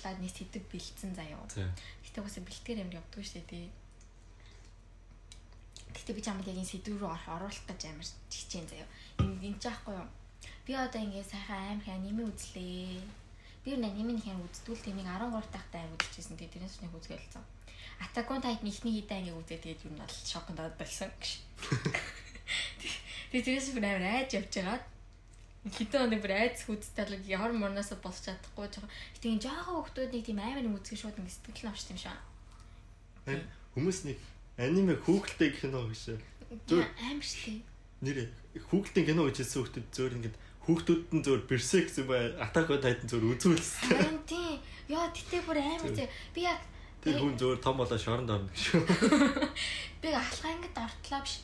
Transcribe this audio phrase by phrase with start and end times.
[0.00, 1.44] зориулаад нэг сэдв бэлдсэн заяа.
[1.52, 1.68] За.
[2.08, 3.68] Гэтэ бас бэлтгэр амар явдгүй шүү дээ.
[5.92, 8.88] Гэтэ би чамд яг энэ сэдв рүү оруулах гэж амар хичээн заяа.
[9.20, 10.08] Энэ энэ жаахгүй юу?
[10.64, 13.04] Би одоо ингээд сайхан амар аниме үзлээ.
[13.60, 16.40] Би нэг юм үздүүл тэмийг 13 тахтай амар үзчихсэн.
[16.40, 16.96] Тэгээ тэрнээс нэг.
[18.00, 21.44] Attack on Titan ихний хитэ анги үзээ тэгээд нь бол шокнд болсон гэж.
[23.28, 24.84] Тэгээд тэрээс бүр амар айж явж байгаад
[25.68, 28.88] хитэн өнө бүр айц хүдтэй л яар морноос босч чадахгүй жоохон.
[29.12, 32.00] Гэтэ энэ жоохон хүмүүс нэг тийм амар нэг үзэх шууд ингэ сэтгэл нь орчт юм
[32.00, 32.16] шиг.
[33.76, 34.18] Хүмүүс нэг
[34.56, 36.16] аниме хүүхэлтэй кино гэж.
[36.64, 37.60] Зүр амар штий.
[38.00, 40.30] Нэр хүүхэлтэй кино гэж хэлсэн хүмүүс зөөр ингэ
[40.64, 43.92] хүүхдүүд нь зөөр берсек гэсэн бай Attack on Titan зөөр үзүүлсэн.
[43.92, 44.56] Харин тийм.
[44.88, 46.08] Яа тэтээ бүр амар тийм.
[46.32, 46.60] Би яг
[47.00, 48.76] Тэр хүн зөөр том болоо шоронд орно гэж.
[50.04, 51.40] Би ахлаа ингэж ортлоо биш.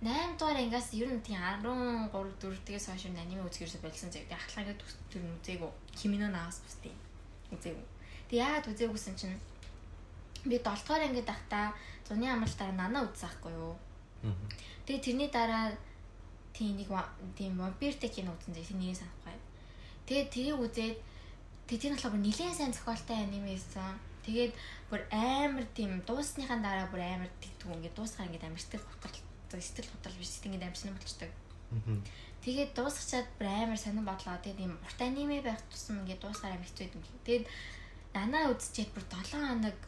[0.00, 4.62] 8 дугаар ангиас ер нь тийм 13 4 дээс хойш аниме үзгэрсэ болсон зэрэг ахлаа
[4.62, 4.78] ингэ
[5.10, 5.70] төр үзээгүй.
[5.98, 6.94] Кимино наас бусдیں۔
[7.54, 7.86] Үзээгүй.
[8.30, 9.36] Тэг яагаад үзээгүйсэн чинь
[10.46, 11.74] би 7 дугаар ангид ахта
[12.06, 13.74] зуны амралтаар нана үзсаахгүй юу.
[14.86, 15.74] Тэгээ тэрний дараа
[16.54, 16.88] тийм нэг
[17.34, 19.34] тийм вампиртэй кино үзсэн зэрэг тэрнийг санахгүй.
[20.06, 20.96] Тэгээ тэрийг үзээд
[21.66, 24.52] тэр болохоор нэлээд сайн зохиолтой аниме байсан Тэгээд
[24.92, 28.84] бүр амар тийм дуусныхаа дараа бүр амар тэгтгүү ингээд дуусгаар ингээд амар сэтгэл
[29.48, 31.32] готрол сэтгэл готрол биш ингээд сонир болчдаг.
[32.44, 34.36] Тэгээд дуусгачаад амар сонир бодлоо.
[34.44, 37.02] Тэгээд ийм урт аниме байх тусам ингээд дуусгаар амар хэцүү юм.
[37.24, 37.44] Тэгээд
[38.12, 39.78] нанаа үзчихэд бүр 7 хоног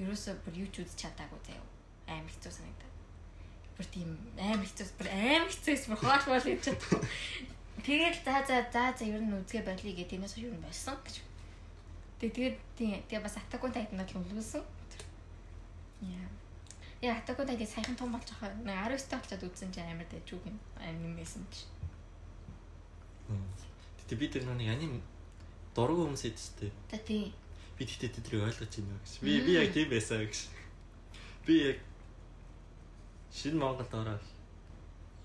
[0.00, 1.68] ерөөсөө бүр ч үзэж чадаагүй заяа.
[2.08, 2.92] Амар хэцүү санагдав.
[3.76, 4.08] Бүр тийм
[4.40, 7.00] амар хэцүү бүр амар хэцүүс бүр хоол бол хийж чадахгүй.
[7.84, 11.20] Тэгээд за за за за ер нь үзгээ болиё гэх тэрнээс юу юм болсон гэж
[12.24, 13.44] Тэгээд тийм тэгээ бас on
[13.74, 14.64] Titan бол үлгүүлсэн.
[16.08, 16.28] Яа.
[17.04, 18.56] Яа on Titan сайхан том болж байгаа.
[18.64, 20.56] Нэг 19 та болчиход үзсэн чинь амар дэжүүг юм.
[20.80, 21.68] Анимэсэн чи.
[24.08, 25.02] Тэгээ би тэр нэг аним
[25.76, 26.72] дург хүмүүс эдтэй.
[26.88, 27.28] Та тийм.
[27.76, 29.12] Би тэгтээ тэдрийг ойлгож байна гэж.
[29.20, 30.48] Би би яг тийм байсан гэж.
[31.44, 31.78] Би яг
[33.36, 34.24] шинэ Монголд ороод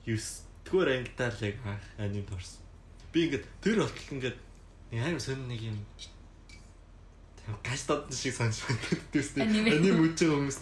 [0.04, 0.20] 9
[0.68, 1.58] дэх ангидаар л яг
[1.96, 2.60] анимд орсон.
[3.16, 4.38] Би ингээд тэр болтол ингээд
[4.92, 5.80] нэг амар сонир нэг юм
[7.64, 8.80] гаш дод шиг санаж байна.
[9.14, 9.44] Тэстэй.
[9.44, 10.60] Аним үдж байгаа хүмүүс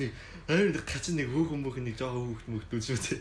[0.47, 3.19] амар нэг гач нэг хөөхөн мөх нэг жоохон хөөхт мөхтүүд шүү дээ.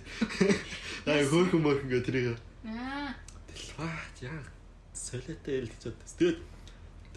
[1.11, 2.39] Аа хөөхөн мөх ингээ тэрийг.
[2.63, 3.11] Аа.
[3.51, 4.39] Дэлваа яа
[4.95, 6.07] солиотой ялж чадсан.
[6.23, 6.39] Тэгээд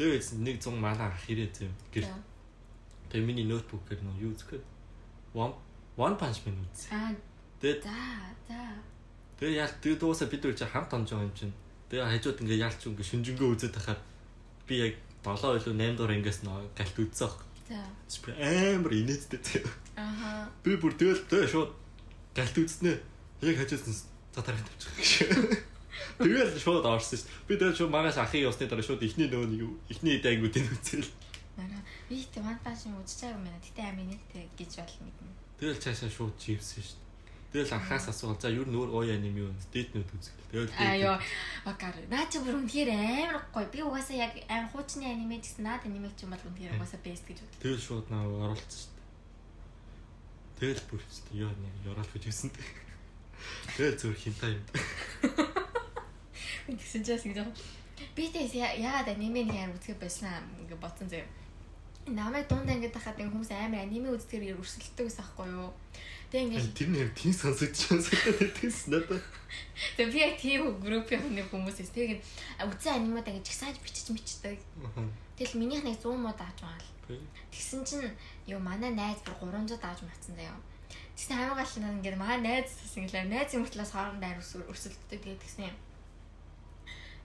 [0.01, 1.69] тэгээд нэг 100 манаа ах ирээ зэв.
[1.93, 2.09] Гэр.
[3.13, 4.65] Тэгээд миний ноутбукээр нөө юу үзэх
[5.37, 5.53] One
[5.93, 6.89] One Punch Man үз.
[6.89, 7.13] Аа.
[7.61, 7.93] Тэгээд за
[8.49, 8.57] за.
[9.37, 11.53] Тэгээд яа тэгээд дуусаа бид нар чи хамт онж байгаа юм чинь.
[11.93, 14.01] Тэгээд хажууд ингээ яалч ингээ шүнжэнгөө үзээд тахаар
[14.65, 17.48] би яг 7 илүү 8 дугаар ангиас нөө галт үзсэн аах.
[17.69, 17.85] За.
[18.33, 19.69] Амар инээдтэй зөө.
[19.93, 20.49] Аха.
[20.65, 21.71] Би бүр тэгэл шууд
[22.33, 22.97] галт үзнэ.
[23.45, 25.61] Яг хажуусан за тарих тавьчих гэж.
[26.17, 27.29] Тэгэл шууд орсон шүү.
[27.45, 29.61] Би тэгэл шууд магаас ахын явсны дараа шууд ихний нөгөө нэг
[29.93, 31.07] ихний дайнгуудыг үзэл.
[31.55, 33.61] Манай би тэ ван пашин үзэж байгаа юм байна.
[33.61, 35.31] Гэтэ амин нэттэй гэж бол мэднэ.
[35.61, 37.08] Тэгэл цаашаа шууд живсэн шүү.
[37.49, 40.37] Тэгэл анхаас асуувал за юу нөр гоё аним юу дээднүүд үзэх.
[40.53, 41.15] Тэгэл аа ёо
[41.65, 43.65] акар наа чи бүр үнэхээр амар гоё.
[43.73, 47.25] Би угаасаа яг амар хуучны аниме гэсэн наад аниме ч юм бол үнэхээр угаасаа бест
[47.25, 47.57] гэж бод.
[47.65, 48.93] Тэгэл шууд наа оруулсан шүү.
[50.61, 52.51] Тэгэл бүр шүү ёо нэг ёроол гэж хэлсэн.
[53.73, 54.63] Тэгэл зүр хинтай юм.
[56.69, 57.49] Тэгсэн чаас ингэ
[58.13, 61.25] би тэс яагаад аниме нэг амар үзэх байсан ингээ ботсон заяа.
[62.15, 65.69] Намайг дунд ангид тахад ингээ хүмүүс амар аниме үздэгээр өрсөлддөг гэсэн аахгүй юу?
[66.29, 68.01] Тэг ингээл тэр нэр тийм сонсогдчихсан
[68.37, 69.25] гэдэгс надад.
[69.97, 72.21] Тэг би яг тийм группийн хүмүүс эс тэгээд
[72.65, 74.57] үзэн анимад ингэж гисааж бичиж мичдэг.
[75.37, 77.21] Тэгэл минийх нэг 100 мод ааж байгаа л.
[77.49, 78.13] Тэгсэн чинь
[78.45, 80.57] юу манай найз бүр 300 ааж матсан заяа.
[81.17, 84.37] Тэгсэн гал нь ингээд манай найз ингээл найз юм талаас хоорондоо
[84.69, 85.77] өрсөлддөг тэгээд тэгсэн юм.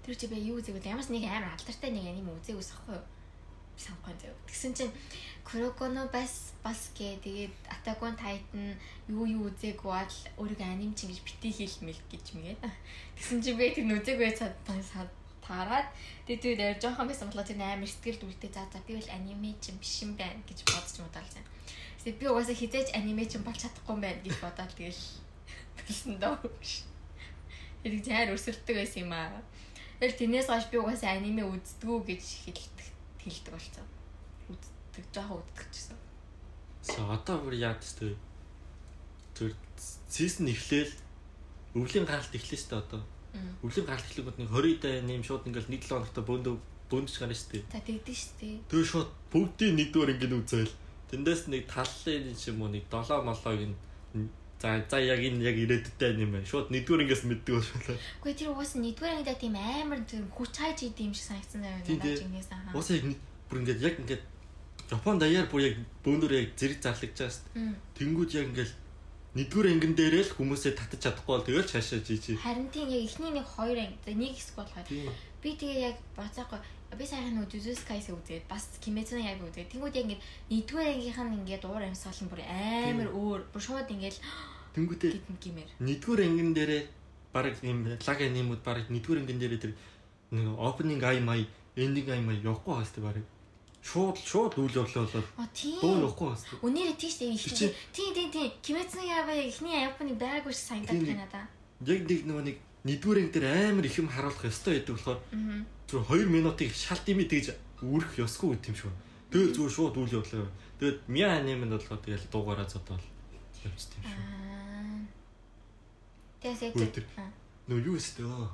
[0.04, 3.04] Тэр чи бэ юу үзээгэл ямарс нэг амар алдартай нэг аним үзээгүйс ахгүй юу?
[3.76, 4.36] Санахгүй зав.
[4.46, 4.92] Тэгсэн чинь
[5.44, 11.12] Kuroko бас бас гээ тэгээд Attack on Titan юу юу үзээгүй бол өөрийгөө аним чин
[11.12, 12.62] гэж бити хийлмэл гэж мэгээд.
[13.20, 14.56] Тэгсэн чинь би тэр үзээгүй цаад
[15.44, 15.88] таарад
[16.24, 19.76] тэгээд тэр жоохон байсан болоо тэр амар сэтгэл дүүртэй за за би бол аниме чин
[19.76, 21.44] биш юм байна гэж бодож модалсан.
[22.00, 25.02] Тэгээд би угаасаа хизээж аниме чин болж чадахгүй байна гэж бодоод тэгэл
[25.76, 26.36] билсэн дөө.
[27.84, 29.44] Тэгээд зайр өсөлтөг байсан юм аа.
[30.00, 32.73] Тэр тэрнээс хойш би угаасаа аниме үздэггүй гэж хэлдэг
[33.24, 33.86] хэлдэг болцсон.
[34.52, 35.96] Үздэг жоохон үздэг гэсэн.
[36.84, 38.04] За одоо бүр яад тест
[39.34, 39.56] тэр
[40.08, 40.92] сизон эхлээл
[41.74, 43.02] өвлийн гаралт эхлэв шүү дээ одоо.
[43.64, 46.54] Өвлийн гаралт эхлэнгүүд нэг 20 дэ нэм шууд ингээл 1 7 хоногт бөөндөө
[46.92, 47.64] бөөндч гарна шүү дээ.
[47.72, 48.54] За тэгдэж шүү дээ.
[48.70, 50.74] Тэгээ шууд бүгдийн нэгдүгээр ингэ үзээл.
[51.10, 53.74] Тэндээс нэг таллын юм уу нэг долоо молоог нь
[54.64, 56.48] за за яг энэ яг ирээдүйтэй юм байна.
[56.48, 57.96] Шууд нэгдүгээр ингээс мэддэг болчихлоо.
[58.24, 62.00] Үгүй тэр угаас нэгдүгээр ангидаа тийм амар тийм хүч хайж идэм шиг санагдсан тийм.
[62.00, 62.72] чингээс аа.
[62.72, 63.04] Уус яг
[63.52, 64.24] бүр ингээд яг ингээд
[64.88, 67.76] Япон даяар бүр яг бөөндөр яг зэрэг зарлагдж байгаа шүү дээ.
[67.96, 68.72] Тэнгүүд яг ингээд
[69.36, 72.40] нэгдүгээр ангин дээрээ л хүмүүсээ татаж чадахгүй бол тэгэл цаашаа жижиг.
[72.40, 74.86] Харин тийм яг эхний нэг хоёр анги нэг хэсэг болохоор
[75.44, 76.60] би тэгээ яг бацаахгүй
[76.94, 80.22] би сайхан нөгөө Jujutsu үзээд бас no Yaiba үзээд тэнгууд яг ингээд
[80.52, 84.16] нэгдүгээр ангийнх нь ингээд уур амьсгал нь бүр амар өөр бүр шууд ингээд
[84.74, 85.70] Гимээр.
[85.80, 86.82] нэгдүгээр ангин дээрээ
[87.32, 89.72] баг юм лаг анимууд баг нэгдүгээр ангин дээрээ тэр
[90.34, 91.46] нэг opening ай май
[91.78, 93.16] ending ай май явахгүй хаас тэр баг
[93.84, 95.78] шууд шууд үйл явдлаа болоод тийм.
[95.80, 97.70] дуу явахгүй хаас Үнээрээ тийш Чи- ихтэй.
[97.92, 98.50] Тийм тийм тийм.
[98.96, 101.46] No Yaiba эхний аяпны байгаагүй шиг санагдаад Тийм, байна надаа.
[101.84, 102.56] яг нэг нөгөө нэг
[102.88, 105.20] нэгдүгээр анги дээр амар их юм харуулах ёстой байдаг болохоор
[105.88, 107.52] зүр 2 минутыг шалт имий тэгж
[107.84, 109.02] үрэх ёсгүй гэт юм шиг байна.
[109.30, 110.48] Тэгэл зүгээр шууд үйл явдлаа.
[110.80, 113.04] Тэгээд Миа аниманд болохоор тэгэл дуугаараа зодвол
[113.64, 114.43] явчихсан юм шиг.
[116.44, 117.08] Тэгээс яг тэр-.
[117.72, 117.96] Нөө юу
[118.28, 118.52] аа.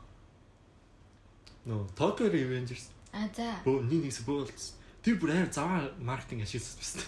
[1.66, 3.58] Нөө Tokyo Revengers А за.
[3.66, 4.78] бөө нэг нэгс бөө болчихсон.
[5.02, 7.02] Тэр бүр амар заваа маркетинг ашигласан байсан.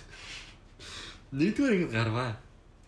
[1.39, 2.35] Нэгдүгээр ингэ гарваа.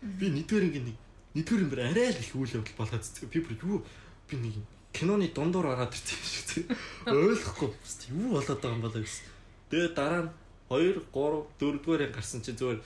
[0.03, 0.97] Би нэгдүгээр ингэ нэг
[1.39, 3.31] нэгдүгээр бүр арай л их үйл явдал болоод зү.
[3.31, 3.79] Би бүр юу
[4.27, 4.59] би нэг
[4.91, 6.59] киноны дундуур ороод ирсэн шиг зү.
[7.07, 9.25] Ойлгохгүй зү, юу болоод байгаа юм болоо гэсэн.
[9.71, 10.31] Тэгээ дараа нь
[10.67, 12.83] 2 3 4-р анги гарсан чинь зүгээр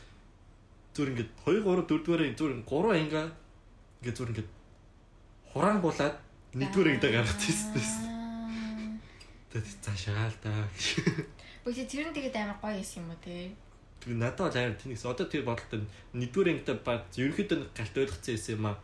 [0.93, 3.23] зүгээр ингэ 2 3 4-р анги зүгээр 3 анги
[4.05, 4.58] ингэ зүгээр ингэ
[5.59, 6.15] хураан буулаад
[6.55, 7.83] нэгдүгээр ангидаа гаргаж ирсэн.
[9.51, 10.71] Тэгээд цаашаа л даа.
[11.67, 13.51] Бүгд тэр нь тэгээд амар гоё юм уу те?
[13.99, 15.83] Тэр надад бол амар тэнийс одоо тэр бодолтой
[16.15, 18.79] нэгдүгээр ангидаа баг ерөнхийдөө галт ойлгоцсон юм аа.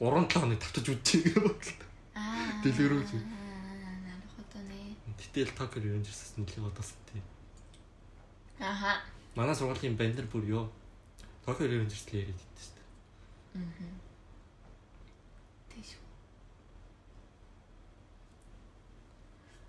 [0.00, 1.84] 3 7 хоног тавтаж үдчихээ бодлоо.
[2.16, 2.64] Аа.
[2.64, 3.10] Дэлгэрүүлж.
[3.12, 4.96] Аа, надад хотоны.
[5.20, 7.24] Тэтэл токер юу гэж хэлсэн нэлийн бодосон тийм.
[8.56, 9.04] Аха.
[9.36, 10.64] Манай сургуулийн бандер бүр ёо.
[11.44, 13.84] Токер юу гэж хэлсэн яриад байсан шүү дээ.
[13.84, 14.05] Аа.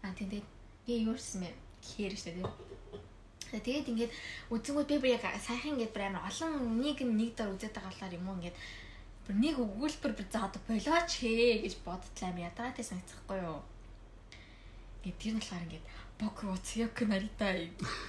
[0.07, 0.47] А тэгээд
[0.87, 1.51] би юу гэсэн мэ
[1.83, 2.47] гэхээр шүү дээ.
[3.51, 4.13] Тэгээ тэгээд ингээд
[4.55, 7.91] үзэнгүүд би бүр яг сайхан ингээд бүр амар олон нэг юм нэг дор үзээд байгаа
[7.91, 8.57] болохоор юм уу ингээд
[9.27, 13.59] бүр нэг өгүүлбэр бүр за одоо болооч хээ гэж бодтлаа юм ядаатай санагцахгүй юу.
[15.03, 15.85] Ингээд тэр нь болохоор ингээд
[16.19, 17.47] боку цяк нарита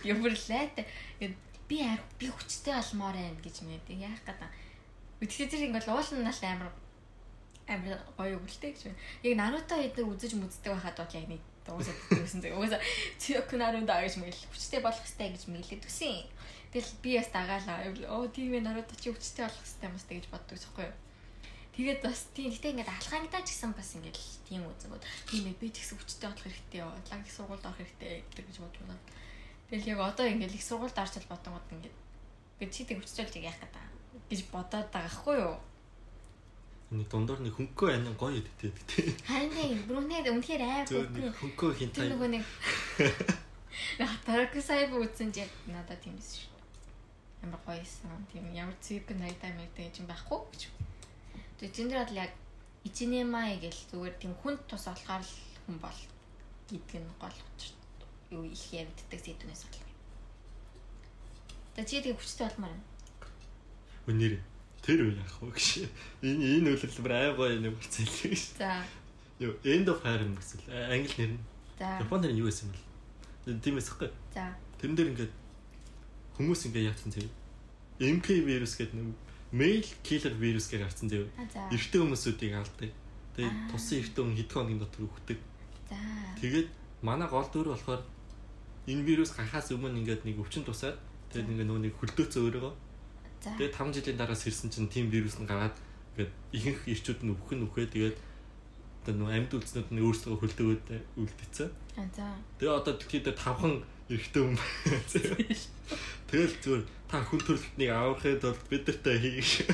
[0.06, 0.78] юм бүр лайт
[1.18, 1.34] ингээд
[1.66, 4.50] би ар би хүчтэй алмаар байна гэж мэдээ яах гэдэг.
[5.22, 6.70] Үтгтээ тэр ингээд уулнаас амар
[7.68, 9.02] амар гоё өгөлтэй гэж байна.
[9.26, 11.42] Яг Наруто эдгээр үзэж мүздэг байхад бол яг нэг
[11.74, 12.56] уусаад гэсэн зэрэг.
[12.56, 12.80] Угаасаа
[13.58, 16.24] Наруто гэж мэл хүчтэй болох хэрэгтэй гэж мэглээд төсөн.
[16.72, 17.78] Тэгэл би бас дагаалаа.
[18.12, 20.96] Оо тийм ээ Наруто чи хүчтэй болох хэрэгтэй юм сте гэж боддог байхгүй юу?
[21.78, 24.18] Тэгээд бас тийм гэтээ ингээд алхаагтаа ч гэсэн бас ингээд
[24.50, 26.90] тийм үзэнгүүд тийм ээ би ч гэсэн хүчтэй болох хэрэгтэй юу?
[26.90, 28.98] Лаг их сургуульд орох хэрэгтэй гэдэг гэж бодож байна.
[29.70, 31.96] Тэгэл яг одоо ингээд их сургуульд орчод бодонгууд ингээд
[32.58, 33.84] би чи тэг хүчтэй болж яах гэдэг
[34.26, 35.54] гэж бодоод байгаа хгүй юу?
[36.88, 39.12] Нэг дундуур нэг хөнгөө ань гоё идэв тий.
[39.28, 41.36] Харин тийм бүрнээ үнэхээр хөнгөн.
[41.36, 42.08] хөнгөө Тэр хинтай.
[42.08, 42.44] нөгөө нэг
[44.24, 46.56] Тарак сайб үзсэн чи яг надад тийм байсан шүү.
[47.44, 48.08] Амар гоёсэн.
[48.32, 50.62] Тийм ямар цирк найтай мэдээ юм байхгүй гэж.
[51.60, 52.32] Тэгээ бол яг
[52.88, 55.34] ичинемай гэл зүгээр тийм хүнд тус болохоор л
[55.68, 56.00] хүн бол
[56.72, 57.76] гэдэг нь гол учир.
[58.32, 59.84] Юу их яригддаг сэдвнээс бол.
[61.76, 62.86] Тэгээ чи тэгээ хүчтэй болмоор байна.
[64.08, 64.34] Өнөр
[64.88, 65.84] тэр үе яах вэ гэж.
[66.24, 68.42] Энэ энэ үйлрэл бүр ай гоё нэг болцсон л гэж.
[68.56, 68.80] За.
[69.36, 70.64] Юу End of юм гэсэн.
[70.64, 71.44] Англи нэр нь.
[71.76, 72.00] За.
[72.00, 73.60] Японд нэр нь юу байсан бэл?
[73.60, 74.08] Тийм эсэхгүй.
[74.32, 74.56] За.
[74.80, 75.32] Тэрэн дээр ингээд
[76.40, 77.28] хүмүүс ингээд яатсан зав.
[78.00, 79.12] MK вирус гэдэг нэг
[79.52, 81.28] mail killer вирус гэж гарсан за.
[81.68, 82.88] Эртний хүмүүсүүдийг алдаг.
[83.36, 85.38] Тэгээд тусан эртний хүн хэдхэн хоногийн дотор өгдөг.
[85.92, 86.00] За.
[86.40, 86.68] Тэгээд
[87.04, 88.00] манай гол дүр болохоор
[88.88, 90.96] энэ вирус гарахаас өмнө ингээд нэг өвчин тусаад
[91.28, 92.87] тэгээд ингээд нөгөө нэг хөлдөөцөө өөрөөгөө За.
[93.42, 95.76] Тэгээд 5 жилийн дараас ирсэн чинь тийм вирус нь гараад
[96.14, 98.16] ингээд ихэнх ирчүүд нь өвхөн үхээ тэгээд
[99.08, 101.70] одоо нөгөө амьд үлдснүүд нь өөрсдөө хөлдөөгөөд үлдээсэн.
[101.96, 102.28] А за.
[102.60, 103.80] Тэгээ одоо дэлхийд тавхан
[104.12, 105.00] эрэгтэй хүн байна.
[106.28, 109.64] Тэгэл зүгээр та хүн төрөлхтнийг аврахад бол бид нартай хийх.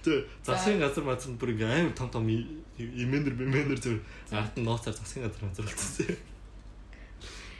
[0.00, 4.00] Тэг засгийн газар мазар бүр ингээм амар том том имэнер бимэнер зүгээр
[4.32, 6.16] ард нь ноцоор засгийн газар болчихсон.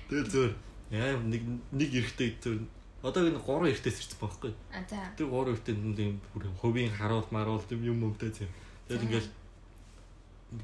[0.08, 0.54] Тэгэл зүгээр
[0.96, 1.42] яа нэг
[1.76, 2.64] нэг эрэгтэй зүгээр
[3.02, 4.52] одоо энэ гурван эрэгтэйс ирсэн байхгүй.
[4.72, 5.00] А за.
[5.16, 8.46] Тэр гурван эрэгтэй нэг бүр хувийн харуул маруул юм юм өмтэй зэ.
[8.88, 9.30] Тэгэл ингээл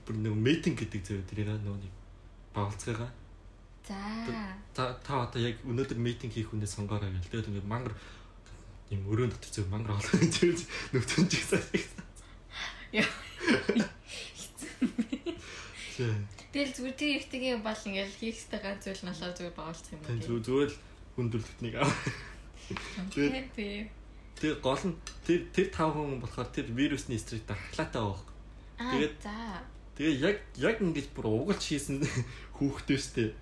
[0.04, 1.94] бүр нэг митинг гэдэг зэ тэр нөгөө нэг
[2.54, 3.10] багцгаагаа
[3.86, 3.94] За.
[4.74, 7.30] та та одоо яг өнөөдөр митинг хийх хүнээ сонгоорой гэл.
[7.30, 7.94] Тэгээд ингээд мангар
[8.90, 11.62] юм өрөөнд дотор зөв мангар олох гэж нөтөн чигсаа.
[12.90, 13.06] Яа.
[16.52, 20.00] Тэгэл зүгээр тэр ихтэйгээ бол ингээл хийх хэрэгтэй ганц зүйл нь болоо зүгээр баалцах юм
[20.04, 20.24] Тэн уу.
[20.26, 20.76] зү- зүгээр л
[21.16, 21.90] хүндрэлтнийг аа.
[23.10, 23.90] Тэгээд
[24.36, 28.20] Тэр гол нь тэр тэр тав хүн болохоор тэр вирусны стрит ахлаатай байх.
[28.76, 29.32] Аа Тэгээд- за.
[29.96, 32.04] Тэгээ яг яг ингэж бүр угалж хийсэн
[32.60, 33.32] хүүхдээ штэ.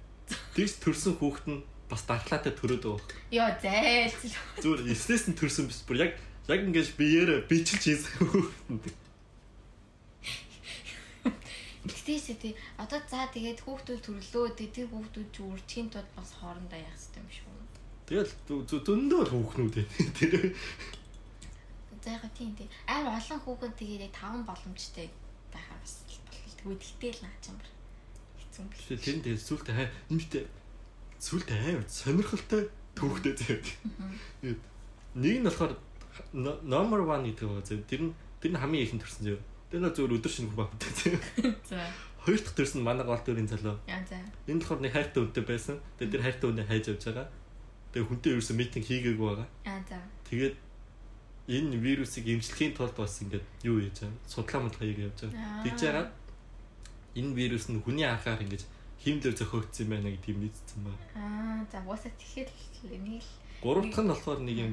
[0.54, 3.10] Тэгс төрсэн хүүхэд нь бас дархлаатай төрөөд байгаа.
[3.34, 4.14] Йоо зайл.
[4.62, 6.12] Зүгээр эснээс нь төрсөн биш бүр яг
[6.46, 8.94] яг ингэж биеэрээ бичиж хийсэн хүүхэд.
[11.84, 12.54] Тэгтээсээ тий.
[12.78, 14.56] Одоо за тэгээд хүүхдүүд төрлөө.
[14.56, 17.53] Тэгээд хүүхдүүд ч үржихийн тулд бас хоорондоо яах хэрэгтэй юм шүү.
[18.04, 19.86] Тэгэл зөндөө хүүхнүүд ээ.
[20.18, 20.32] Тэр
[22.04, 22.68] За яг тийм тий.
[22.84, 25.08] Амар олон хүүхэд тэгээд яг таван боломжтой
[25.48, 26.20] байхаар бас болох.
[26.60, 27.72] Тэгвэл наач юм байна.
[28.36, 28.84] Хэцүү юм биш.
[29.00, 30.44] тэр нь тэгэл сүултээ хай нэмтээ
[31.16, 33.32] сүултээ амар сонирхолтой түүхтэй.
[33.40, 34.60] Тэгээд
[35.16, 35.72] нэг нь болохоор
[36.68, 37.88] number 1 гэдэг байгаа заяа.
[37.88, 38.12] Тэр нь
[38.44, 39.42] тэр нь хамгийн ихэнд төрсэн заяа.
[39.72, 41.20] Тэр нь зөвөр өдөр шинэ хүн бавтай заяа.
[41.72, 41.80] За.
[42.20, 43.80] Хоёр дахь төрсөн манай гол төрийн залуу.
[43.88, 44.20] Яа за.
[44.48, 45.76] Энэ болохоор нэг хайртай хүнтэй байсан.
[45.96, 47.28] Тэгээд тэр хайртай хүнээ хайж явж байгаа.
[47.94, 49.48] Тэгээд хүнтэй ерөөсөн митинг хийгээгүй байгаа.
[49.70, 50.02] Аа за.
[50.26, 50.54] Тэгээд
[51.46, 54.18] энэ вирусыг эмчлэхийн тулд бас ингээд юу хийж байгаа.
[54.26, 55.38] Судлаа модлага хийгээ явж байгаа.
[55.38, 55.62] Аа.
[55.62, 56.10] Тэгж яагаад
[57.14, 58.66] энэ вирус нь хүний анхаар ингэж
[58.98, 61.04] химлэр зохиогдсон байна гэдэг юм мэдсэн байна.
[61.14, 62.50] Аа за уусаа тэгэхээр
[62.98, 63.30] энийг л
[63.62, 64.72] Гурав дахь нь болохоор нэг юм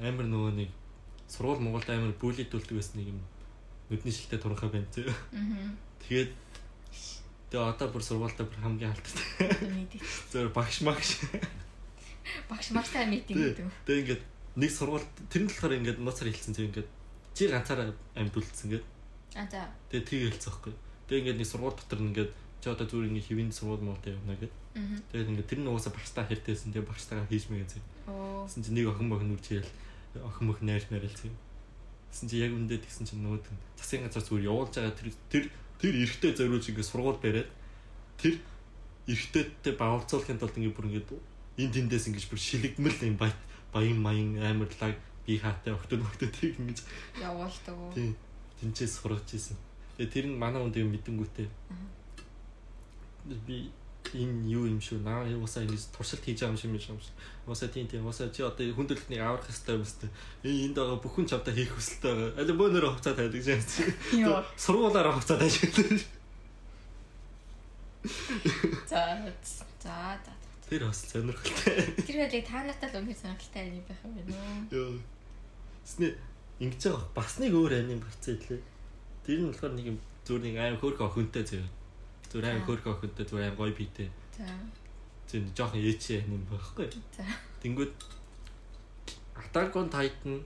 [0.00, 0.70] амар нөгөө нэг
[1.28, 3.20] сургууль Монголд амар бүлийдүүлдэг байсан нэг юм
[3.90, 5.10] нүдний шилтэй туранхай байна зөө.
[5.10, 5.74] аа
[6.06, 6.30] Тэгээд
[7.50, 9.14] тэгээ одоо бүр сургуультай бүр хамгийн алдтай.
[9.74, 10.00] мэдээ.
[10.30, 11.18] Зөв багш магш.
[12.48, 13.66] Багш маш сайн митинг гэдэг.
[13.86, 14.22] тэгээ ингээд
[14.56, 16.88] нэг сургууль тэр нь болохоор ингээд нууцаар хэлсэн зөө ингээд
[17.36, 18.88] чи ганцаараа амьдулсан гэдэг.
[19.36, 19.68] Аа за.
[19.92, 20.74] Тэгээ тийг хэлсэн байхгүй.
[21.06, 24.52] Тэгээ ингээд нэг сургууль дотор ингээд чи одоо зүгээр ингээд хэвийн сургууль муутай явна гэдэг.
[25.12, 27.84] Тэгээд ингээд тэр нь уусаа багштай хэртэйсэн тэгээ багштайгаа хийж мэгээ зөө.
[28.10, 28.44] Оо.
[28.48, 29.70] Гэсэн чинь нэг охин мохин үржээл
[30.24, 31.32] охин мох найр нарил зөө.
[32.10, 33.40] Гэсэн чинь яг үндэ тэгсэн чинь нөгөө
[33.76, 35.44] засгийн газар зүгээр явуулж байгаа тэр тэр
[35.76, 37.50] тэр эрэгтэй зориулж ингээд сургууль бариад
[38.16, 38.34] тэр
[39.04, 41.08] эрэгтэйтэй баавалцуулахын тулд ингээд бүр ингээд
[41.56, 43.40] энэ тэндээс ингээд бүр шилэгмэл юм баян
[43.72, 44.96] баян маян амарлаг
[45.26, 46.78] би хаатай охтод охтодыг ингэж
[47.20, 47.92] Явуулдаг уу?
[47.92, 48.16] тийм
[48.60, 49.56] тэнцээс сургаж ийсэн.
[49.96, 51.48] Тэгээ тэр нь манай хүнд юм мэдэнгүүтээ.
[53.44, 53.68] Би
[54.14, 57.16] энэ юу юм шүү наа уусаа ингэж туршилт хийж байгаа юм шиг юм шиг.
[57.44, 60.10] Уусаа тийм тийм уусаа чи одоо хүндрэлтнийг аврах хэрэгтэй юм өстэй.
[60.46, 62.38] Энд байгаа бүхэн чавда хийх хүсэлтэй байгаа.
[62.38, 63.60] Аль бөөнөр хувцаа тайдаг шээ.
[64.22, 64.40] Йоо.
[64.56, 66.00] Сургуулаараа хувцаа тайждаг.
[68.86, 69.02] За
[69.42, 69.64] за
[70.22, 70.45] за.
[70.66, 71.78] Тэр бас сонирхолтой.
[72.02, 74.62] Тэр байлыг та нартай л үнээр сонирхолтой юм байх юм байна уу?
[74.74, 74.98] Йоо.
[75.86, 76.12] Тэсний
[76.58, 78.60] ингэж байгаа бас нэг өөр аним гарцаа идлээ.
[79.22, 81.66] Тэр нь болохоор нэг юм зүгээр нэг аим хөөрхөн охинтой зөө.
[82.34, 84.10] Зүгээр аим хөөрхөн охинтой зүгээр аим гоё битэй.
[84.34, 84.46] За.
[85.30, 86.90] Зин жоохон ээчээ аним байхгүй.
[87.14, 87.22] За.
[87.62, 87.94] Тэнгүүд
[89.38, 90.42] Attack on Titan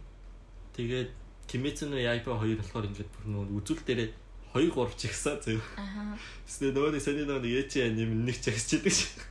[0.77, 1.17] тэгээд
[1.49, 4.11] Kimetsu no Yaiba хоёр болохоор ингээд бүр нөгөө үзүүл дээрээ
[4.53, 5.65] 2 3 чигсаа зөө.
[5.81, 6.13] Аха.
[6.45, 9.30] Тэсний нөгөө нэг сони нөгөө нэг ээчээ аним нэг чигсчихдээ ш.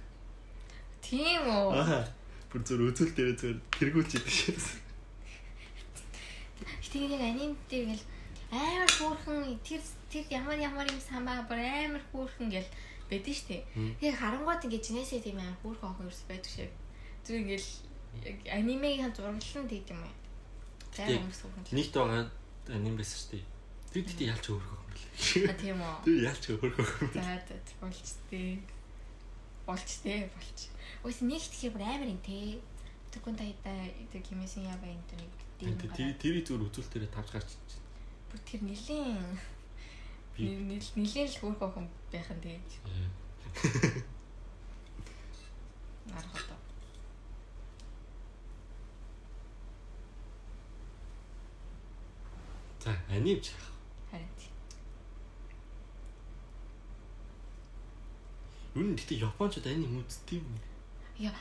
[1.09, 1.73] Тийм үү?
[1.73, 2.05] Аа.
[2.53, 4.77] Бүр зүр үзүүл дээрээ зүгээр тэргүүлж идэв ш.
[6.89, 8.05] Тэгээд яг аним дээр ингээл
[8.53, 12.69] амар хөөрхөн тэр тэр ямар ямар юм самбаа бүр амар хөөрхөн гэл
[13.09, 13.61] байдэн штэ.
[13.77, 13.93] Мм.
[14.01, 16.71] Тэгээ харангууд ингээд жинээсээ тийм амар хөөрхөн охин ерөөс байдаг шиг.
[17.25, 17.69] Зүг ингээл
[18.25, 20.13] яг анимегийн зураглал нь тийм юм аа.
[20.89, 21.05] Тэг.
[21.13, 21.73] Тэр хүмүүс хөөрхөн.
[21.77, 22.25] Нийт байгаа
[22.73, 23.45] аним байсан ш.
[23.93, 25.57] Тэр тэгтээ ялч өөрхөө А хөрлөө.
[25.61, 25.95] тийм үү.
[26.05, 26.85] Тэр ялч хөрлөө.
[27.13, 27.97] За за болж
[28.29, 28.57] тээ.
[29.69, 30.59] Болж тээ болж.
[31.03, 32.59] Өөс нэг итгэхийг бүр амар юм те.
[33.11, 33.73] Тэгвэл таяда
[34.11, 35.75] тэр химээсэн ява энэ нэг тийм
[36.19, 37.49] Тэр зүгээр үзүүл дээрээ тавж гарч.
[38.29, 39.17] бүр тэр нилийн
[40.37, 42.61] нилийн л хөөрхөн охин байх нь тэгээ.
[46.13, 46.61] Нарахад.
[52.83, 53.67] За аним ч яах.
[54.11, 54.29] Харин.
[58.75, 60.55] Юу нэг тэгтээ японочд аним үздэг юм.
[61.19, 61.33] Яа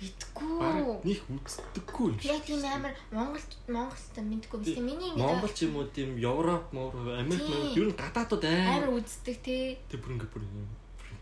[0.00, 0.58] битгүү.
[0.60, 2.30] Бараг них үздэггүй юм шиг.
[2.32, 6.16] Яг тийм амар Монгол Монголд мэдгүй биш тийм миний ингэ Монгол ч юм уу тийм
[6.16, 7.20] Европ, Америк.
[7.20, 9.76] Америк ер нь гадаадууд амар үздэг те.
[9.92, 10.68] тэр бүр ингээ бүр юм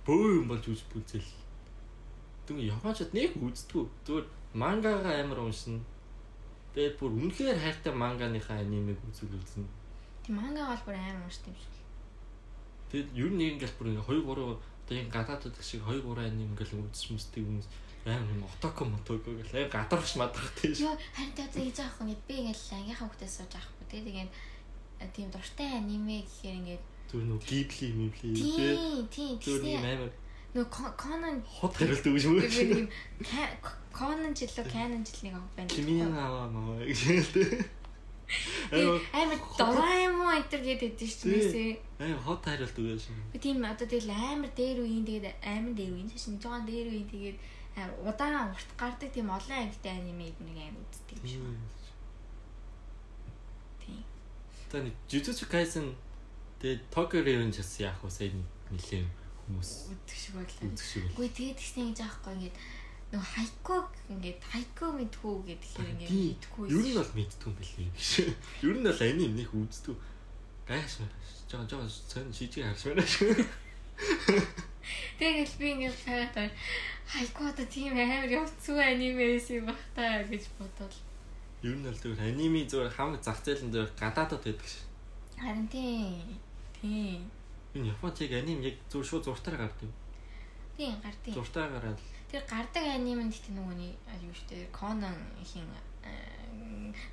[0.06, 1.26] бөө юм болж үз бүзэл.
[2.46, 3.84] Тэгвэл японочд нэг үздэггүй.
[4.06, 5.82] Зүгээр мангагаа амар уншина.
[6.72, 9.66] Тэгээд бүр үнэхээр хайртай манганыхаа анимыг үзүүл үзнэ.
[10.22, 11.76] Тийм манга бол бүр амар ууштай юм шиг.
[12.88, 16.56] Тэгээд ер нь ингээл бүр ингээ 2 3 одоо энэ гадаадд шиг 2 3 аним
[16.56, 17.60] ингээл үзсэн мэсдэг юм
[18.48, 20.80] отоко мотого гэл амар гадарч мадрах тийш.
[20.80, 24.00] Йоо харин тэ хийж байгаа хүмүүс би ингээл ангийнхаа хүүхдээс сууж хөө те.
[24.00, 24.32] Тэгээд
[25.12, 29.04] тийм дуртай аниме гэхээр ингээд Зүр нөө гибли мибли тий.
[29.12, 30.12] тийм Зүр юм тийм амар
[30.56, 32.44] нөгөө Conan хот хариулт өгч мөр.
[32.48, 32.88] юм
[33.92, 35.68] Conan жилөө Canon жилнийг авах байна.
[35.68, 37.48] Кимийн аваа маа гэж хэлдэг.
[38.28, 41.72] Амар Дораэмон энтер гэдэг дээ шүү дээ.
[42.04, 43.08] аюу хот хариулт өгөөш.
[43.32, 47.08] Би тийм одоо тэгэл амар дээр үеийн тэгээд амар дээр үеийн шин жоохон дээр үеийн
[47.08, 47.38] тэгээд
[48.04, 51.88] удаан урт гардаг тийм олон ангитай аниме нэг амар үздэг юм шиг.
[53.80, 54.04] Тийм.
[54.68, 55.96] Таны Jujutsu Kaisen
[56.60, 58.12] тэгээ Tokyo Revengers яах вэ?
[58.12, 59.08] Сайн нилээ
[59.48, 60.68] хүмүүс Үздэг шиг байлаа.
[61.16, 62.56] Үгүй тэгээд ихсэн гэж аахгүй ингээд
[63.08, 63.76] нөгөө хайко
[64.12, 66.28] ингээд хайко мэдхүү гэхээр ингээд Тийм.
[66.28, 66.64] мэдхүү.
[66.68, 68.10] Ер нь бол мэддэг юм билээ гэж.
[68.68, 69.96] Ер нь бол аним нэг үздэг.
[70.68, 70.92] Гайш
[71.48, 73.32] жоо жоо сон шижиг харж байна шүү.
[75.16, 76.52] Тэгэл би ингээд хараад
[77.08, 80.96] хайко одоо тийм амар явцгүй аниме байсан юм бах та гэж бодвол.
[81.64, 84.84] Ер нь бол зөвхөн аними зөвхөн хамаг зах зээл нь зөвхөн гадаадд байдаг ш.
[85.40, 86.36] Харин тийм.
[86.76, 87.24] Тийм.
[87.72, 89.90] Энэ Японд яг аним яг зөв шууд зуртаар гардаг.
[90.76, 91.32] Тийм гардыг.
[91.32, 95.64] Зуртаар гараад Тэр гардаг аниме гэхдээ нөгөөний юу штэ Conan хин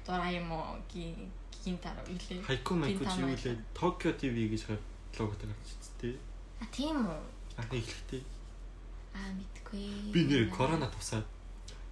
[0.05, 2.43] Doraemon гинтар үлээ.
[2.43, 4.69] Хайко майко чи юу лээ Tokyo TV гэж
[5.17, 6.19] логотой гарч тээ.
[6.61, 7.21] А тийм үү?
[7.57, 8.21] Анх эхлэхдээ
[9.15, 10.11] Аа мэдгүй.
[10.11, 11.25] би нэр корона тусаад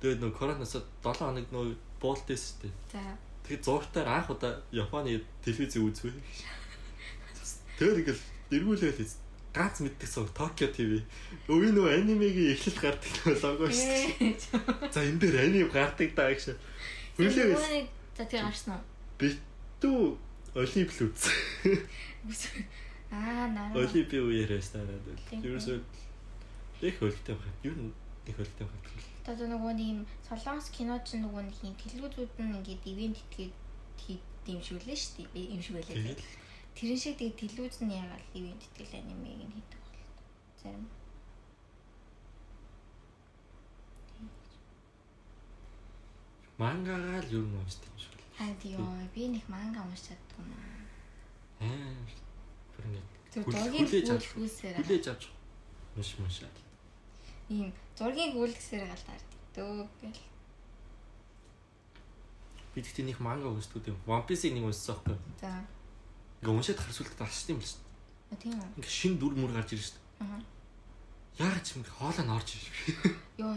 [0.04, 1.66] тэгээд нөө коронавирус 7 хоног нөө
[2.04, 2.70] буултээс штэ.
[2.92, 3.02] За.
[3.48, 6.12] Тэгээд зургатаар анх удаа Японы телевиз үзвэ.
[7.80, 9.23] Тэгээд ингээл эргүүлээл хэз.
[9.54, 11.06] Ганц мэддэг суу Tokyo TV.
[11.48, 14.34] Өвөө нөө анимегийн эхлэл гардаг нөө лого шүү.
[14.90, 16.58] За энэ дээр аним гардаг даа гэж.
[17.22, 18.84] Хүлээ за тэр гарсан уу?
[19.24, 20.18] битүү
[20.54, 21.24] Олимп л үз.
[23.10, 23.74] Аа наа.
[23.74, 25.42] Олимпийн үеэрээс тараад Тийм.
[25.42, 25.58] байл.
[25.58, 25.78] Ерөөсөө
[26.88, 27.58] их хөлтэй байна.
[27.66, 27.94] Юу н
[28.28, 28.90] их хөлтэй байна.
[29.26, 33.54] Одоо нөгөө нэг юм солонгос кино ч нөгөө нэг юм телевизүүд нь ингээд ивент итгээд
[33.98, 35.34] хийдэг юм шиг үлээ шүү дээ.
[35.34, 36.18] Би юм шиг байлаа.
[36.76, 40.00] Тэрэн шиг тэгээ телевиз нь ягаад ивент итгэл анимег нь хийдэг бол
[40.62, 40.86] зарим.
[46.60, 48.14] мангагаа л юу уншдаг юм шиг.
[48.38, 50.80] Харин ёо би нэг манга уншиж чаддгүй юм аа.
[51.66, 51.96] Аа.
[52.74, 55.24] Бүр зургийн хүлээж авч- хүлээж авч
[55.96, 56.36] маш маш.
[57.50, 59.22] ийм зургийн гүйлгсээр галтаар
[59.56, 60.22] дөө гэл.
[62.74, 63.98] Би тэгтээ нэг манга уншдаг тийм.
[64.08, 65.18] One Piece-ийг нэг уншсан байхгүй.
[65.42, 65.52] За.
[66.44, 67.80] Ингээ уншаад харсуултад алшдаг юм л шүү.
[67.80, 68.68] А, Тийм үү.
[68.84, 70.00] Ингээ шин дүр мөр гарч ирж шүү.
[70.28, 70.44] Аа.
[71.40, 72.68] Яагаад ч юм хоолой нь орж ирж.
[73.40, 73.56] Йоо.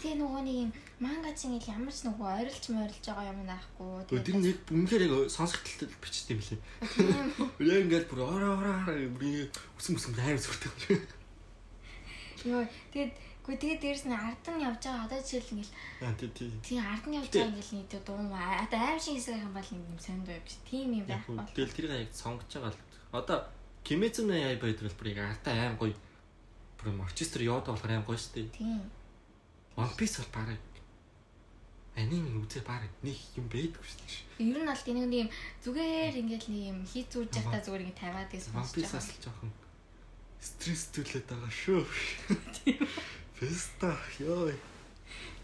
[0.00, 4.04] Тэгээ нөгөө нэг юм манга чинь ямар ч нөгөө ойрлж морилж байгаа юм наахгүй.
[4.08, 6.60] Тэр нэг үнэхээр яг сонсогдолтой бичдэг юм лээ.
[6.92, 7.48] тийм.
[7.72, 8.84] Яг ингээд бүр ороо ороо
[9.16, 11.00] бүр үсэм үсэм амар зүртэй.
[12.48, 12.64] Йоо.
[12.96, 13.12] Тэгээд
[13.50, 15.74] гү тэгээд дээрэс нь ард нь явж байгаа одоо жишээл ингээл
[16.06, 16.50] Аа тий тий.
[16.62, 18.18] тийм ард нь явж байгаа ингээл нийт дуу.
[18.30, 20.54] Одоо аим шиг хэсэг юм бол нэг юм сонд байв гэж.
[20.70, 21.50] Тийм юм байх бол.
[21.50, 22.82] тэгэл тэрийг яг сонгож байгаа л.
[23.10, 23.38] Одоо
[23.82, 25.96] Kimetsu no Yaiba гэдэг бүр яг артаа аим гоё.
[26.78, 28.54] Бүр оркестр яваад болохоор аим гоё шүү дээ.
[28.54, 28.80] Тийм.
[29.74, 30.60] One Piece бол бараг
[31.96, 34.52] аним үзээ бараг нэг юм байдгүй шүү дээ.
[34.52, 35.30] Ер нь аль тийм нэг юм
[35.64, 39.22] зүгээр ингээл нэг юм хий зүүж явахта зүгээр ингэ тавиад гэсэн One Piece бас л
[39.24, 39.50] жоохон
[40.40, 41.84] стресс төлөд байгаа шүү.
[43.40, 44.52] Феста ёо.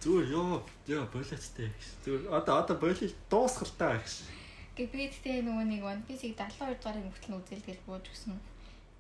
[0.05, 0.61] Зүгээр ёо
[0.93, 1.85] ёо болоцтой гэж.
[2.05, 4.29] Зүгээр одоо одоо болил дуусгалтаа гэж.
[4.77, 8.37] Гэ би тэгтээ нөгөө нэг One Piece-ийг 72 дугаар хүртэл нь үзэлгээл бууж өгсөн.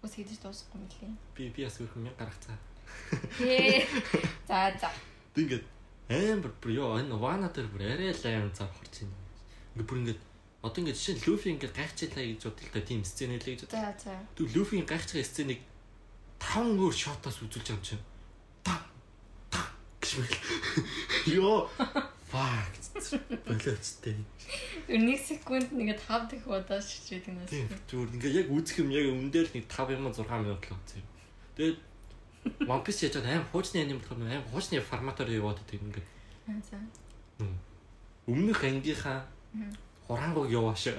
[0.01, 1.13] Ус хийж дуусахгүй юм лээ.
[1.37, 2.57] Би би бас өөрхөн мянга гаргацаа.
[3.45, 3.85] Ээ.
[4.49, 4.89] За за.
[5.37, 5.65] Тэг ингээд
[6.09, 9.21] амар бүр ёо энэ вана дээр бүр арай л аим зав хорч байна.
[9.77, 10.21] Ингээд бүр ингээд
[10.65, 13.85] одоо ингээд жишээ нь Люфи ингээд гайхчихлаа гэж бодлоо та тийм сцен хэлээ гэж бодлоо.
[13.85, 14.15] За за.
[14.33, 15.61] Тэг Люфигийн гайхчихсан сценийг
[16.41, 18.05] таван өөр шотоос үзүүлж байгаа юм чинь.
[18.65, 18.75] Та
[19.53, 19.61] та
[20.25, 20.33] гэж
[21.29, 21.41] мэл.
[21.41, 21.69] Ёо.
[22.31, 22.73] Фак.
[23.47, 24.17] Болоцтой.
[24.89, 28.91] Ер нэг секунд нэгэ 5 дэх удаа шичээд юм Тийм зүгээр ингээ яг үзэх юм
[28.91, 31.03] яг өмнөдөр нэг 5 юм 6 минут л үзье.
[31.59, 31.79] Тэгээд
[32.67, 36.07] One Piece яаж аим хуучны аним болохоор аим хуучны форматаар яваад байдаг ингээ.
[36.47, 36.79] Аа, За.
[38.27, 39.71] Өмнөх ангийнхаа Мгм.
[40.07, 40.95] хураангуг явааш.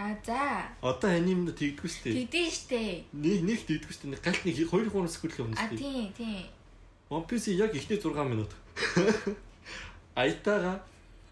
[0.00, 0.64] А за.
[0.80, 1.10] Одоо
[1.56, 2.16] тэгдэггүй шүү дээ.
[2.24, 3.04] Тэдэн штэ.
[3.12, 3.58] Нэг нэг
[3.92, 4.12] шүү дээ.
[4.16, 5.76] Нэг галт нэг 2 3 секунд л өмнө А шүү
[6.16, 6.44] дээ.
[7.10, 8.50] One Piece яг ихний 6 минут.
[10.14, 10.78] Аятага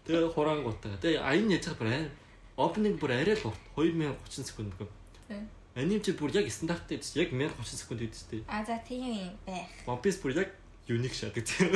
[0.03, 0.99] тэгээ хураангуудаа.
[0.99, 2.11] Тэгээ аян яаж бүр аим
[2.59, 4.91] opening бүр арай л урт 2030 секунд гэх.
[5.31, 5.47] Тийм.
[5.79, 8.43] Аним чи бүр яг стандарттай гэж яг 1030 секунд гэдэг шүү дээ.
[8.51, 9.71] А за тийм юм байх.
[9.87, 10.51] One Piece бүр яг
[10.91, 11.71] юник шадаг тийм.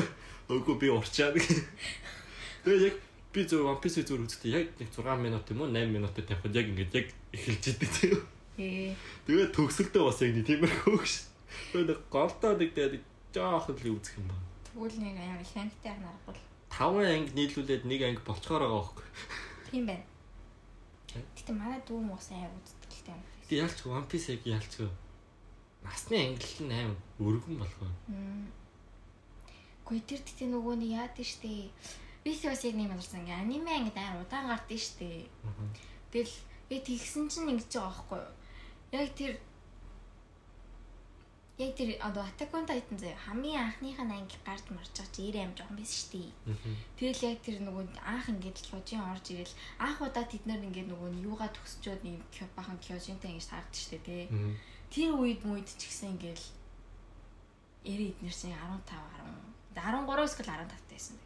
[0.52, 1.40] Өгөө би урчаад.
[2.68, 2.96] Тэгээ яг
[3.32, 6.52] би зөв One Piece зөв үзэхдээ яг нэг 6 минут юм уу 8 минутад тавихад
[6.52, 8.20] яг ингэж яг эхэлж идэг тийм.
[8.60, 9.00] Ээ.
[9.32, 11.14] Тэгээ төгсөлтөө бас яг нэг тиймэрхүү гэж.
[11.72, 14.48] Тэгээ голдоо нэг тэгээд жоохон л үзэх юм байна.
[14.70, 16.36] Тэгвэл нэг амар их ангитай харахгүй.
[16.70, 19.06] 5 анги нийлүүлээд нэг анги болцохоор байгаа байхгүй.
[19.70, 20.06] Тийм байна.
[21.14, 23.20] Гэтэ манай дүү мус аа үздэг л тийм.
[23.50, 24.74] Тэгээ ялч One Piece яг ялч.
[25.86, 27.92] Насны ангил нь аим өргөн болгоо.
[29.86, 31.70] Гүй тэр тэгтээ нөгөө нэг яад штэ.
[32.24, 33.22] Би ч бас яг нэг юм болсон.
[33.22, 35.28] Ингээ аниме ингээ амар удаан гардаг штэ.
[36.10, 36.34] Тэгэл
[36.74, 38.34] яг тэгсэн чинь ингэж байгаа байхгүй юу?
[38.96, 39.34] Яг тэр
[41.62, 45.46] Яг тэр одоо Attack on Titan заяа хамгийн анхныхаа анги гард марж байгаа чи 90
[45.46, 46.32] ам жоохон байсан шүү дээ.
[46.98, 50.90] Тэгэл яг тэр нөгөө анх ингээд л Кёжин орж ирэл анх удаа тэд нар ингээд
[50.90, 52.18] нөгөө юугаа төгсчөөд нэг
[52.58, 54.26] бахан Кёжинтай ингэж таард штэ тий.
[54.90, 56.42] Тэр үед мүйд ч гэсэн ингээд
[57.86, 58.90] 90 эднэр чинь 15
[59.78, 61.18] 10 13-аас гэл 15 тайсан.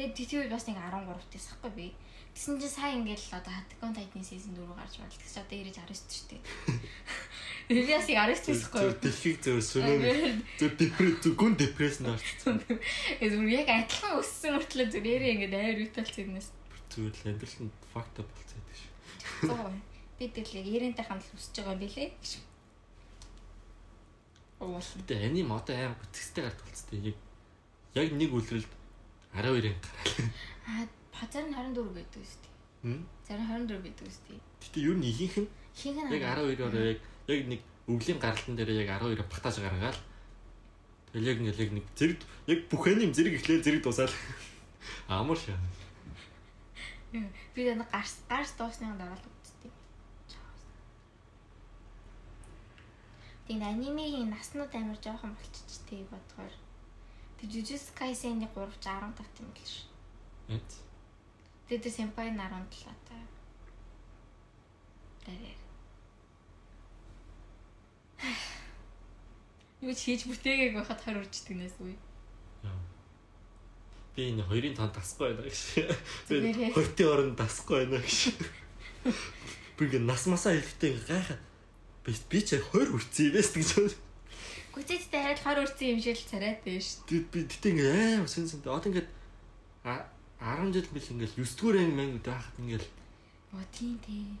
[0.00, 1.86] Тэгээд тэтгэв бас нэг 13 тайсахгүй би.
[2.34, 5.12] Тэгсэн чинь сая ингээд л одоо Attack on Titan season 4 гарч байна.
[5.12, 6.42] Тэгс одоо ирэж 19 шүү дээ.
[7.70, 8.80] Яг 19 тайсахгүй.
[8.80, 10.42] Зөв дэлхийг зөв сүнэн.
[10.58, 12.26] Зөв депресс зөв гүн депресс нэрч.
[13.22, 16.48] Ee зүгээр яг адилхан өссөн мөртлөө зүгээр ингээд айр үтэлц юмнес.
[16.90, 18.82] Зүгээр л амьдрал нь факт болцоод тийш.
[19.46, 19.70] Зоо.
[20.18, 20.66] Би тэгэл яг
[20.96, 22.04] 90-тай хамт өсөж байгаа юм билэ.
[24.60, 24.82] Уул.
[24.82, 27.14] Гэтэ аним одоо аим бүтцтэй гард болцтой.
[27.14, 27.16] Яг
[27.94, 28.70] яг нэг үлрэлд
[29.34, 30.20] 12-ын гараад.
[30.66, 32.54] Аа, базар нь 24 байдаг шүү дээ.
[32.84, 33.02] Хм.
[33.26, 34.40] Зарим 24 байдаг шүү дээ.
[34.60, 38.70] Гэтэ ер нь ихийнх нь Хинг нь яг 12-оор яг яг нэг өвлийн гаралтан дээр
[38.82, 40.00] яг 12-оор багтааж гаргаал.
[41.12, 42.20] Тэгэл яг ингээл яг нэг зэрэг
[42.50, 44.12] яг бүх аним зэрэг эхлээл зэрэг дуусаад
[45.08, 45.58] амар шаа.
[47.54, 49.72] би нэг гарс гарс дуусны дараа л үзтээ.
[53.46, 56.54] Тийм анимегийн наснууд амар жоохон болчих тийг бодгоор.
[57.38, 59.86] Тэр Jujutsu Kaisen-ийн 3 ч 15 тийм л ш.
[60.50, 60.70] Эт.
[61.70, 63.14] Тэгээд тэр Senpai нь 17 та.
[65.22, 65.60] Тэрээр.
[69.86, 71.94] Юу ч хийж бүтээгээг байхад хар урчдаг нэс үе.
[74.18, 75.62] Би энэ хоёрын танд тасахгүй байна гэж.
[76.74, 78.18] Хоёртын оронд тасахгүй байна гэж.
[79.78, 81.42] Би ингээ нас масаа хэлэхдээ ингээ гайхаад
[82.02, 83.70] би би ч 20 хүрсэн юм байна гэж.
[84.74, 87.06] Гүцэдтэй хараад хар урцсан юм шиг л царайт байж ш.
[87.06, 88.66] Тэгэд би тэгтээ ингээ аим сэн сэн.
[88.66, 89.06] Одоо ингээ
[89.86, 90.02] а
[90.40, 92.88] 10 жил бил ингээл 9 дугаар анги мэн байхад ингээл
[93.52, 94.38] Оо тийм тийм.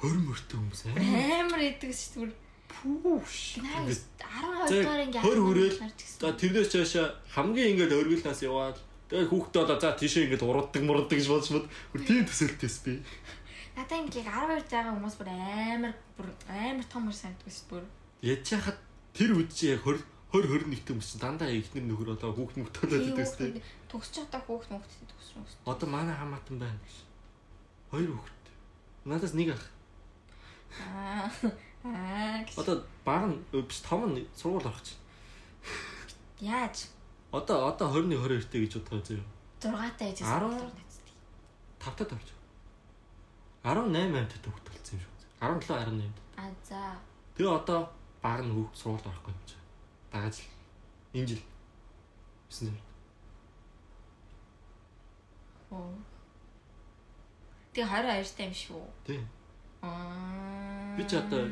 [0.00, 0.80] 20 мөртөө хүмүүс.
[0.96, 2.30] Амар идэг ш түр.
[2.70, 3.60] Пүүш.
[3.64, 6.20] Наа Ингээд 12 дугаар ингээ 20 хүрээл харж гисэн.
[6.22, 8.78] за тэрнээс цаашаа хамгийн ингээд өргөлнөөс яваад
[9.10, 11.66] тэгээд хүүхдээ болоо за тийшээ ингээд урддаг мурддаг гэж бодож бод.
[11.90, 12.92] Бүр тийм төсөлтөөс би.
[13.74, 17.84] Надаа ингээ 12 байгаа хүмүүс бүр амар бүр амар том мөр санагддаг ш бүр.
[18.22, 18.78] Яж хахад
[19.16, 23.18] тэр үед чи яг 20 20 21 хүмүүс чинь дандаа ихнэр нөхөр болоо хүүхд мөхтөлөө
[23.18, 23.58] дэвстэй.
[23.90, 25.58] Төгсч одоо хүүхд мөхт төгсрөн ш.
[25.66, 26.96] Одоо манай хамаатан байна гэж.
[27.90, 28.46] Хоёр хүүхэд.
[29.10, 29.64] Надаас нэг ах.
[30.86, 31.26] Аа
[31.82, 32.54] аа гэж.
[32.62, 35.02] Одоо баг нь биш том нь сургууль орох чинь.
[36.38, 36.86] яаж
[37.32, 39.22] Одоо одоо 20-ны 22-тэй гэж бодгоо зөө.
[39.62, 40.50] 6-тай ээжээс Арав.
[40.50, 41.06] болоор нэцдэг.
[41.78, 42.28] 5-тад орж.
[43.62, 45.14] 18 8-тад хүүхэд болсон юм шүү.
[45.42, 46.10] 17 18.
[46.38, 46.80] А за
[47.34, 47.80] Тэгээ одоо
[48.22, 49.59] баг нь хүүхд сургуульд орохгүй юм чинь.
[50.12, 50.46] Дагааж л.
[51.14, 51.42] Энэ жил.
[52.50, 52.90] 9 жил.
[55.70, 55.94] оо.
[57.72, 58.82] Тэг 22 тай юм шүү.
[59.06, 59.20] Тий.
[59.82, 60.96] Аа.
[60.98, 61.46] Би ч одоо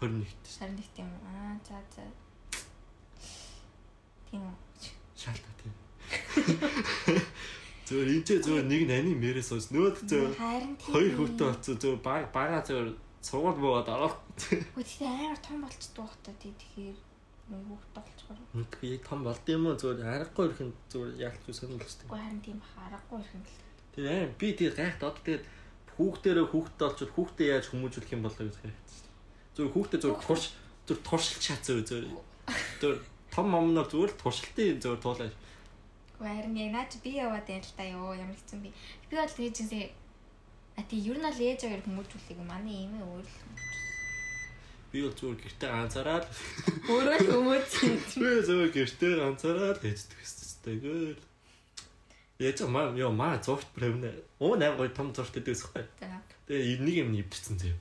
[0.00, 0.56] 21-т шүү.
[0.56, 1.20] сарын нэг тийм үү?
[1.28, 2.04] Аа за за.
[4.30, 4.56] Тийм үү.
[5.12, 5.72] Шаалтаа тий.
[7.84, 10.80] Зөв энэ ч зөв нэг нь аним мэрээс ус нөөд зөв тийм.
[10.80, 14.16] хоёр хүүхдээ болсон зөв баг бага зөв сургууль буугаад орох.
[14.40, 17.09] Гэхдээ амар том болчдөг бахта тий тэгэхээр
[17.58, 18.36] хүүхд болчихгоо.
[18.54, 22.06] Нэг би том болд юм уу зөв харахгүй ирэх нь зөв яалч үсэн л өстэй.
[22.06, 23.58] Уу харин тийм харахгүй ирхэн л.
[23.94, 25.44] Тэгээ аим би тэгээ гайхад одоо тэгээд
[25.96, 28.88] хүүхдээрээ хүүхдтэй олчод хүүхдээ яаж хүмүүжүүлэх юм болоо гэж гайхад.
[29.56, 30.44] Зөв хүүхдээ зөв турш
[30.86, 32.04] туршилт шат зөв зөв.
[32.78, 32.92] Зөв
[33.34, 35.32] том момноор зүгээр л туршилтын зөв туулаа.
[36.20, 38.70] Уу харин яг наач би яваад байна л та ёо ямар хэцүү би.
[39.08, 40.00] Би бол тэгжсээ
[40.80, 42.48] А тий ер нь л ээж аваар хүмүүжүүлдэг юм.
[42.48, 43.36] Манай эмээ өөр л.
[44.90, 46.28] Би бол зүгээр гэртээ ганцаараа л
[46.90, 47.94] Өөрөө л хүмүүжсэн.
[48.18, 50.58] би зөв гэртээ ганцаараа л ээждэг хэвчээ.
[50.66, 51.18] Тэгэл.
[52.40, 54.10] Яаж маа ёо маа зурт брэвнэ.
[54.42, 55.84] Оо найм гой том зурт гэдэг усхгүй.
[56.00, 56.18] За.
[56.48, 57.76] Тэгээ нэг юм нэвдэрсэн зөө.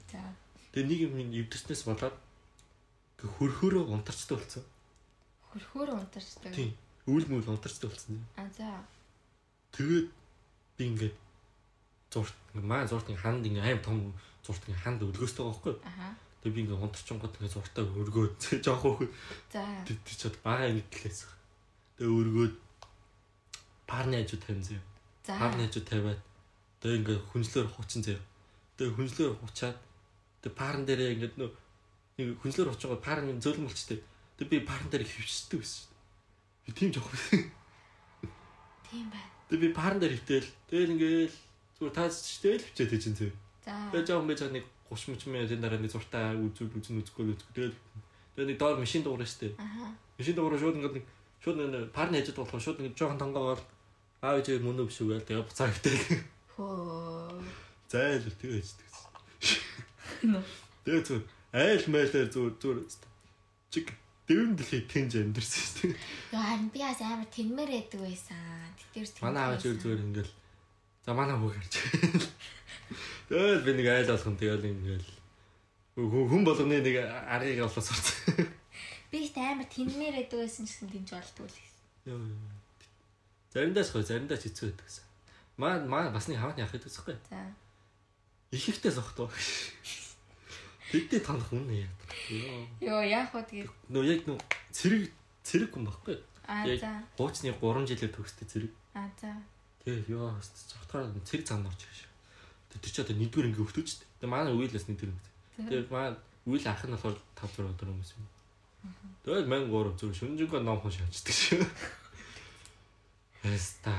[0.76, 2.15] Тэгээ нэг юм нэвдэрснээс болоод
[3.17, 4.63] ингээ хөрхөөрөө унтарчтай болсон.
[5.50, 6.52] Хөрхөөр унтарчдаг.
[6.54, 6.72] Тийм.
[7.10, 8.22] Үйл мүйл унтарчтай болсон.
[8.38, 8.69] А за.
[9.74, 10.08] Тэгээд
[10.78, 11.15] би ингээд
[12.13, 13.98] зурт маа зурт ингээ ханд ингээ аим том
[14.45, 15.76] зурт ингээ ханд өлгөөстэй байгаа байхгүй.
[15.84, 16.08] Аха.
[16.39, 19.12] Тэгээд би ингээ унтарчингууд ингээ зуртаа өргөөд жоох хөөх
[19.52, 19.63] За.
[19.84, 21.28] тэт чад бага мэдлээс.
[21.99, 22.56] Тэгээд өргөөд
[23.84, 24.82] парны хажуу зөө.
[25.28, 25.36] За.
[25.36, 26.21] Парны хажуу тавиад
[26.80, 28.19] тэгээд ингээ хүнслээр хучин зөө.
[28.80, 29.78] Тэгээд хүнслээр хучаад
[30.39, 31.52] тэгээд парн дээрээ ингээ нөө
[32.19, 33.99] нэг хүнслээр хучгаа парн зөөлөн болчтой.
[34.39, 35.91] Тэгээд би парн дээр хөвчдөг байсан.
[36.63, 37.12] Би тийм жоох.
[38.88, 39.28] Тийм байна.
[39.52, 40.49] Тэгээд би парн дээр хөвтөөл.
[40.71, 41.36] Тэгээд ингээл
[41.80, 43.32] зүгээр таач чтэй л хөвчээд тийч зөө.
[43.67, 43.75] За.
[43.91, 47.54] Тэгээд жоо мэж нэг 30 30 минут энэ дараа нэг зуртаа үзүүл үзэн үзэхгүй үзэхгүй
[47.56, 47.75] тэгээд
[48.36, 49.54] тэгээд нэг доор машин дуурай штэ.
[50.17, 51.06] Машин дуурай шууд ингээд нэг
[51.39, 53.62] шууд нэг парны хажууд болох шууд ингээд жоохон тонгоогоор
[54.25, 56.06] аав ээж мөнөө биш үгээл тэгээд буцаа хөвтөөл.
[56.58, 57.39] Хөө.
[57.88, 58.88] Зайлэр тэгээ яждаг.
[60.28, 60.43] Нөө.
[60.84, 61.25] Тэгээ зүгээр
[61.56, 62.80] айл майлаар зүгээр зүгээр
[63.71, 63.88] чиг
[64.28, 65.97] дэвэн дэлхий тэнж амьдэрсэн шүү дээ.
[66.36, 68.38] Яа харин би бас амар тэнмэр байдаг байсан.
[68.93, 69.25] Тэтгэр.
[69.25, 70.34] Манай аав зүгээр зүгээр ингээл
[71.06, 71.73] за манай хөө гарч.
[73.30, 75.10] Тэгэл би нэг айл болгон тэгэл ингээл
[75.95, 78.47] хүн болгоны нэг аргыг олоо сурцсан.
[79.12, 82.49] Би ихтэй амар тэнмэр байдаг байсан гэсэн тэнж болдгоо л гэсэн.
[83.54, 85.06] Заримдаас хөө заримдаа ч хэцүү байдаг гэсэн.
[85.58, 87.17] Маа маа бас нэг хамаатны ах гэдэг үсэхгүй.
[87.30, 87.41] За.
[88.54, 89.30] Их ихтэй сохтоо.
[90.93, 91.89] Тэдний танах юм яа.
[92.82, 93.02] Йоо.
[93.06, 93.69] Яах вэ тэгээд.
[93.93, 94.38] Нөө яг нөө
[94.73, 95.10] цэрэг
[95.45, 96.17] цэрэг хүн баггүй.
[96.49, 97.02] Аа за.
[97.17, 98.73] Хуучны 3 жилээр төгсдөө цэрэг.
[98.97, 99.34] Аа за.
[99.86, 102.09] Тэгээ ёо цогтгаар цэрэг зам орж ирж.
[102.70, 104.06] Тэр чи одоо нэгдүгээр ингээ өвтөж штэ.
[104.22, 105.30] Тэгээ манай үеэлээс нэгдүгээр ингээ.
[105.70, 106.14] Тэгээ манай
[106.46, 108.26] үеэл ах нь болохоор 5 6 өдөр хүмүүс юм.
[109.26, 111.64] Тэгэл мэн 3 зүр шүнжэнгөө ном хон шаачдаг шүү.
[113.50, 113.94] Эста.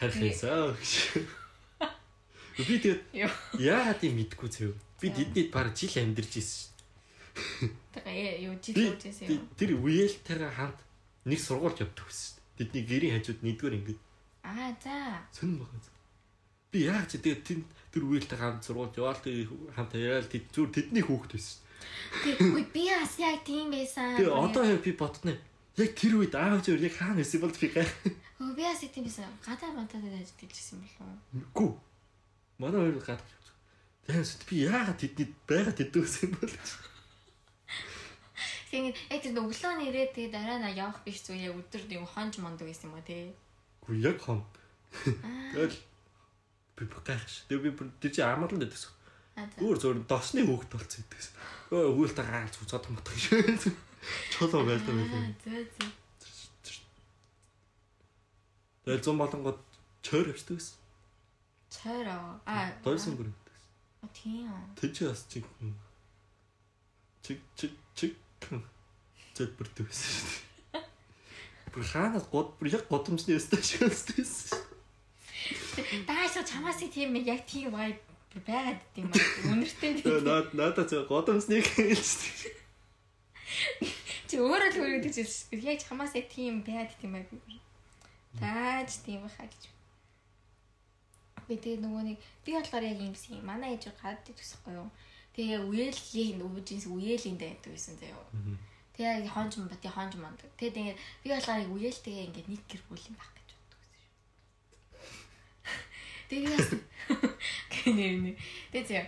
[0.00, 0.76] Хархисаа.
[2.56, 3.00] Би тэгээд
[3.60, 4.72] яагаад юм мэдгүй зөө.
[5.00, 7.68] Би тэднийд баг жил амьдэрч ирсэн шүү.
[7.92, 9.44] Тэгээ юу жил би- юм.
[9.60, 10.78] тэр үеэлтэйгээ хамт
[11.28, 12.40] нэг сургуульд явдаг байсан шүү.
[12.56, 13.98] Тэдний гэрийн хажууд нэгдүгээр ингээ
[14.46, 15.20] Аа за.
[15.36, 15.95] сонирн байгаа.
[16.72, 17.58] Би яах чи тэгээд тэр
[17.92, 21.58] тэр үеэлтэй хамт сургуульд яваал тэг хамт яриад тэд зүр тэдний хүүхэд байсан.
[22.26, 24.16] Үгүй би бас яг тийм байсан.
[24.18, 25.32] Тэгээ одоо яг би бодно.
[25.76, 27.92] Яг тэр үед аав зөв яг хаана ирсэн бол би гайх.
[28.40, 29.30] Өө би бас тийм байсан.
[29.40, 31.16] Гадаа мантад ажиллаж ирсэн болов.
[31.56, 31.66] Гү.
[32.58, 33.28] Манай хоёр гадаг.
[34.06, 36.54] Тэгээс би яагаад тэдний байгаад тэдүүсэн бол.
[38.70, 42.34] Тэгээд яг тэр өглөө нэрээ тэгээд дараа нь явах биш зүгээр яг өдөр нэг хонж
[42.38, 43.32] мондог байсан юм ба тий.
[43.82, 44.42] Гү яг хон.
[45.54, 45.76] Тэгэл
[46.76, 47.44] би гайхш.
[47.48, 48.92] Тэгээ би тэр чи амарлан дэдсэн.
[49.36, 49.56] Аа за.
[49.64, 51.28] Өөр зөөр досны хөөхт болцсон гэдэгс.
[51.72, 53.72] Өө өгөөлтэй гаал цуцаад матах шүү.
[54.36, 55.90] Чолоо байлаа Аа, байлаа.
[58.86, 59.58] Тэгэл зам болонгод
[60.02, 60.78] чойр авчдаг гэсэн.
[61.74, 62.38] Цойроо.
[62.46, 62.70] Аа.
[62.86, 63.28] Дойсон бүр.
[64.02, 64.46] Аа, Тийм.
[64.78, 65.44] Тэг чи бас чиг.
[67.26, 68.14] Чиг чиг чиг.
[69.34, 70.30] Зэт бүрдэг байсан шүү
[70.78, 70.84] дээ.
[71.74, 74.62] Бүр хаанаас год бүр яг годомжны өстэй шилжсэн.
[76.08, 78.00] Дааш чамаас тийм яг тийм vibe
[78.44, 79.18] байгаад идэм ба.
[79.52, 80.28] Үнэртэй Тэгээ тийм.
[80.28, 82.52] наад надад зөв годомжныг хэлсэн.
[84.28, 85.16] Чи өөрөө л хөрөд гэж
[85.64, 87.24] яг чамаас тийм байгаад идэм ба.
[88.36, 89.72] Тааж тийм баха гэж.
[91.46, 93.46] Би тэгээ нөгөө нэг би болохоор яг юмсэн юм.
[93.46, 94.90] Манай ээж гадд төсөхгүй юу.
[95.38, 98.26] Тэгээ үеэлийн өвжинс үеэлийн дайдаг байсан заяа.
[98.98, 100.50] Тэгээ хонж бати хонж мондог.
[100.58, 103.94] Тэгээ тэгээд би болохоор яг үеэлтэйгээ ингээд нэг гэр бүл юм байх гэж боддог байсан
[104.02, 104.10] шүү.
[106.26, 106.70] Тэгээ яс
[107.70, 108.34] гэнэ.
[108.74, 109.06] Тэгээ зэ.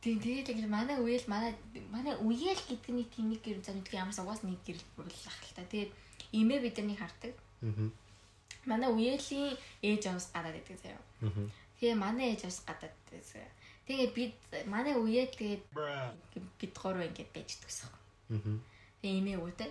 [0.00, 1.52] Тэгээ тэгээд ингээд манай үеэл манай
[1.92, 5.40] манай үеэл гэдэг нэг тийм нэг гэр за нэг ямарс угаас нэг гэр бүл ах
[5.44, 5.62] л та.
[5.68, 5.92] Тэгээд
[6.32, 7.36] имээ биднийг хардаг.
[7.62, 7.92] Аа.
[8.64, 11.02] Манай үеэлийн ээж авс гадаад байдаг заяа.
[11.22, 11.46] Аа.
[11.78, 13.52] Тэгээ манай ээж авс гадаад байдаг.
[13.84, 14.34] Тэгээ бид
[14.66, 15.64] манай үеэл тэгээд
[16.58, 17.92] бид гурав ингээд байж дагсан.
[18.32, 18.40] Аа.
[19.04, 19.70] Тэгээ имээ өөдөө.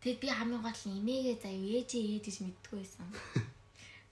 [0.00, 3.08] Тэгээд би хамгийн гол нь имээгээ юу ээжээ ээж гэж мэддэггүй байсан.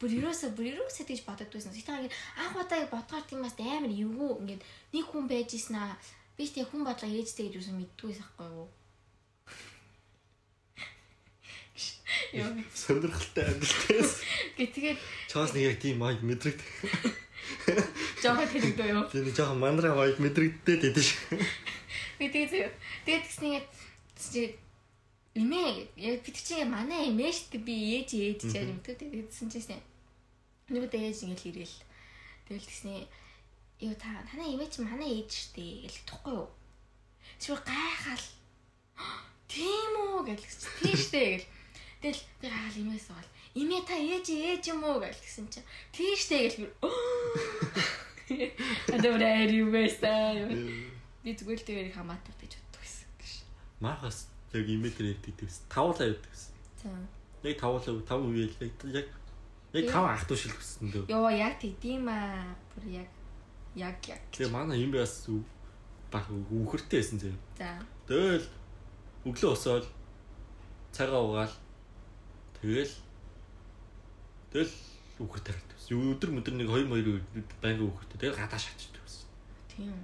[0.02, 1.70] Бүр ерөөсө бүр ерөөсө тэгж бодод байсан.
[1.70, 5.94] Сэтгэл анх удаа бодгоор тийм бас амар эвгүй ингээд нэг хүн байж исэн аа.
[6.34, 8.66] Би тэг хүн бодлоо ээжтэй гэж юусэн мэддэггүй байхгүй юу?
[12.42, 12.50] Яа.
[12.74, 14.02] Сонирхолтой амьдралтай.
[14.58, 14.98] Гэтгээд
[15.30, 16.66] Чаас нэг яг тийм майк мэдрэгдэх.
[18.22, 19.06] жоо тэрэгдөө юу?
[19.06, 21.14] Тэр жоохон мандраа майк мэдрэгдээд байдаг ш.
[22.18, 22.74] Би тэгээд
[23.06, 23.62] тэгээд тэгснээ
[24.18, 24.42] чи
[25.34, 29.82] имээ яг бид чинь манай имээ штэ би ээж ээж гэж юм тэг тэгсэн чинь
[30.72, 31.76] нөгөө ээж ингээл ирээл
[32.48, 33.00] тэгэл тэгснээ
[33.82, 36.48] юу та танай имээ чи манай ээж штэ гэл тухгүй юу?
[37.42, 38.26] Чи гайхаал.
[39.50, 40.22] Тийм үү?
[40.30, 40.46] гэл
[40.78, 41.48] тийм штэ гэл.
[41.98, 45.02] Тэгэл би хаал имээс бол имээ та ээж ээж юм уу?
[45.02, 45.66] гэл тэгсэн чинь.
[45.90, 46.66] Тийм штэ гэл би
[48.94, 50.46] Адавраа юу байсан.
[51.26, 53.10] Би зүгээр л тэр хамаатар гэж боддог байсан
[53.82, 55.66] Махас яг имэдэр ярьдаг гэсэн.
[55.66, 56.54] Тавуулаа ярьдаг гэсэн.
[56.86, 56.90] За.
[57.42, 59.10] Яг тавуулаа тав үеэл яг
[59.72, 61.04] яг тав ах дүү шил гэсэн дөө.
[61.08, 62.52] Йоо яг тэгдэм аа.
[62.76, 63.08] Бүр яг
[63.74, 64.20] яг яг.
[64.32, 65.24] Тэгээ манай юм бас
[66.12, 67.32] баг үхэртэй байсан зэ.
[67.56, 67.80] За.
[68.04, 68.44] Тэгэл
[69.24, 69.88] өглөө өсөөл
[70.92, 71.54] цагаа угаал
[72.60, 72.92] тэгэл
[74.52, 74.74] тэгэл
[75.24, 75.80] үхэртэй харагдав.
[75.92, 78.18] Өдөр өдөр нэг 2 2 байнга үхэртэй.
[78.20, 79.24] Тэгэл гадаа шатчихдаг байсан.
[79.72, 79.96] Тийм.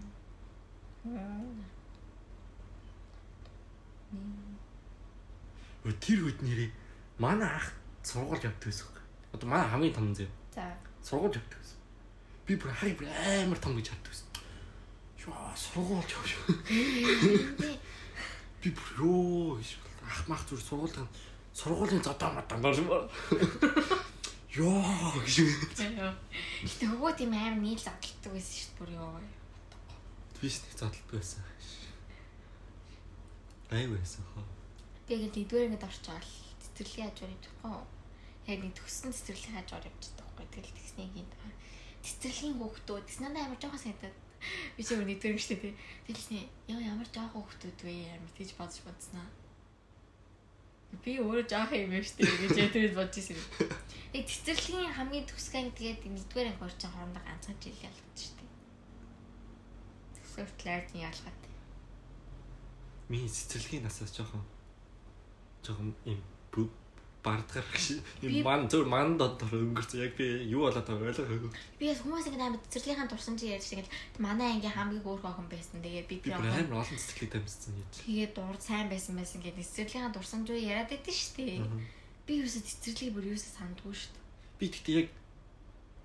[6.01, 6.71] Тэр үед нэрээ
[7.21, 8.98] манай ах сургууль явдаг байсан.
[9.33, 10.27] Одоо манай хамгийн том зэ.
[10.55, 10.65] За.
[11.03, 11.79] Сургууль явдаг байсан.
[12.47, 14.29] Би бүр хай бүр амар том гэж хаддаг байсан.
[15.21, 16.55] Шоо сургууль яв шүү.
[18.63, 19.71] Би бүр ёо гэж
[20.09, 21.09] ах мах зүр сургуулийн
[21.53, 22.89] сургуулийн зодоо матан дор юм.
[24.59, 25.35] ёо гэж.
[26.65, 29.21] Гэтэ хөгөө тийм амар нийл задлагддаг байсан шүү дээ бүр ёо.
[30.41, 31.43] Твист нэг задлалт байсан.
[33.71, 34.47] Ай байсан хаа.
[35.13, 36.25] Яг нэгдүгээр ингээд орчоод
[36.63, 37.98] цэцэрлэгийн хажуугаар явчихсан.
[38.49, 40.47] Яг нэг төгссөн цэцэрлэгийн хажуугаар явчихсан байхгүй.
[40.53, 41.29] Тэгэл тэгснийг юм.
[42.01, 44.17] Цэцэрлэгийн хүүхдүүд тэс надад амар жоохон санагдаад
[44.79, 45.75] би ч өөр нэгдүгээр шүү дээ.
[46.09, 49.27] Тэгэлсний яа ямар жоохон хүүхдүүд вэ тийж бодож бодсноо.
[51.05, 53.37] Би өөрөө жоох юм шүү дээ гэж ятрэд бодож ирсэн.
[54.17, 58.51] Яг цэцэрлэгийн хамгийн төгсгэн тэгээд нэгдүгээр анги орчин хоорондоо ганцхан жил ялгаж шүү дээ.
[60.17, 61.43] Тэгсээр талаарны ялгаад.
[63.13, 64.41] Миний цэцэрлэгийн насаас жоохон
[65.61, 66.21] жоохон юм
[66.53, 66.73] бү-
[68.21, 71.51] Би- юм ман зөв ман дотор өнгөрсөн яг би юу болоод байгааг ойлгоогүй.
[71.79, 73.91] Би бас хүмүүс ингэ амар цэцэрлэгийн чи ярьж тэгэл
[74.23, 75.83] манай ангийн хамгийн өөр охин байсан.
[75.83, 77.93] Тэгээд би тэр охин амар олон цэцэрлэг тамирсан гэж.
[78.07, 81.61] тэгээд дурд сайн байсан байсан гэдэг цэцэрлэгийн дурсан зүг яриад байдсан шүү дээ.
[82.27, 84.25] Би юусо цэцэрлэгийг бүр юусо сандгүй шүү дээ.
[84.59, 85.09] Би тэгтээ яг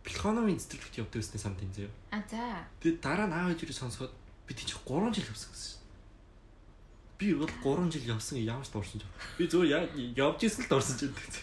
[0.03, 1.91] Плехановын цэцэрлэгт явдаг гэсний санд энэ зөө.
[2.11, 2.67] А за.
[2.83, 4.11] Тэгээд дараа нь аав ээжээ сонсоход
[4.43, 5.79] би тийч 3 жил явсан гэсэн.
[7.23, 9.07] Би бол 3 жил явсан ямар ч дурсан ч.
[9.39, 11.39] Би зөв яг явж исэн л дурсан ч гэдэг.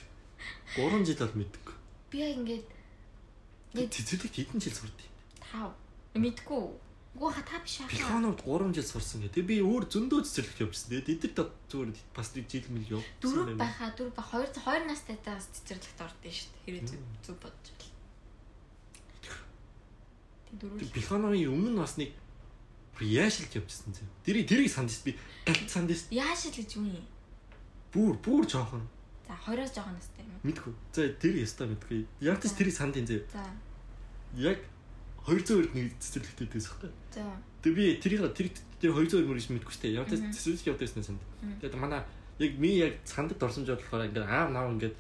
[0.77, 1.75] 3 жил бол мэдгүй.
[2.13, 5.09] Би яг ингээд цэцэрлэгт хэдэн жил сурд юм.
[5.41, 5.73] тав
[6.13, 6.65] мэдгүй.
[7.17, 7.89] Гүү ха та биш аа.
[7.89, 9.41] Плехановд 3 жил сурсан гэдэг.
[9.41, 11.01] Би өөр зөндөө цэцэрлэгт явжсэн.
[11.01, 13.17] Тэгээд эдгээр зүгээр бас нэг жил мэл явсан.
[13.25, 16.65] дөрөв байхаа дөрөв ба хоёр хоёр настай таас цэцэрлэгт ордсон шүү дээ.
[16.69, 16.85] Хэрэг
[17.25, 17.97] зүг бодож байна.
[20.61, 20.93] Дөрөв.
[20.93, 22.13] Плехановын өмнө бас нэг
[23.01, 24.05] бүр яашилж явжсэн зэ.
[24.29, 25.17] Тэрийг тэрийг санд би
[25.49, 27.05] галт санд Яаш л гэж юу юм?
[27.97, 28.85] бүр бүр жоохон
[29.25, 30.37] За хоёроос жоохон настай юм.
[30.45, 30.73] мэдгүй.
[30.93, 32.05] За тэр ястаа мэдгүй.
[32.21, 33.25] Яг ч тэрийг санд зэ.
[33.33, 33.41] За.
[34.37, 34.61] Яг
[35.25, 36.93] 200 нэг цэцэрлэгтэй дэс хэвээр.
[37.17, 37.25] За.
[37.65, 38.49] Тэгээ би тэрийг тэр
[38.81, 39.97] тэр 200 мөр гэж мэдгүй штэ.
[39.97, 40.29] Яг Мгм.
[40.33, 41.21] цэцэрлэг явдагсан санд.
[41.65, 42.05] Тэгээд манай
[42.39, 44.95] яг ми яг сандад орсон жоо болохоор ингээд аав наав ингээд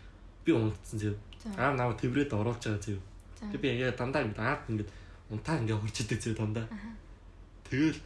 [0.44, 1.12] би унтсан зэ.
[1.42, 1.48] За.
[1.58, 2.96] Аав наав тэврээд оруулж байгаа зэ.
[3.40, 3.44] За.
[3.52, 4.90] Тэгээ би яг дандаа ингээд аав ингээд
[5.32, 6.66] унтаа ингээд хурж идэг зэ дандаа.
[7.70, 7.98] Тэгэл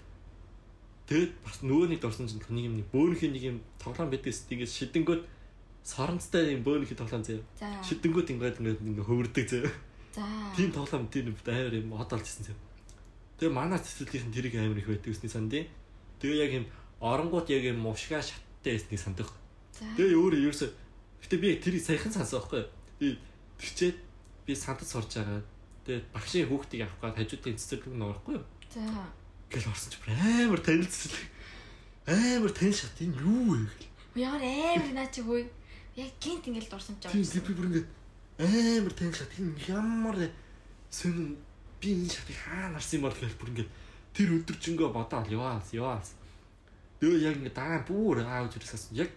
[1.08, 4.70] тэгээд бас нөгөө нэг дорсон чинь нэг юм нэг бөөнхийн нэг юм тоглоом байдгээс тэгээд
[4.76, 5.22] шидэнгүүд
[5.84, 7.40] соронцтой юм бөөнхийн тоглоом зэ.
[7.56, 7.68] За.
[7.80, 9.64] Шидэнгүүд ингээд ингээд ингээд хөвөрдөг зэ.
[10.16, 10.24] За.
[10.56, 12.56] Тийм тоглоом тийм амар юм хот олжсэн зэ.
[13.40, 15.68] Тэгээ манай цэцэрлэгийнхэн тэрийг амар их байдаг гэсний сандын.
[16.20, 16.66] Тэгээ яг юм
[17.00, 19.32] оронгууд яг юм мушгаа шаттай байсныг сандах.
[19.72, 19.84] За.
[19.96, 20.68] Тэгээ өөрөө ерөөсө
[21.24, 22.64] гэтээ би тэрийг саяхан сансан байхгүй.
[23.00, 23.08] Би
[23.60, 23.96] тэрчээд
[24.46, 25.42] би сандад сурж байгаа.
[25.84, 28.44] Тэгээ багшийн хүүхдийг авах гээд хажуудын цэцэрлэг нь орохгүй юу?
[28.72, 28.80] За.
[29.50, 31.28] Гэл орсон ч амар танил цэцэрлэг.
[32.06, 33.88] Амар танил шат энэ юу вэ гэл.
[34.28, 35.48] Ямар амар наа чи хөөе.
[35.96, 37.88] Яг гинт ингээл дурсан ч Тийм тийм би бүр ингээд
[38.38, 40.16] амар танил шат энэ ямар
[40.90, 41.36] сонин
[41.80, 43.70] би энэ шатыг хаа нарсан юм бол гэл бүр ингээд
[44.14, 46.14] тэр өдөржингөө бодоол яваалс яваалс.
[47.02, 48.94] Тэгээ яг ингээд дараа нь бүр аавж ирсэн.
[48.94, 49.10] Яг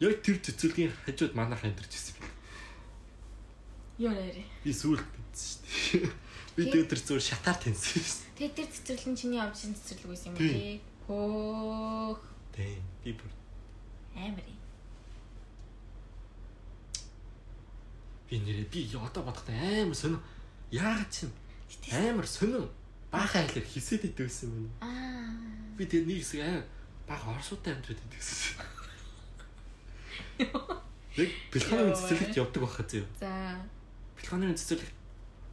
[0.00, 2.16] яг тэр цэцэрлэгийн хажууд манайх амьдарч ирсэн.
[3.98, 4.44] Юу нэрэ.
[4.60, 6.12] Би сүүлд мэдсэн шүү дээ.
[6.56, 8.25] Би тэр зүгээр шатаар таньсан шүү дээ.
[8.36, 10.80] Тэгээ тэр цэцэрлэг нь чиний явж ирсэн цэцэрлэг байсан юм тий?
[11.08, 12.20] Хөөх.
[12.52, 12.82] Тийм.
[13.04, 13.32] Би бүр
[14.16, 14.60] Амар юм.
[18.28, 20.20] би нэрээ би одоо бодоход амар сонин.
[20.70, 21.32] Яагаад ч юм
[21.70, 22.66] Гэтэ- амар сонин
[23.10, 24.68] баахан айлэр хисээд идэгсэн юм.
[24.82, 25.32] Аа.
[25.78, 26.64] Би тэр нэг хэсэг амар
[27.08, 28.60] бага орсуутай амьдраад идэгсэн.
[31.16, 33.06] Яг бэлханы цэцэрлэгт явдаг байхад зөө.
[33.22, 33.30] За.
[34.20, 34.96] Бэлханы цэцэрлэгт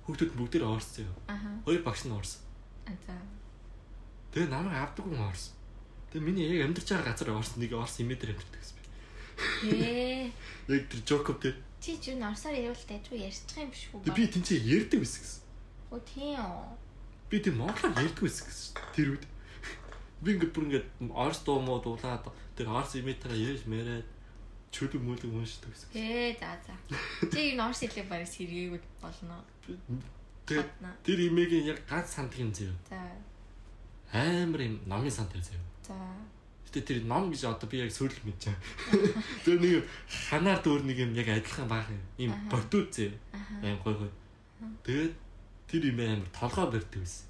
[0.04, 1.16] хүүхдүүд бүгдээр орсон зөө.
[1.64, 2.43] Хоёр багш нь орсон.
[2.88, 3.16] За.
[4.34, 5.56] Тэгээ намайг авдаг хүн орсон.
[6.12, 8.84] Тэгээ миний яг амьдарч байгаа газар орсон нэг орсон имэдэр амьдардаг гэсэн би.
[9.72, 10.32] Ээ.
[10.74, 14.08] Яг тэр Жокоб тэр Чи ч юу норсоор явал дайжгүй ярьчих юм биш үү?
[14.08, 15.44] Би тэнцээ ярьдаг байсан гэсэн.
[15.92, 16.72] Оо тийм үү.
[17.28, 18.72] Би тийм монголоор ярьдаг байсан гэсэн.
[18.96, 19.26] Тэр үед
[20.24, 22.24] би ингээд бүр ингээд орс дуу муу дуулаад
[22.56, 24.08] тэр орс имэтэра ярьж мэрээд
[24.72, 25.92] чөлөг мөлөг уншдаг гэсэн.
[25.92, 26.74] Ээ за за.
[27.28, 29.44] Чи юу норс хэлээ барыг сэргээгүй болно.
[30.46, 30.92] Тэгээ Хатна.
[31.04, 32.76] тэр имэгийн яг ганц сандгийн зэв.
[32.90, 33.00] За.
[34.12, 35.60] Амар юм номын санд зэв.
[35.88, 35.96] За.
[36.68, 39.24] Гэтэ тэр ном гэж одоо би яг сүйл мэдэж байгаа.
[39.46, 41.86] Тэр нэг юм ханаар дөөр нэг юм яг адилхан баг
[42.18, 42.34] юм.
[42.50, 42.92] Бодууд.
[43.30, 43.54] Аха.
[43.62, 44.12] Аим гой гой.
[44.84, 45.14] Тэгээд
[45.70, 47.30] тэр юм амар толгой барьдаг байсан.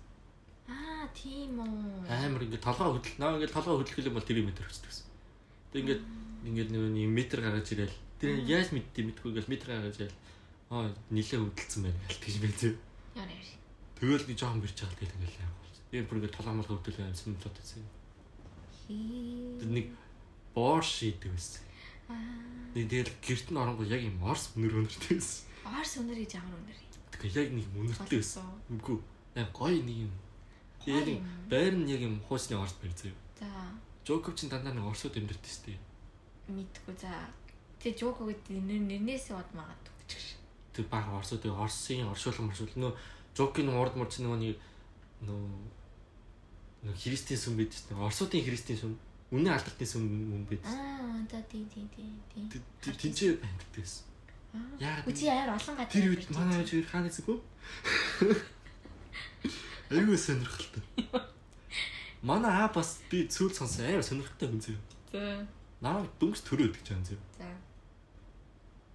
[0.71, 2.07] Аа тийм үү.
[2.07, 3.19] Амар ингээд толгой хөдөл.
[3.19, 5.07] Наа ингээд толгой хөдөлгөл юм бол тэр юм төрчихдөг гэсэн.
[5.69, 6.03] Тэг ингээд
[6.47, 7.99] ингээд нэг метр гаргаж ирэл.
[8.23, 10.19] Тэр яаж мэдтий мэдгүй ингээд метр гаргаж ирэл.
[10.71, 12.73] Аа нилээ хөдөлсөн байна гэж мэдээ.
[14.03, 15.67] Тэгэл нэг жоохон бирч байгаа тэгэл ингээд яах вэ?
[15.91, 17.85] Би бүр ингээд толгой мал хөдөлгөө юмсан бодож байсан.
[18.89, 19.87] Тэр нэг
[20.51, 21.63] борш идэг байсан.
[22.75, 25.45] Нэг тэгэл гэрт нь оронгоо яг юм орс өнөр өнөртэй байсан.
[25.63, 26.77] Орс өнөр гэж ямар өнөр.
[27.15, 28.49] Тэгээ яг нэг өнөртэй байсан.
[28.73, 28.97] Үгүй.
[29.39, 30.13] Яг гоё нэг юм.
[30.83, 31.07] Яг.
[31.47, 33.15] Байр нь яг юм хуучны орс байр заяа.
[33.39, 33.47] За.
[34.03, 35.79] Жокоб чин дандаа нэг орсууд амьдэрдэг шүү дээ.
[36.51, 37.31] Мэдгүй за.
[37.79, 40.42] Тэ жоко гэдэг нэр нэрнээсээ бод магадгүй ч гэж.
[40.73, 42.93] Тэг баг орсоо тэг орсын оршуулга маршуул нөө
[43.37, 44.57] жокийн урд мурч нөгөө нэг
[45.25, 45.41] нөө
[46.85, 48.91] нөө христийн сүм бид чинь орсуудын христийн сүм
[49.33, 50.03] үнэн алдартын сүм
[50.35, 52.09] юм бид Аа, да тий тий тий
[52.51, 52.61] тий.
[52.83, 54.05] тэнцээ байдаг гэсэн.
[54.77, 55.89] Яагаад Үгүй яар олон гадаа.
[55.93, 57.37] тэр үед манай ээж хоёр хаана эсэхгүй?
[59.89, 60.83] Айгуу сонирхолтой.
[62.21, 64.77] Манай аа бас би цүүл сонсон амар сонирхолтой хүн зөө.
[65.11, 65.47] За.
[65.81, 67.19] Намайг дүнс төрөөд гэж байгаа зөө.
[67.37, 67.47] За.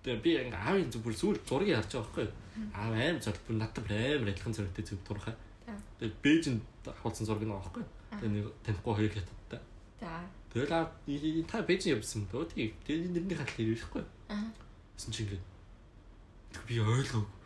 [0.04, 2.34] Би ингээ аавын зүг бүр сүүл зургийг харж байгаа байхгүй юу?
[2.74, 5.34] Аав аим бүр надад амар адилхан зурагтай зүг турхаа.
[5.66, 5.74] За.
[5.98, 7.90] Тэгээ бэжинд хавуулсан зураг нэг байхгүй юу?
[8.18, 9.60] Тэгээ нэг танихгүй хоёр хятадтай.
[10.00, 10.10] За.
[10.54, 10.86] Тэгэл аа
[11.50, 12.74] та бэжин явсан дөө тий.
[12.86, 14.04] Тэгээ нэрний хатлаа ирээхгүй.
[14.32, 14.48] Аа.
[14.96, 15.44] Гэсэн чинь ингээд
[16.66, 17.38] би ойлгоогүй.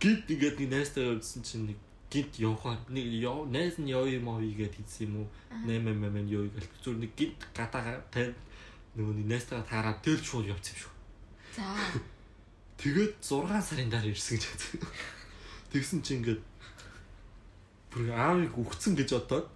[0.00, 1.78] Гинт ингээд нэг найстай явсан чинь нэг
[2.12, 5.28] гинт явахаар нэг яв найз нь яв юм аа игээд хийсэн юм уу?
[5.66, 8.36] 8 8 яв игээл зүр нэг гинт гадаа тань
[8.94, 10.91] нөгөө нэг найстайгаа таараад тэл шууд явцсан юм шүү.
[11.56, 11.76] За.
[12.80, 14.80] Тэгээд 6 сарын дараа ирсэн гэж бодсон.
[15.72, 16.42] Тэгсэн чинь ингээд
[17.92, 19.46] бүр аавыг үхсэн гэж бодоод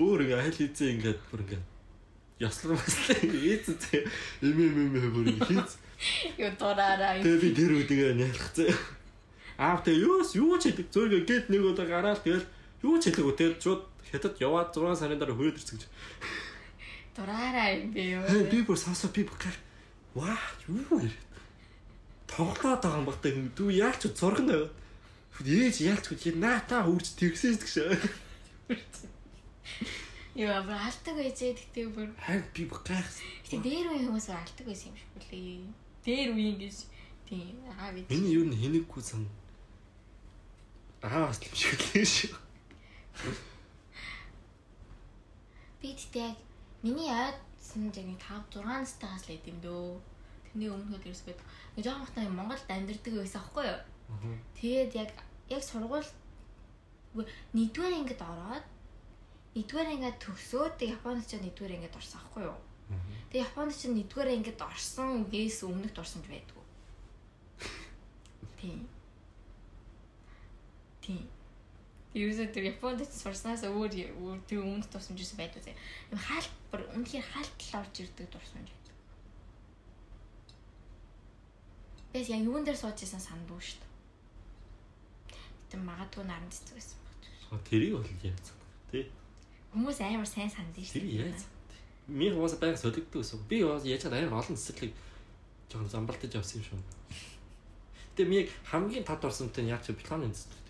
[0.00, 1.64] бүр ингээд аль хийцээ ингээд бүр ингээд
[2.40, 4.08] яслар маслаа ийцэн зэ
[4.40, 5.76] эм эм эм бүр хийц.
[6.40, 7.20] Юу дураараа.
[7.20, 8.72] Тэгээ би тэр үдгээ нялхцээ.
[9.60, 12.48] Аав тэгээ юус юу ч хийдэг зөөргөө гэд нэг удаа гараад тэгэл
[12.80, 15.84] юу ч хийдэггүй тэгэл шууд хятад яваад 6 сарын дараа хөөд ирсэн гэж.
[17.12, 18.24] Дураараа юм бэ юу?
[18.48, 19.52] Би бүр сонсоо би бухаар
[20.14, 20.38] ваа
[20.68, 21.10] юу вэ?
[22.26, 24.74] Тоглоод байгаа юм багтаа дүү яалч зурган байгаад.
[25.40, 27.74] Ээж яалч гэж наа та үрж тэгсэн гэж.
[30.34, 33.06] Юу аваа алдаг байжээ гэхдээ бүр Хайр би бухаар.
[33.44, 35.66] Гэтэ дээр үеийн хүмүүс бүр алдаг байсан юм шиг үлээ.
[36.06, 36.76] Дээр үеийн гэж
[37.26, 39.26] тийм аа бид Миний юу н хэнэггүй сан.
[41.02, 42.34] Аа бас юм шиг лээ шүү.
[45.82, 46.30] би тэгтээ
[46.84, 47.10] миний
[47.70, 50.00] яадсан яг нэг 5 6 настайгаас л идэм дөө.
[50.50, 51.40] Тэний өмнөхөд ерөөс байд.
[51.76, 53.80] Нэг жоохон хатаа Монголд амьдардаг байсан аахгүй юу?
[54.58, 55.10] Тэгээд яг
[55.46, 56.10] яг сургууль
[57.54, 58.66] нэгдүгээр ангид ороод
[59.54, 62.58] нэгдүгээр ангид төгсөөд Японд ч нэгдүгээр ангид орсон аахгүй юу?
[63.30, 66.64] Тэг Японд ч нэгдүгээр ангид орсон үгээс өмнөхд орсон ч байдгүй.
[68.58, 68.82] Тийм.
[70.98, 71.22] Тийм.
[72.10, 75.78] Ерөөсөө тэр Японд ч сурснаас өөр тэр өмнөх тусамж юусэн байдгүй зэ.
[76.10, 78.94] Юм хаалт бүр үнэхээр хаалтал орж ирдэг дурсамж байдаг.
[82.10, 83.90] Бэс яг юун дээр сууж исэн сандгүй шүү дээ.
[85.70, 87.62] Тэр магадгүй наран цэцэг байсан баг.
[87.62, 88.46] Тэрийг бол яаж
[88.90, 89.06] тий.
[89.70, 91.46] Хүмүүс амар сайн сандсан шүү Тэр яаж?
[92.10, 93.38] Ми уус байг солигддог гэсэн.
[93.46, 94.90] Би яаж чадаа амар олон цэцэрлэг
[95.70, 96.82] жоохон замбалтаж явсан юм шүү.
[98.18, 100.69] Гэтэ ми хамгийн тод орсонтой нь яг чи планы цэцэрлэг.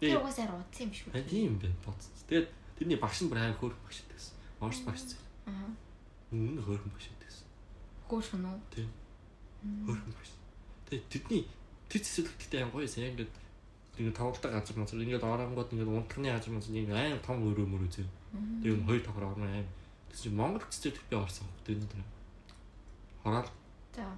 [0.00, 1.12] Би угаасаа руудсан юм шүү.
[1.28, 2.12] Тийм бэ бодсон.
[2.24, 2.48] Тэгээд
[2.80, 4.34] тэрний багш нь бүр амар хөөрхөн багш байсан.
[4.64, 5.28] Орс багш зэрэг.
[5.52, 5.70] Аа.
[6.32, 7.46] Үнэн хөөрхөн багш байсан.
[8.08, 8.58] Хөөрхөн үү?
[8.72, 8.88] Тийм.
[9.84, 10.30] Хөөрхөн багш.
[10.88, 11.42] Тэгээд тэдний
[11.92, 13.34] тэр цэцэрлэгтэй амар гоё сайн ингээд
[14.00, 17.90] ингээд тоглолттой газар мөн ингээд оронгууд ингээд унтлагны газар мөн ингээд амар том өрөө мөрөө
[17.92, 18.08] зөө.
[18.64, 19.68] Тэгээд хоёр тохор орно аим.
[20.08, 22.08] Тэс чи Монгол цэцэрлэг би орсон тэр энэ.
[23.20, 23.52] Хораал.
[23.92, 24.08] За.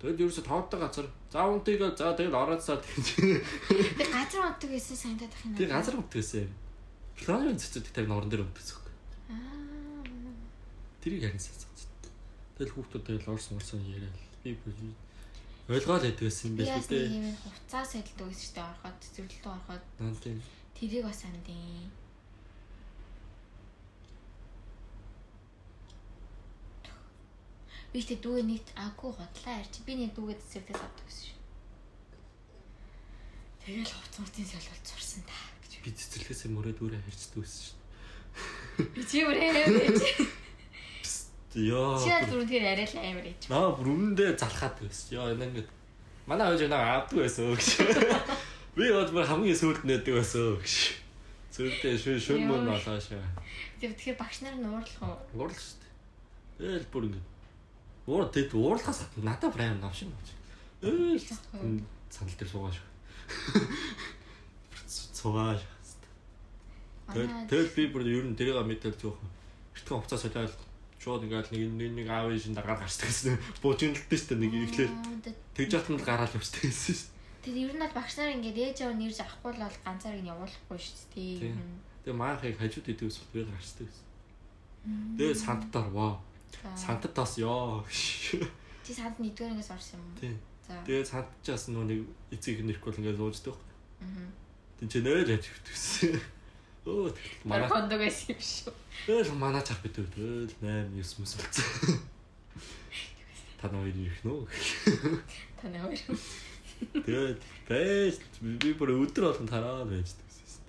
[0.00, 1.06] Тэгээд ерөөсө тоодтой газар.
[1.28, 3.08] За унтыгаа за тэгээд ороодсаа тэгж.
[4.00, 5.54] Би газар унтдаг байсан санагдаад ах юм.
[5.60, 6.48] Тэр газар унтгасан.
[7.20, 8.80] Планы цэцэрлэг тавь орон дээр унтсан.
[9.28, 10.00] Аа.
[11.04, 11.68] Тэрийг харин сонссон.
[12.56, 14.56] Тэгэл хүүхдүүд тэгэл орсон орсон яриад би
[15.70, 17.14] ойлгоод байдаг гэсэн юм Би байна бас л нэг дээ.
[17.14, 20.38] юм хуцаа сэлдэг гэсэн чинь ороход зөвлөлтөө ороход Наа тийм.
[20.74, 21.86] тэрийг бас андын.
[27.90, 29.82] Би тэ дүүгээ нэг агуу хотлаа ярьч.
[29.82, 31.38] Би нэг дүүгээ цэцэрлэгээс авдаг гэсэн шүү.
[33.66, 35.34] Тэгэл хувцмартын солиулт сурсан та
[35.66, 35.72] гэж.
[35.82, 37.78] Би цэцэрлэгээс мөрөд үрээ харьцдаг байсан шүү.
[38.94, 40.02] Би чи бүрээ гэж.
[41.58, 41.98] Яа.
[41.98, 43.42] Чи над түрүүн тэр яриа л амар гэж.
[43.50, 45.10] Наа бүр үнэндээ залхаад байсан.
[45.18, 45.68] Яа энэ ингээд
[46.30, 47.68] манай хойж наа авдаг байсан гэж.
[48.78, 50.74] Би бол бүр хамгийн сүүлд нээдэг байсан гэж.
[51.50, 53.18] Сүүлдээ шүн шүн мөн болоо шээ.
[53.82, 55.18] Тэр тэгэхээр багш нар нь уурлах уу?
[55.34, 55.90] Уурлаа шүү дээ.
[56.62, 57.29] Тэгэл бүр ингээд
[58.06, 60.28] уур тэд уурлахаас надад амар навшин болж.
[60.80, 61.20] Ээ
[62.10, 62.88] санал дээр суугаа шүү.
[65.16, 65.80] Цугаа шүү.
[67.50, 69.18] Тэгэл би бүр ер нь тэрийг мэдээл жоох.
[69.74, 70.54] Эртхэн хувцас солиод
[71.00, 73.38] шууд ингээд нэг нэг аав ээж дагаар гарчдаг гэсэн.
[73.64, 74.92] Буужинлдээ шүү дээ нэг ихлээр
[75.56, 77.10] тэгж яхад нь л гараал явчихдаг гэсэн шүү.
[77.40, 80.30] Тэр ер нь бол багш нар ингээд ээж аваа нэрж авахгүй л бол ганцаараа нь
[80.30, 80.78] явуулахгүй.
[81.16, 81.56] Тийм.
[81.56, 81.80] юм.
[82.04, 84.06] Тэгээ маахыг хажууд идэв ус би гарчдаг гэсэн.
[85.16, 86.14] Тэгээ сандтаар ваа.
[86.58, 86.76] За.
[86.76, 87.84] Сандад бас ёо.
[88.84, 90.14] Чи санд нэгдүгээрээс орсон юм.
[90.20, 90.34] Тийм.
[90.66, 90.74] За.
[90.84, 92.00] Тэгээ сандчаас нөө нэг
[92.34, 93.56] эцэг нэрэхгүй ингээд ууждаг.
[94.02, 94.28] Аа.
[94.80, 96.20] Нөөл яж өгдөгсөн.
[96.88, 97.12] Өө
[97.44, 98.72] Манай кондог байсан юм шүү.
[99.06, 102.00] тэгэл манай чах бид тэгэл 8 9 мөс болсон.
[103.60, 104.48] та хоёр ирэх нөө.
[105.60, 106.16] Таны хоёр.
[107.04, 110.64] Тэгээд байж би бүр өдөр болгон тараад байж гэсэн.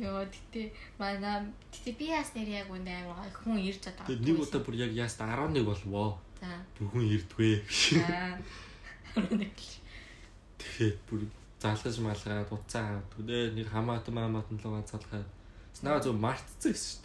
[0.00, 1.44] Йоо тэтэ манай
[1.80, 4.06] тэтэ би яас нэр яг үндэ амар хүн ирж байгаа.
[4.06, 6.20] Тэгээд нэг удаа бүр яг яаста 11 болвоо.
[6.40, 6.52] За.
[6.76, 7.64] Бүхэн ирдвэ.
[8.04, 8.36] За.
[10.60, 11.20] Тэгэхээр бүр
[11.60, 15.28] залгаж малгаад уцаа аваад тэгээ нэг хамаатан маамаатан л ганцалгаад
[15.80, 17.04] наа зөв мартцсан гэсэн шүү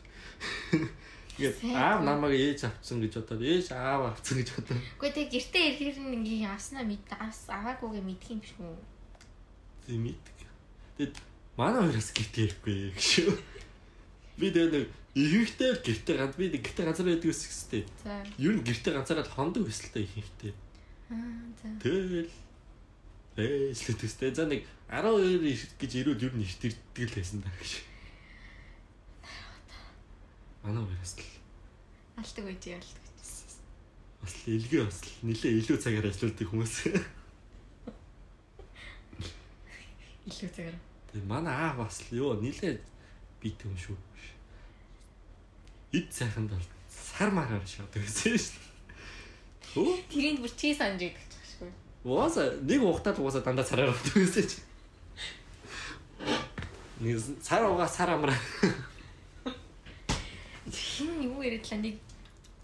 [0.76, 0.88] дээ.
[1.36, 5.64] Тэгээд аав намайг ээж авцсан гэж бодоод ээж аав авцсан гэж бодоод Гэхдээ тэг гэртээ
[5.72, 8.76] ирэхээр ингээ авснаа мэд аваагүйгээ мэдх юм биш үү?
[9.86, 10.38] тийм мэдг.
[10.98, 11.16] Тэгээд
[11.60, 13.08] манай хоёроос гэртээ ирэхгүй гэж.
[14.36, 17.84] Би тэгээ нэг ихэнхдээ гэртээ ганц би гэртээ ганцаар байдаг ус гэстэй.
[18.04, 18.20] За.
[18.36, 20.54] Юу н гэртээ ганцаараа хондог өсөлтөө ихэнхдээ.
[21.12, 21.68] Аа за.
[21.80, 22.32] Тэгэл
[23.40, 27.56] ээ слэтэстэй за нэг 12 ирэх гэж ирүүд юу н ирт ирдэг л байсан даа
[27.56, 27.72] гэж.
[30.66, 31.24] Манай хоёроос л
[32.20, 33.32] Алдаг үеж ялдаг үеж.
[34.20, 36.76] бас л илгээ бас л нилээ илүү цагаар ажилладаг хүмүүс.
[40.26, 40.78] Илүү цагаар.
[41.14, 42.82] Тэгээ манай аа бас л ёо нилээ
[43.46, 43.98] бит юм шүү.
[45.94, 48.66] Ид сайханд бол сар мараар шаадаг гэсэн шүү.
[49.78, 51.78] Хөө Тэрийг бүр чи санаж идэх гэж байна.
[52.02, 54.58] Уусаа нэг ухтаад уусаа дандаа цараар авдаг гэсэн чи.
[57.06, 58.42] Нэг цар угаа сар амраа.
[60.66, 62.02] Хин юу яриадлаа нэг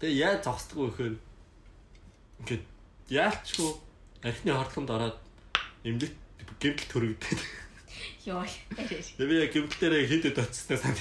[0.02, 1.14] Тэгээ яаж зогсдгоо гэхээр
[2.42, 2.64] ингээд
[3.06, 3.70] яалчгүй
[4.26, 5.18] архины хордлонд ороод
[5.86, 6.18] эмнэлэг
[6.58, 7.38] гэмтэл төрөгдөд.
[9.16, 10.96] Тэгээ би яг гэмтэл дээр хийдэд очсноо сан.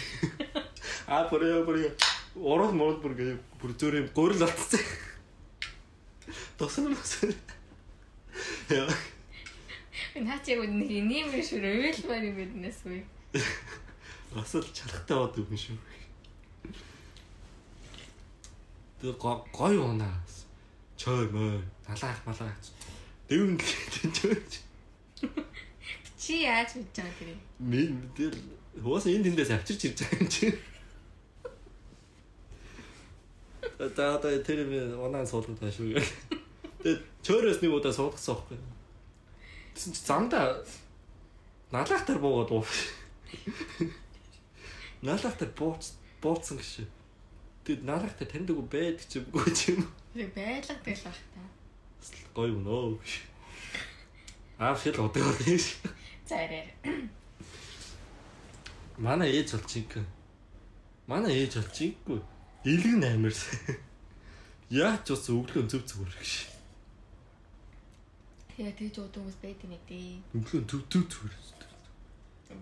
[1.08, 1.94] Аа бүр яа бүр яа.
[2.36, 3.32] Орол морол бүр гээ
[3.62, 4.80] бүр зөөр юм гурил атсан.
[6.58, 7.26] Тосон мөс.
[8.72, 8.88] Яа.
[10.16, 13.04] Наач яг нэг нэмэр шүр өөлмөр юм биднээс үе.
[14.36, 15.78] Асал чарахтай бод юм шүү.
[19.02, 20.16] Тэгээ го- гоё унаа.
[20.98, 22.56] Чой мой налаах малаах.
[23.28, 24.62] Дэвэн гэж.
[26.22, 27.42] Чи яаж мэдж байгаа тэрийг?
[27.58, 28.38] Мен тэр
[28.78, 30.54] хуус энэ тэндээс авчирч ирж байгаа юм чи.
[33.82, 35.98] За одоо тэр би унаа суулгад байгаа шүү.
[36.86, 38.58] Тэгээд чөөрөөс нэг удаа суулгасан байхгүй.
[39.74, 40.62] Тэсэн чи замдаа
[41.74, 42.70] налаахтар буугаад уу.
[45.02, 46.86] Налаахтар бууц бууцсан гэж.
[47.66, 49.90] Тэгэд налаахтар танд үгүй байдаг ч үгүй ч юм.
[50.14, 51.42] Тэр байлгадаг л бах та.
[52.38, 53.02] Гоё юм нөө.
[54.62, 55.82] Аа шил удаг тийш.
[56.32, 56.64] За яриа.
[58.98, 59.92] Манай ээж бол чиг.
[61.06, 62.20] Манай ээж бол чиггүй.
[62.64, 63.52] Илгэн амирс.
[64.72, 66.34] Яаж ч ус өглөө зөв зүгээр гэж.
[68.56, 70.24] Тэгээ тэгж уудаг хүмүүс байдаг нэг дээ.
[70.40, 71.36] Өглөө зөв зөв зүгээр.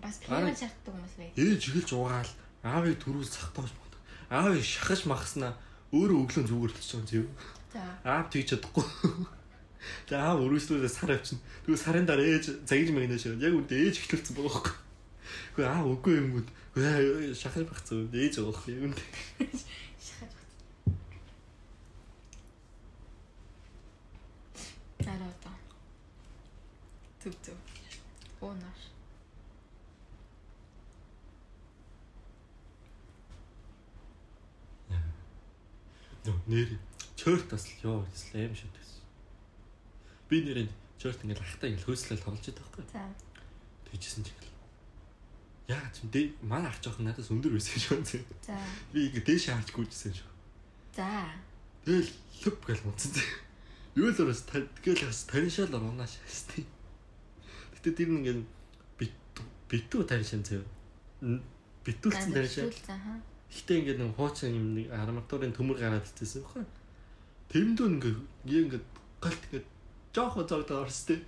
[0.02, 1.30] Бас пиво шаарддаг хүмүүс бай.
[1.38, 2.30] Ээж игэлж угаал
[2.66, 3.94] аавыг төрүүл сахтааж бод.
[4.34, 5.54] Аавыг шахаж махснаа
[5.94, 7.30] өөрөө өглөө л чинь зөв.
[7.70, 7.86] За.
[8.02, 8.82] Аав тэгж чадахгүй.
[10.06, 11.38] Тэгээ аав өрөөслөөс сар авчин.
[11.64, 13.40] Тэгээ сарын дараа ээж загиж мэгнэ шүү.
[13.40, 14.76] Яг үндэ ээж ихтэлсэн байгаа байхгүй.
[15.56, 16.44] Гэхдээ аав үгүй юм уу?
[16.74, 18.08] Гээ шахаж багцсан.
[18.12, 18.74] Ээж байгаа байхгүй.
[18.76, 18.98] Юунд.
[20.06, 20.48] Шахаж бат.
[25.08, 25.52] Араа та.
[27.24, 27.58] Түг түг.
[28.40, 28.80] Оонаш.
[36.24, 36.68] Нөө нэр
[37.16, 38.79] чөрт бас л ёо слэм шүү дээ.
[40.30, 40.70] Би нэрээ
[41.02, 42.84] чөрт ингээл ахтай ингээл хөөслөл тоглож байдаг байхгүй.
[42.94, 43.02] За.
[43.90, 44.54] Тэгжсэн чиг л.
[45.74, 48.22] Яа ч дэ манай ах жоох надаас өндөр байсан шүү дээ.
[48.46, 48.54] За.
[48.94, 50.30] Би ингээ дээш харж гүйжсэн шүү.
[50.94, 51.34] За.
[51.82, 52.10] Тэгэл
[52.46, 53.26] лөп гэл унцсан.
[53.98, 56.62] Юу л өрөөс тэгэл бас таньшаал унааш штий.
[57.74, 58.44] Гэтэ тэр нэг ингээл
[59.02, 59.14] бит
[59.66, 60.62] битүү таньшин зөө.
[61.82, 62.70] Битүүлсэн таньшаал.
[63.50, 66.64] Гэтэ ингээд нэг хуучин юм нэг арматурын төмөр гараад ирсэн байхгүй.
[67.50, 68.86] Тэрэндөө ингээд яг ингээд
[69.18, 69.69] галт ингээд
[70.14, 71.22] жоохо зогдоод орстой.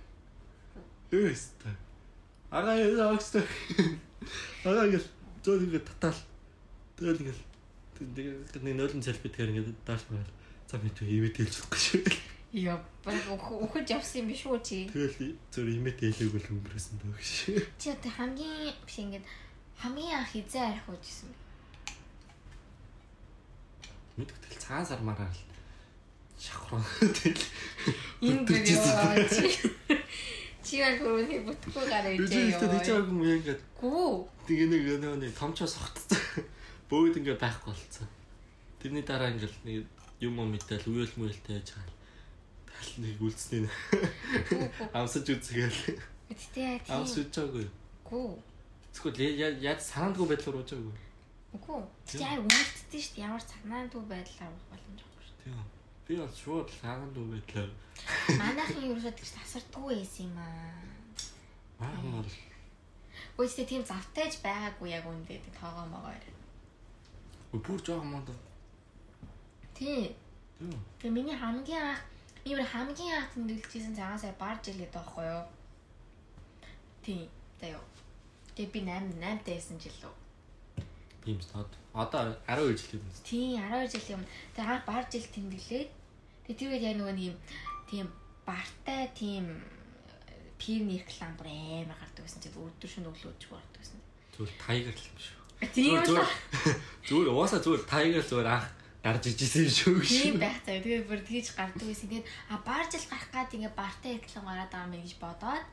[1.11, 1.71] Өөстө.
[2.51, 3.45] Ага яа огстой.
[4.67, 5.07] Ага ингээд
[5.43, 6.19] зөө ингээд татаал.
[6.99, 7.31] Тэгэл
[7.97, 10.27] тэгээд нэг нойлон селфи тэгэхээр ингээд дааш байна.
[10.67, 12.03] За би тэг ивэт хэлж өгөхгүй шүү.
[12.53, 12.77] Яа,
[13.07, 14.77] ухаж явсан юм биш үү чи?
[14.91, 17.31] Тэгэл зөв ивэт хэлээг л өнгөрөөсөн дөө гэж.
[17.81, 19.25] Чи одоо хамгийн биш ингээд
[19.79, 21.37] хамгийн анх хизээ арих уужсэн бэ?
[24.21, 25.52] Мэдгэтэл цагаан сар мараа л
[26.43, 27.45] шахруу тэгэл
[28.23, 29.47] Энэ яа чи.
[30.73, 34.11] Яг өөрөө бүтггүй гараа би ижээ зөвхөн тийчээг юм яг ингээд Гүү.
[34.47, 36.47] Тэгээ нэг нэг нэг томчоо согтцсан.
[36.89, 38.09] Бөөд ингээ байхгүй болцсон.
[38.81, 39.75] Тэрний дараа ингээл нэг
[40.23, 41.95] юм юм мэтэл үйл мүйлтэй яж хаал.
[42.65, 43.69] Тал нэг үлдсний
[44.97, 46.01] амсаж үзгээл.
[46.33, 47.27] Гэтэ Амс тийм.
[47.29, 47.67] үзээгүй.
[48.07, 48.29] Гүү.
[48.93, 50.95] Эсвэл яа яа санаандгүй байдлаар уужаагүй.
[51.53, 51.81] Үгүй.
[52.09, 53.25] Чи яг үнэртдээ шүү дээ.
[53.27, 55.37] Ямар цагнаандгүй байдлаар уух боломж авахгүй шүү.
[55.43, 55.61] Тийм.
[56.07, 57.69] Би бол шууд хааганд үгээдлээ.
[58.41, 60.83] Манайхын ерөөсөө тэгж тасардгүй байсан юм аа.
[61.79, 62.31] Маахан бол
[63.33, 66.23] Үгүй тийм завтайж байгаагүй яг үндэ тоогоо могоор.
[67.65, 68.29] бүр жоохон мод.
[69.73, 70.15] Тий.
[70.99, 72.01] Тэгээ миний хамгийн анх
[72.43, 75.43] би бүр хамгийн анх тэмдэглэжсэн цагаан сар барж илгээд байхгүй юу?
[77.03, 77.29] Тий.
[77.59, 77.79] Тэё.
[78.55, 80.13] Тэгээ би 8 8 дайсан жил лөө.
[81.23, 81.71] Тийм ч тод.
[81.93, 83.05] Одоо 12 жил юм.
[83.23, 84.23] Тий 12 жил юм.
[84.55, 85.89] Тэгээ анх барж ил тэмдэглээд
[86.45, 87.37] тэгээ тэр үед яг нөгөө нэг юм
[87.89, 88.07] тийм
[88.45, 89.45] бартай тийм
[90.59, 92.43] пир реклам бүр амар гардаг байсан.
[92.43, 93.99] Тэгээ өдөр шөнө өглөөж гардаг байсан.
[94.35, 95.39] Зүгээр тайгер л юм шүү.
[95.71, 96.75] Тийм Зүгээр үү?
[97.07, 98.67] зүгээр уусаа зүгээр тайгер зүгээр анх
[99.03, 100.23] гарч ижсэн юм шүү.
[100.27, 100.79] Тийм байх цаа.
[100.83, 102.07] Тэгээ бүр тэгж гардаг байсан.
[102.11, 105.63] Тэгээд а барж ил гарах гад ингээ бартай реклам гараад байгаа юм гэж бодоод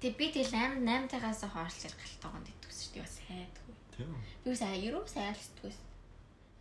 [0.00, 3.04] Тэгээ би тэгэл 8 8 тагаас хойш л галтайгонд идэвсэн шүү дээ.
[3.04, 3.69] Бас хайдгүй.
[4.00, 4.16] Тийм.
[4.44, 5.72] Би бас ерөө сайлсдгүй.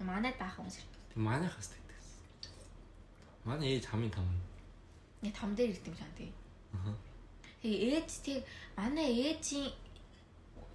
[0.04, 1.00] Манайд баах хүмүүс ирдэг.
[1.16, 2.10] Тийм манайхаас тэгдэгс.
[3.48, 4.28] Манай ээж хамгийн том.
[5.24, 6.32] Нэг том дээр ирдэг юм шиг тий.
[6.76, 6.96] Аа.
[7.64, 8.38] Тэгээ ээж тий
[8.76, 9.72] манай ээжийн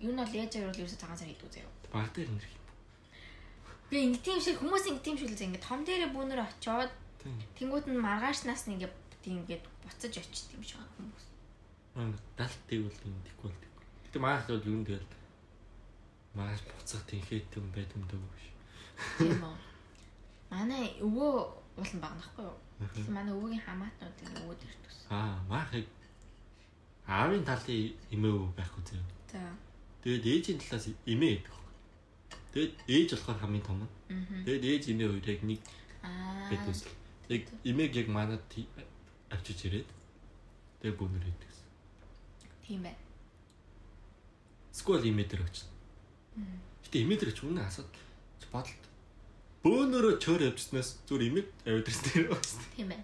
[0.01, 1.73] юу нь бол ээжээр бол ерөөсө цагаан сар хийдэг заяа.
[1.93, 2.65] Баг дээр нэр юм.
[3.93, 6.93] Би ингэ тийм шиг хүмүүс ингэ тийм шиг л зэ ингэ том дээрээ бүүнөр очиод
[7.61, 8.89] тэнгууд нь маргаашнаас нь ингэ
[9.21, 11.25] тийм ингэ буцаж очиж тийм шиг хүмүүс.
[11.93, 13.85] Ман далтыг бол юм дихгүй бол дихгүй.
[14.09, 15.24] Гэтэ маах бол юу тэгэл
[16.35, 18.47] маш буцах тэнхээд юм байт юм даа биш.
[19.19, 19.57] Тийм үү.
[20.51, 21.31] Манай өвөө
[21.79, 22.57] уулан багнахгүй юу?
[22.79, 24.93] Тэгэхээр манай өвөгийн хамаатнууд ингэ өвөд ирдэг.
[25.11, 25.87] Аа маахыг
[27.07, 29.03] аавын талын эмээ өвөө байхгүй зөө.
[29.33, 29.41] За.
[30.03, 31.55] Тэгээд ээжийн талаас эмээ гэдэг.
[32.55, 33.79] Тэгээд ээж болохоор хамгийн том.
[34.47, 35.61] Тэгээд ээж эмээ хоёр яг нэг
[36.05, 36.51] Аа.
[36.51, 36.83] гэдэгс.
[37.33, 38.43] Яг эмээг яг манад
[39.33, 39.89] авчиж ирээд
[40.83, 41.51] тэгээд бүүнөр хийдэг.
[42.67, 42.95] Тийм бай.
[44.71, 45.67] Скол эмээ дээр очив.
[46.85, 47.91] Гэтэ эмээ дээр ч үнэ асууд
[48.43, 48.85] чи бодолт.
[49.65, 52.67] Бөөнөрөө чөөр явжснаас зүгээр аваад ирсэн дээр байна.
[52.77, 53.01] Тийм бай.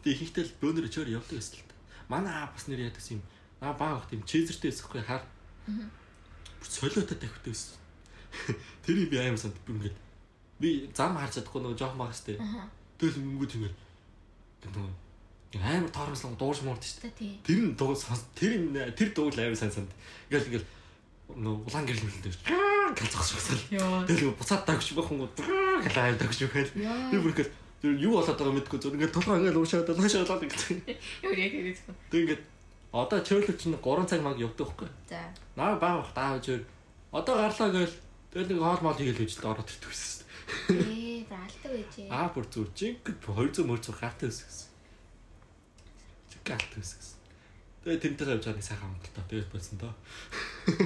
[0.00, 1.76] Гэтэ ихэнхдээ л бөөнөрөө чөөр явдаг гэсэн л та.
[2.08, 3.22] Манай аа бас нэр яадаг юм.
[3.60, 5.22] Аа баа бах тийм чизертэй эсэхгүй хар.
[5.70, 5.88] Мгм.
[6.58, 7.78] Бүр солиотой тавьдаг гэсэн.
[8.84, 9.96] Тэрийг би аим санд бүр ингээд
[10.60, 12.40] би зам харж чадахгүй нөгөө жоохон багс тээ.
[12.40, 12.68] Аха.
[12.98, 13.76] Тэгэлөнгөд ингээд
[14.66, 15.06] нөгөө
[15.62, 17.40] амар тоормослон дуурж муурд шүү тий.
[17.46, 17.94] Тэр нь дуу
[18.34, 18.52] тэр
[18.92, 19.92] тэр дуу л амар сайн санд.
[20.28, 20.68] Ингээл ингээл
[21.34, 22.36] нөө улаан гэрэл мэлэн дээр
[22.94, 23.62] шигсэл.
[23.74, 24.06] Йоо.
[24.06, 26.46] Тэгэл буцаад дагч бахан гоо гал аяа дагч.
[26.46, 27.10] Яа.
[27.10, 27.52] Тэр бүр ингээл
[27.82, 30.86] тэр юу болоод байгаа мэдгүй зүр ингээл толгой ингээл уушаад лаашаа болоод ингээд.
[31.26, 31.94] Юу яг хэрэггүй.
[32.10, 32.42] Тэг ингээд
[32.94, 34.88] одоо чөөлөв чинь 3 цаг маг явдаг байхгүй.
[35.10, 35.20] За.
[35.58, 36.62] Наа баа бах даав чөөр.
[37.12, 37.96] Одоо гарлаа гээл
[38.30, 40.24] тэгэл нэг хоол мол хийгээл үжилд ороод ирдэг гэсэн.
[40.70, 42.08] Ээ, заалдаг байжээ.
[42.08, 44.70] Аа бүр зүр жиг 200 мөрцөг гартай өсгсөн.
[46.30, 47.15] Жиг гартай өсгсөн.
[47.86, 49.24] Тэгээ тэнтэй явж байгаа нэг сайхан хангалттай.
[49.30, 49.94] Тэгээд болсон доо.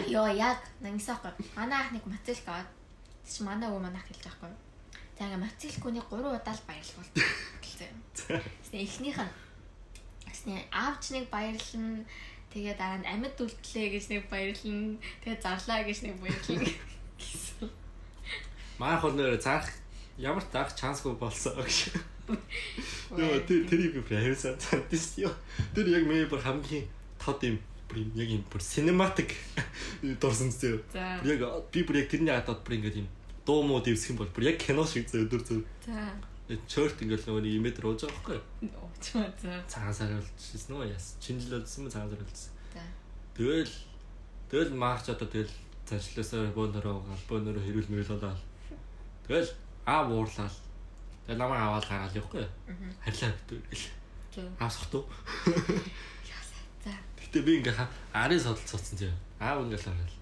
[0.04, 1.32] Йоо, яг нангисаахгүй.
[1.56, 2.68] Манай ах нэг мацэлк аваад
[3.24, 4.52] чи манай өвөө манайх хэлж байхгүй.
[5.16, 7.08] За ингээ мацэлкүний 3 удаа л баярлал
[7.64, 8.44] гэлээ.
[8.84, 9.32] Эхнийх нь
[10.28, 12.04] Тэсний аавч нэг баярлна.
[12.52, 15.00] Тэгээ дараа нь амьд үлдлээ гэж нэг баярлна.
[15.24, 16.68] Тэгээ зарлаа гэж нэг баярлна.
[18.76, 19.72] Маах бол нэр заах
[20.20, 21.96] ямар заах чансгүй болсон гэж.
[23.16, 25.32] Йоо тэр тэрийг би хайрсан цантис ёо.
[25.74, 26.86] Тэр яг миний бүр хамгийн
[27.18, 27.58] тод юм
[27.90, 29.34] бүр яг юм бүр cinematic
[30.22, 30.50] дурсан.
[30.54, 31.40] Бүр Яг
[31.72, 33.08] би бүр яг тэрний хатад бүр ингээд юм
[33.46, 35.62] дуу муу дэвсэх юм бол бүр яг кино шиг зөө өдөр зөө.
[35.86, 36.10] За.
[36.66, 38.38] Чорт ингээд нөгөө нэг имэд рууж байгаа байхгүй.
[38.78, 39.54] Оо за.
[39.66, 41.16] Цагаан сар болчихсон уу яс.
[41.18, 42.52] Чинжил болсон мө цагаан сар болсон.
[42.74, 42.82] За.
[43.34, 43.74] Тэгэл
[44.50, 45.54] тэгэл маарч одоо тэгэл
[45.86, 48.38] цаашлаасаа бөөнөрөө угаал бөөнөрөө хэрүүл мэрэл болоо.
[49.26, 49.50] Тэгэл
[49.86, 50.56] аав уурлал.
[51.26, 52.46] Тэгэл намайг аваад гараал явахгүй.
[52.68, 52.88] Мгм.
[53.04, 53.86] Харьлаа битүү гэл.
[54.34, 54.42] За.
[54.60, 55.04] Аав сохтуу.
[56.84, 56.92] За.
[57.20, 57.76] Гэтэ би ингээ
[58.14, 59.12] арын содол цоцсон зөө.
[59.40, 60.12] Аав ингээл хараад.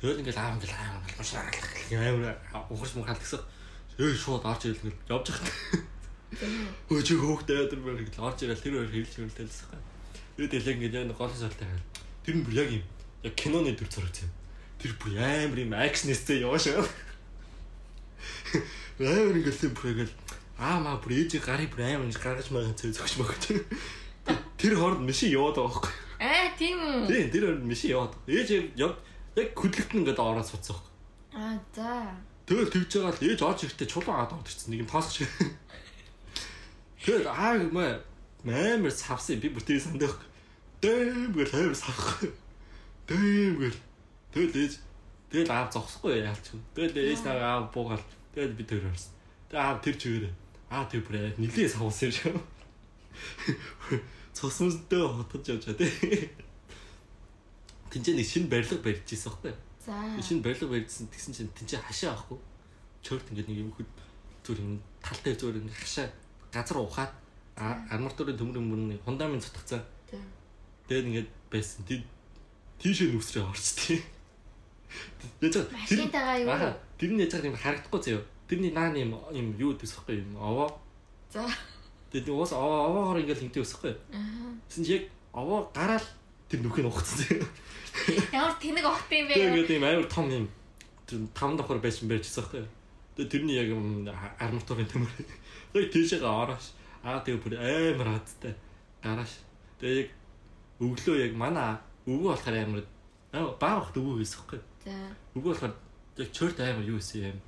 [0.00, 2.36] Тэгэл ингээл аав ингээл аав ингээл амар
[2.68, 3.40] ухарч мөн халдгсан.
[3.96, 5.94] Өө шууд орж ирэл ингээл явж байгаа.
[6.90, 9.84] Өө чи хөөхтэй өдөр мөр гэж орж ирэл тэр хоёр хэлж хөрөлтөлсөн юм.
[10.34, 11.86] Тэгээд яг ингээд яг голын сортой хаал.
[12.26, 12.84] Тэр нь бүр яг юм
[13.22, 14.32] яг киноны төр зурагц юм.
[14.82, 16.82] Тэр бүр амар юм акшнэстэй яваашаа.
[19.00, 20.14] Амар ингээл тэр бүр яг л
[20.58, 23.44] аа маа бүр ээж гарыг бүр амар ингэж гаргаж магаа цай зогч магад.
[24.56, 25.92] Тэр хооронд машин яваад байгаа байхгүй.
[26.22, 27.06] Аа, тийм үү?
[27.10, 28.14] Тийм тэр хооронд машин яваад.
[28.30, 28.48] Ээж
[28.78, 28.94] яг
[29.34, 30.92] яг хөдлөлт нь ингээд ороод суцсан байхгүй.
[31.34, 31.90] Аа, за.
[32.46, 35.26] Тэгэл тэгж байгаа л ээж орж ирэхдээ чулуун аваад орчихсон нэг юм тоосч.
[37.04, 38.04] Тэгэл аа маа
[38.46, 40.20] амар савсан би бүр тэр сандах.
[40.80, 42.24] Дэм гэл амар савх.
[43.08, 43.80] Дэм гэл.
[44.32, 44.72] Тэгэл ээж
[45.32, 46.52] тэгэл аав зогсохгүй яалч.
[46.76, 48.04] Тэгэл ээж нэг аав буугаал.
[48.34, 49.14] Тэгэл би тэр орсон.
[49.48, 50.34] Тэг аав тэр чигээрээ.
[50.74, 52.34] Аа тэр бүр яг нилээ савсан юм шиг.
[54.34, 56.30] Цусмсдөө хотож явж байгаа тий.
[57.94, 59.54] Тинчээ нэг шинэ барилга барьж ирсэн байхгүй?
[59.86, 59.94] За.
[60.18, 62.38] шинэ барилга барьжсэн тэгсэн чинь тэнцээ хашаа авахгүй.
[63.06, 63.86] Чорт ингээд нэг юм хөд
[64.42, 66.10] зүгээр юм талтай зүгээр юм хашаа
[66.50, 67.12] газар ухаад
[67.54, 69.86] а- арматурын төмөр мөрний фундамент цутгацсан.
[70.10, 70.18] За.
[70.90, 71.86] Тэгээд ингээд байсан.
[71.86, 72.02] Тий
[72.82, 74.02] тийшээ нүсрээ орчтой.
[75.38, 76.74] Яаж тэр Машинтайгаа юу?
[77.04, 78.24] Аа, тэр нь яаж юм харагдахгүй заяа.
[78.48, 80.36] Тэрний наан юм юм юу гэсэхгүй юм.
[80.40, 80.80] Овоо.
[81.28, 81.44] За.
[82.12, 83.92] Тэгээд уус овоо овоогоор ингээд хинтэй өсөхгүй.
[84.12, 84.56] Аа.
[84.68, 85.04] Тэсэн чи яг
[85.36, 86.06] овоо гараал
[86.48, 87.48] тэр нүхийг ухцсан заяа.
[88.32, 89.34] Ямар тэнэг огт юм бэ?
[89.36, 90.46] Тэгээд ийм амар том юм
[91.04, 92.64] тэр таван давхар байсан байжсан байхгүй.
[93.16, 94.08] Тэгээд тэрний яг юм
[94.40, 95.12] арматурын төмөр.
[95.72, 96.72] Тэгээд тийшээ ороош.
[97.04, 98.54] Аа тэгээ бүр амар хаттай.
[99.04, 99.32] Гарааш.
[99.80, 100.10] Тэгээд яг
[100.80, 101.76] өглөө яг манай
[102.08, 102.82] өвөө болохоор амар
[103.32, 104.60] аа баах өвөө байсан байхгүй.
[104.84, 104.94] За.
[105.36, 105.74] Өвөө болохоор
[106.18, 107.40] яг чорт амар юу байсан юм.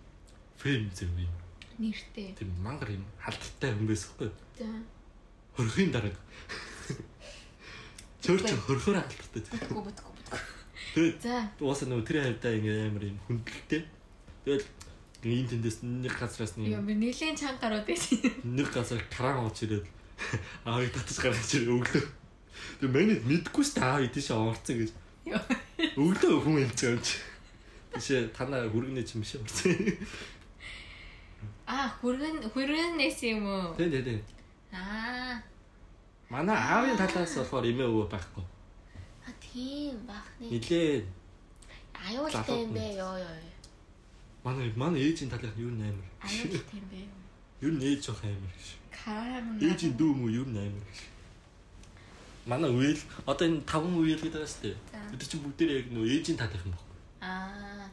[0.58, 1.34] Фэм зөв юм.
[1.78, 2.34] Нэртэй.
[2.34, 4.30] Тэр мангар юм халттай юм байсан байхгүй.
[4.58, 4.66] За.
[5.56, 6.16] Хөрхийн дарга.
[8.24, 9.42] Чорт хөрхөр халттай.
[9.44, 10.40] Бүтгүү бүтгүү бүтгүү.
[10.96, 11.46] Тэгээд За.
[11.60, 13.82] Уусаа нөгөө тэр хавьдаа ингээ амар юм хүндлэлтэй.
[14.42, 14.66] Тэгэл
[15.26, 18.18] энэ тэндээс нэг газраас нэг би нэлийн чанга гарууд байсан.
[18.42, 19.86] нэг газар кран ууч ирээд
[20.64, 22.04] аавыг татаж гаргаж ирээ өглөө.
[22.80, 24.90] Тэгээ манайд мэдгүй ш та аав тийш орцсон гэж.
[25.98, 27.02] Өглөө хүн юм чинь.
[27.96, 29.72] Тийш танаа хүргэнэ чим биш орцсон.
[31.66, 33.74] Аа, хүргэн хүргэнээс юм уу?
[33.74, 34.14] Тэ тэ тэ.
[34.70, 35.42] Аа.
[36.30, 38.44] Манай аавын талаас болохоор эмээ өвөө байхгүй.
[39.26, 40.46] А тийм бахны.
[40.52, 41.02] Нилээ
[42.06, 43.36] Аюултай юм бэ ёо ёо.
[44.44, 45.96] манай манай ээжийн нь юу нээр.
[46.22, 47.00] Аюултай юм бэ.
[47.66, 48.68] Юу нээж жоох амар гэж.
[48.94, 49.58] Карам.
[49.58, 50.98] Ээжийн дүү мүү юу нээр гэж.
[52.46, 54.76] Манай үйл одоо энэ таван үйл гэдэг байгаа шүү дээ.
[55.10, 56.85] Бид чинь бүгдээр яг нөө ээжийн талынх нь баг.
[57.26, 57.90] Аа.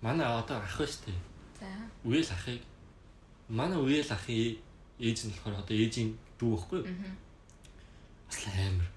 [0.00, 1.18] Манай одоо ах дээ.
[1.58, 1.66] За.
[2.04, 2.62] Үйл ахыг
[3.48, 4.56] манай үйл ахын
[5.00, 6.86] ээж нь болохоор одоо ээжийн дүү байхгүй юу?
[6.86, 7.16] Мгм.
[8.28, 8.88] Бас амар.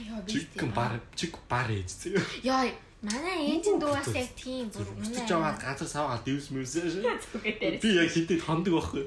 [0.00, 0.32] Яа би.
[0.32, 2.22] Чиг бар чиг бар ээж зөө.
[2.42, 7.80] Яа, манай ээжийн дүү бас яг тийм бүр Бүтэж аваад газар савгаад дивс мэрсэн шээ.
[7.82, 9.04] Би яг хитэд хондог байхгүй.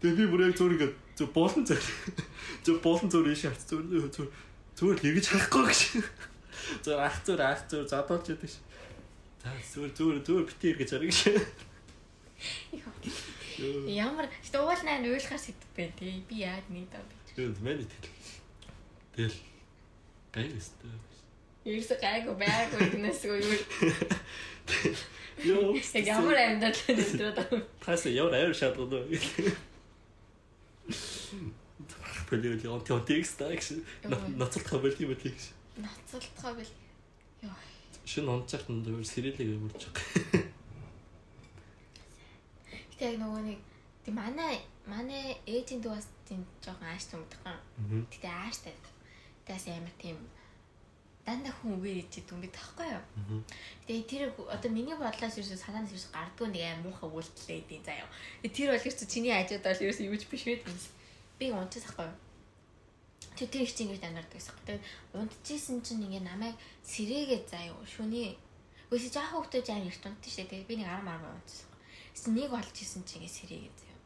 [0.00, 1.82] Тэгээ би бүр яг зур ингээд зөв болон зэр.
[2.64, 4.28] Зөв болон зур ийш авц зур зур
[4.74, 5.80] зүгээр л эргэж харахгүй гэж.
[6.84, 8.58] Зур ах зур ах зур задуулж яадаг ш.
[9.42, 11.30] За зур зур зур бити эргэж хараг ш.
[13.88, 16.24] Ямар ч уул наа уйлахаар сэтгэв бэ тий.
[16.28, 17.14] Би яг нэг даа би.
[17.34, 18.10] Тэгээд мэнэ тэл.
[19.14, 19.38] Тэгэл
[20.34, 20.90] гайвэстэй.
[21.64, 23.56] Ерөөсө гайгүй байггүй гэнэсгүй юу.
[25.48, 25.72] Йоо.
[25.78, 27.62] Яг ямар амьдрал өндрөөд байгаа.
[27.80, 29.18] Таас ямар авир шаардлагатай вэ?
[32.28, 33.72] Пөлөө л он текст такс
[34.04, 35.56] ноцолт хавал юм тэгш.
[35.76, 36.72] Ноцолтгоо бил.
[37.42, 37.56] Йоо.
[38.04, 40.46] Шин онцогт нь зөв сэрэлэг явуулж байгаа.
[42.90, 43.58] Гэтэ яг нөгөө нэг
[44.06, 47.58] тий манай манай ээжийн дүү бас тийм жоохон ааш түмдхэн.
[48.12, 48.74] Гэтэ ааштай.
[49.46, 50.18] Тэгээс амар тийм
[51.26, 53.42] дандаа хүн үгээр ичээд юм бид тахгүй юу.
[53.88, 58.08] Тэгээ тэр одоо миний бодлоос ерөөсө санаанаас ерөөсө гардгүй нэг аим муухай үйлдэлээ идэв заяа.
[58.44, 60.78] Тэр бол ерөөсө чиний хажууд бол ерөөсө юуж биш байт юм.
[61.40, 62.12] Би унтчихсан
[63.40, 63.48] юу.
[63.50, 64.54] Тэр их чинь ингэж амьдардаг байсан.
[64.66, 64.82] Тэгээ
[65.18, 66.54] унтчихсан чинь ингээ намайг
[66.86, 68.38] сэрээгээд заяа шүний
[68.94, 70.46] Үгүй жаа хөвгтөж аим их тунт штэ.
[70.46, 71.70] Тэгээ би нэг 10 10 унтчихсан.
[72.14, 74.00] Тэс нэг олж исэн чинь ингээ сэрээгээд заяа.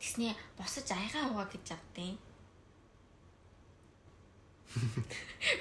[0.00, 2.16] Тэснээ босож аягаа хуваа гэж авдیں۔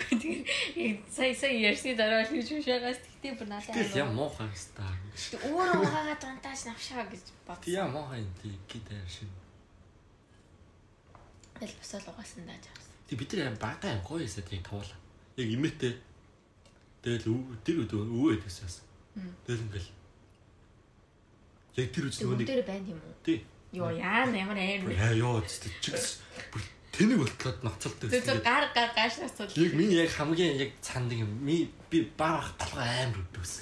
[0.08, 4.96] Тэгээ сая сая ярьсны дараа л хийж шагаас тэгтээ бүр надад Тэгэл яа муухай стаа.
[5.52, 7.76] өөрөө угаагаа дунтааш навшаа гэж бодсон.
[7.76, 9.28] яа муухай юм тий гитар шин.
[11.60, 12.56] Тэгэл босоод угаасан даа
[13.12, 14.96] Ти бид нар бага юм гоё эсэ тий туулаа.
[15.36, 16.00] Яг имэтэ.
[17.04, 17.28] Тэгэл
[17.60, 18.88] тэр өдөө өвөө гэдэгсээс.
[19.44, 19.92] Тэгэл ингээл.
[21.76, 23.16] Яг тэр үс нөгөө нэг Бүгдээр байна юм уу?
[23.20, 23.44] тий.
[23.76, 24.88] Йоо яа ямар аим.
[24.96, 26.24] Яа ёо чигс
[26.96, 28.40] тэнэг болтлоод ноцолтой Зүг байсан.
[28.48, 29.60] гар гар гаш насууд.
[29.60, 31.36] Яг миний яг хамгийн яг цанд юм.
[31.44, 33.60] Ми би баах толгой амар өвдөгс.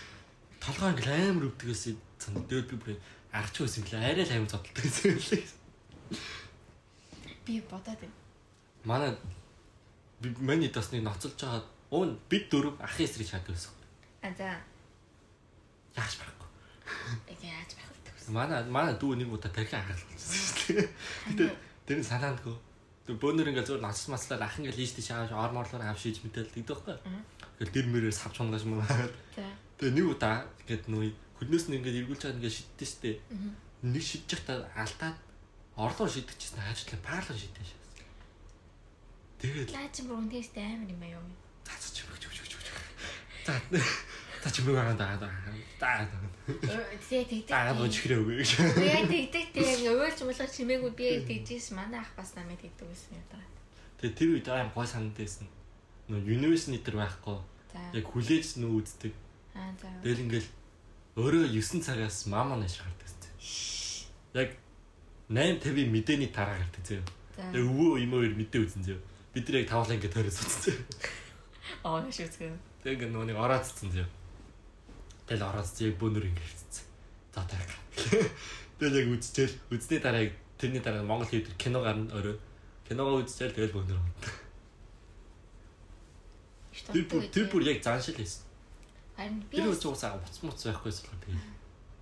[0.60, 1.82] Толгой ингээл амар өвдөгөөс
[2.20, 3.00] цанд дээд би бүр
[3.32, 4.84] арч байсан ингээл арай л амар зодтолтой
[5.16, 5.40] байсан.
[7.48, 8.19] Би бодоод байна.
[8.84, 9.16] Манай
[10.20, 13.72] би миний тасны ноцолж байгаа уун бид дөрөв ахын эсрэг шатдаг байсан.
[14.22, 14.56] А за.
[15.96, 16.48] Яаш байхгүй.
[17.28, 18.32] Яг яаж байх вэ?
[18.32, 21.52] Манай манай дүү нэг удаа тархи хагалсан шүү дээ.
[21.86, 22.56] Тэр нь санаандгүй.
[23.06, 26.52] Тэр бөөнөр ингээл зур ноцс маслаар ах ингээл ийш тийш ааш орморлоор авш хийж мэтэл
[26.54, 26.96] тэгдэг байхгүй.
[27.58, 28.62] Ингээл дэр мөрөөс савч хунгаж.
[29.34, 29.44] За.
[29.80, 31.10] Тэгээ нэг удаа ингээд нөө
[31.40, 33.16] хөлнөөс нь ингээд эргүүлж байгаа ингээд шиддэг шүү дээ.
[33.90, 35.16] Нэг шидэж байхдаа алдаад
[35.74, 37.68] орлоор шидчихсэн хаачлаа паарлаар шидэж.
[39.40, 41.26] Тэгээд Лаа чи бүр үнэстэй амар юм аа юу?
[41.64, 42.68] цац чи өгч өгч өгч өгч.
[44.40, 45.32] За чи мөр байгаа даа даа.
[45.80, 46.08] Даа.
[46.46, 47.52] Тэгээ тэгдэг.
[47.52, 52.12] Аа бож хэрэг үгүй яг тэгдэг тэг яг уйлж муулаа чимээгүй би тэгжээс манай ах
[52.16, 53.44] бас намайг тэгдэг байсан юм даа.
[54.00, 55.44] Тэгээ тэр үед аим гой санд байсан.
[56.08, 57.38] Нөө юниверситет дээр байхгүй.
[57.96, 59.12] Яг хүлээж нөө үздэг.
[59.52, 59.88] Аа за.
[60.00, 60.48] Тэгэл ингээл
[61.20, 63.28] Өөрөө 9 цагаас мама нэш гардаг зэ.
[64.32, 64.54] Яг
[65.28, 67.04] 8:50 мэдээний дараа гардаг.
[67.36, 67.44] За.
[67.50, 68.96] Яг өвөө имээр мэдээ үзэн зэ.
[69.34, 70.74] Бид нар яг тавлаа ингэ тойроо суцсан.
[71.86, 72.52] Аа нэш үзгээ.
[72.82, 74.04] Тэг ингэ нөгөө нэг ороодцсон зэ.
[75.30, 76.84] Тэгэл ороодцсон яг бөөнөр ингэ хэвцсэн.
[77.34, 77.70] За таг.
[78.80, 82.36] Тэгэл яг үзчихэл үзсний дараа яг тэрний дараа Монгол хэвдэр кино гарна өөрөө.
[82.90, 84.00] Киногоо үзчихэл тэгэл бөөнөр.
[86.90, 88.42] Тэр бүр тэр бүр яг заншил хийсэн.
[89.14, 91.38] Харин би Тэр уусаа буц муц байхгүйс болохоор би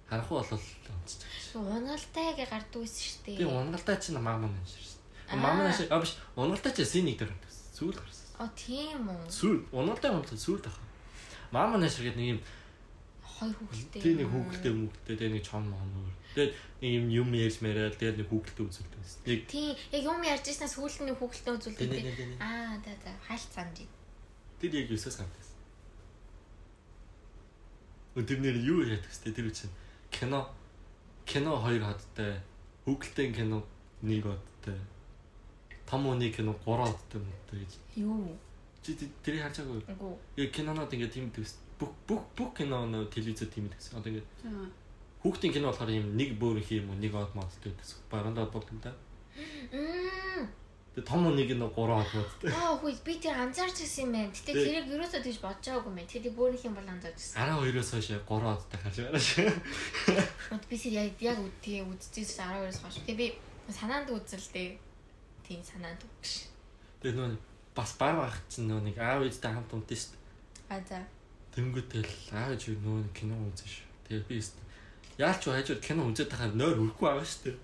[0.08, 1.28] харахгүй болол онцчих.
[1.58, 3.52] унаалтай гэ гардаг байсан шүү Би дээ.
[3.52, 4.78] унгалтай чинь маа маа ширсэн.
[4.78, 4.78] Аа.
[4.78, 4.97] Маа
[5.36, 7.52] маа шиг а биш унгалтай чинь синий дээр гардаг.
[7.76, 8.26] Сүүл гарсан.
[8.40, 9.28] Оо тийм үү.
[9.28, 10.78] Сүүл унгалтай унгалтай сүүл тах.
[11.52, 12.40] Маа маа шиг нэг юм
[13.38, 14.02] Хоёр хүүхэдтэй.
[14.02, 16.10] тий нэг хүүхэлтэй мөнгөтэй тий нэг чон моонор.
[16.34, 16.52] Тэгээд
[16.82, 19.20] нэг юм юм ярьж мэрэл тэгээд нэг хүүхэлтэй үзүүлдэг байсан.
[19.30, 22.42] Нэг Тийм яг юм ярьж ирснээр сүүлд нь хүүхэлтэй үзүүлдэг.
[22.42, 23.78] Аа да да хайлт санд.
[24.58, 25.46] Тэр яг юусаас гардаг.
[28.26, 29.30] Тэр нэр юу яадаг вэ?
[29.30, 29.70] Тэр үчин
[30.10, 30.50] кино
[31.22, 32.42] кино хоёр хадтай
[32.90, 33.62] хүүхэлтэй кино
[34.02, 34.74] нэг одтай
[35.88, 37.72] том үний кино гурван одтай мөнгөтэй гэж
[38.04, 38.36] Юу?
[38.84, 40.14] чи тэр- байгаагүй Үгүй.
[40.44, 44.28] яг кинонод ингээд тийм дэвс бүх бүх бүх киноноо телевизээр тийм дэвс одоо ингээд
[45.24, 48.70] хүүхдийн кино болохоор юм нэг бөөр их юм уу нэг од модтой дэвс барандаа болдог
[48.72, 48.92] юм да
[50.94, 54.32] тэгээ том үний кино гурван од модтой Аа хүй би тэр анзаарч ирсэн юм байна.
[54.34, 54.64] Гэтэ Тэг.
[54.66, 56.10] тэрийг ерөөсөө тийж бодож байгаагүй юм байна.
[56.10, 57.38] Тэгээд бөөнийх юм бол анзаарч ирсэн.
[57.38, 59.46] 12-оос хойш яг гурван одтай харж байгаа шүү
[60.50, 62.96] Мод би тэр яг яг үтээ үдчихсэн 12-оос хойш.
[63.06, 63.26] Тэгээ би
[63.70, 64.68] санаанд үзэлтэй.
[65.48, 66.52] Тийм санаанд үгш.
[67.00, 67.36] тэгээ нөө
[67.72, 70.16] бас бар байх чинь нөө нэг аав ээжтэй хамт унтсан шүү
[70.68, 71.00] А за.
[71.56, 74.36] Тэнгүүтэл аав ээж нөө кино үзэн шүү тэгээ би
[75.16, 77.56] яалч хажууд кино үзээд тахаар нойр үрхгүй байгаа шүү дээ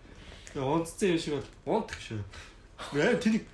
[0.50, 2.20] тэгээ унтцсан юм шиг бол унтах шүү
[2.80, 3.44] аа тэнийг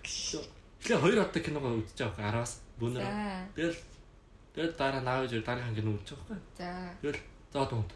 [0.80, 3.44] тэгээ хоёр одтой киногоо үзэж байгаа араас бүүнээр За.
[3.54, 3.78] Тэгэл
[4.54, 6.40] тэгэл дараа наав ээж дараахан кино үзэж байгаа байхгүй.
[6.56, 6.68] За.
[7.02, 7.20] Тэгэл
[7.52, 7.90] дунд.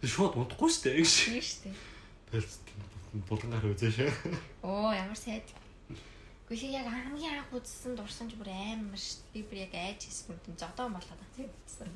[0.00, 1.02] Тэг шууд унтахгүй шүү дээ.
[1.02, 1.76] Тийм шүү дээ.
[2.30, 2.50] Тэгэл
[3.28, 4.10] булангаар үзээ шээ.
[4.62, 5.46] Оо ямар сайд.
[6.50, 9.22] Гэхдээ яг хамгийн анх үзсэн дурсан ч бүр амар дээ.
[9.32, 11.90] Би бүр яг айж хийсэн юм зодоо болоод тийм үзсэн.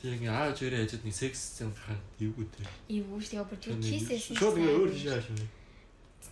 [0.00, 2.68] Тэг ингээ ааж өрөө ээжэд нэг секс сцен гараад эвгүй дээ.
[3.00, 3.32] Ивгүй шүү.
[3.36, 3.48] дээ.
[3.48, 4.36] бүр тэр киссэн.
[4.36, 5.26] Шууд ингээ өөр тийш хааш.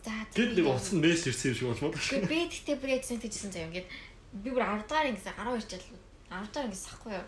[0.05, 0.12] За.
[0.37, 1.97] Гэт нэг уц нь мессеж ирсэн юм шиг болмод.
[1.97, 3.68] Гэхдээ би тэгтээ бүр яг тэгсэн заяа.
[3.72, 3.89] Ингээд
[4.45, 5.85] би бүр 10 дахь ингэсэн 12 жил
[6.29, 7.27] 10 дахь ингэсэн ахгүй юу.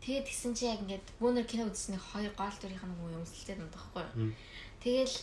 [0.00, 3.70] Тэгээд тэгсэн чи яг ингээд бүүнэр кино үзсний хоёр гол дүрийнх нь юм өмсөлтэй юм
[3.70, 4.32] таахгүй юу.
[4.80, 5.14] Тэгэл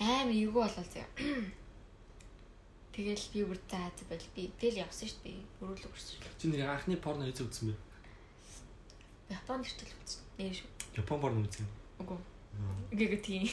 [0.00, 1.08] амар эвгүй болол заяа.
[2.96, 5.40] Тэгэл би бүр заа заа бэл би тэгэл явсан шүү дээ.
[5.60, 6.16] Өрөөлөг өрсөн.
[6.40, 7.76] Чи нэг анхны порно хийж үзсэн бэ?
[9.36, 10.22] Японд иртэл үзсэн.
[10.40, 10.68] Нэр шүү.
[10.96, 11.68] Япон порно үзсэн.
[12.00, 12.18] Үгүй.
[12.96, 13.44] Ингээ тийм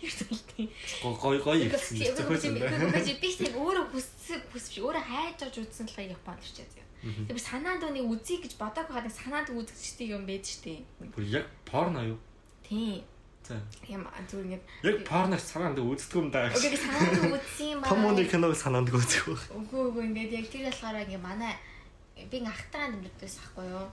[0.00, 0.72] ярьталтай.
[1.02, 2.88] Гой гой гой байна.
[2.88, 6.88] Үгүй би тэг өөрөө хүссэн хүсвч өөрөө хайж авч үзсэн болохоор Японд ирчээ заяа.
[7.28, 10.80] Тэр санаанд өнийг үзье гэж бодоагүй хадаа санаанд үзэгчтэй юм байж штэ.
[11.12, 12.18] Бүр яг порно юу?
[12.64, 13.04] Тийм.
[13.46, 13.62] За.
[13.86, 16.50] Юм зүгээр ингээд Яг порно санаанд үздэг юм даа.
[16.50, 19.46] Үгүй санаанд үзсэн юм Том үний киног санаанд үздэг байх.
[19.54, 21.54] Үгүй үгүй ингээд яг тэр болохоор ингээ манай
[22.26, 23.86] би ахтараа дэмждэгс ахгүй юу.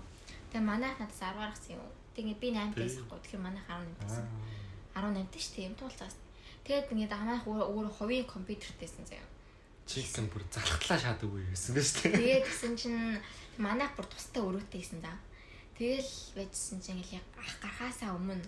[0.49, 1.85] Тэгээ манайх надаас 10 гаргасан юм.
[2.17, 3.17] Тэгээ би 8 дээс ахгүй.
[3.21, 4.17] Тэгэхээр манайх 18 дээс.
[4.97, 6.15] 18 дээс шүү дээ юм туулцаас.
[6.65, 9.29] Тэгээд ингээд манайх өөр өөр хувийн компьютертэйсэн заяа.
[9.85, 12.17] Чикэн бүр залхтлаа шаадаг үе байсан биз дээ.
[12.17, 13.21] Тэгээд гэсэн чинь
[13.61, 15.13] манайх бүр тустай өрөөтэйсэн да.
[15.77, 18.41] Тэгэл байжсэн чинь яг ах гарахаасаа өмнө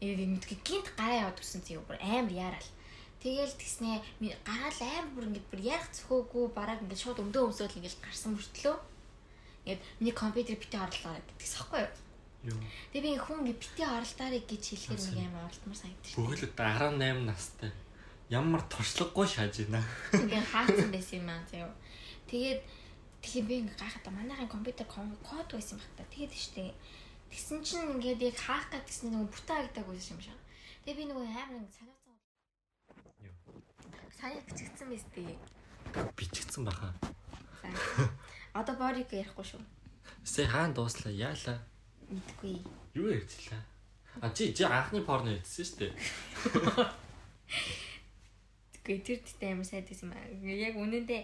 [0.00, 2.68] яг мэдгүй гинт гараа яваад өгсөн зөө бүр амар яарал.
[3.18, 7.76] Тэгэл тэгснээ ми- гараал амар бүр ингээд бүр ярих цөхөөгүй бараг ингээд шууд өмдөө өмсөөл
[7.82, 8.76] ингээд гарсан мөртлөө.
[9.66, 11.92] Ингээд миний компьютер битээ орлоо гэдэгс хэвгүй юу.
[12.94, 16.14] Тэгээ би хүн ингээд битээ орлоорой гэж хэлэхээр нэг амар оролдмор санагдчих.
[16.54, 17.70] Одоо 18 настай.
[18.30, 19.82] Ямар туршлагагүй шааж байна.
[20.14, 21.74] Ингээд хаацсан байсан юм аа заяа.
[22.30, 22.60] Тэгээд
[23.26, 26.12] тэгээ би ингээ гайхаад манайхын компьютер код байсан юм байна.
[26.14, 26.70] Тэгээд штэ.
[27.28, 30.38] Тэгсэн чинь ингээд яг хаах гад гэсэн нэг бүтэн агдаг байсан юм шиг.
[30.84, 32.16] Тэгээ би нөгөө амар ингээ санаацсан.
[33.20, 33.34] Юу.
[34.16, 35.36] Саний бичигдсэн биз дээ.
[36.16, 36.96] Бичигдсэн баха.
[38.56, 39.62] Одоо борик ярихгүй шүү.
[40.24, 41.60] Сэ хаан дууслаа яалаа.
[42.08, 42.64] Мэдгүй.
[42.96, 43.60] Юу ярьчлаа?
[44.20, 45.92] А чи чи анхны порно ярьсан шүү дээ.
[48.72, 50.26] Тэггүй тэр тэгтээ амар сайд байсан юм аа.
[50.48, 51.22] Яг үнэндээ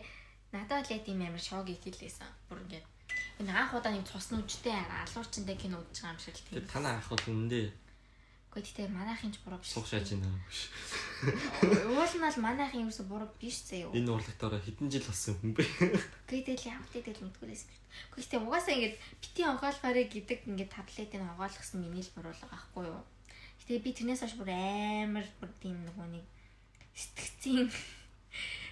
[0.52, 2.28] надад л яг тийм амар шок ихэлээсэн.
[2.52, 2.86] Бүр ингээд
[3.40, 6.66] энэ анх удаа нэг цус нүжтэй алуурчтай кино үзэж байгаа юм шиг л тийм.
[6.70, 7.72] Танаа ах бол үндэ
[8.54, 9.74] Гэхдээ тэгтээ манайхын ч буруу биш.
[9.74, 10.30] суух шааж байна.
[11.90, 13.90] Уул нь бол манайхын ерөөсө буруу биш заяа.
[13.90, 15.66] Энэ урлагтаараа хэдэн жил болсон хүн бэ?
[16.30, 17.62] Гэхдээ л явах тэгэл мэдгүүлээс.
[18.14, 23.02] Гэхдээ угаасаа ингэж бити онгоолгоорой гэдэг ингээд таблетыг онгоолгосон миний л буруулга байхгүй юу.
[23.58, 26.24] Гэтэ би тэрнээс хойш бүр амар бүр тийм нөгөө нэг
[26.94, 27.66] сэтгцийн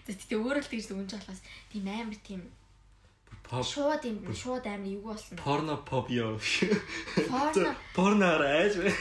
[0.07, 1.43] Тэгтээ өөрөө л тэгж дүнж болохоос
[1.74, 2.47] тийм амар тийм
[3.53, 5.37] Шууд юм шууд амар юу болсон.
[5.37, 6.41] порно pop ёо.
[7.29, 8.95] Порно Порно арайж бай.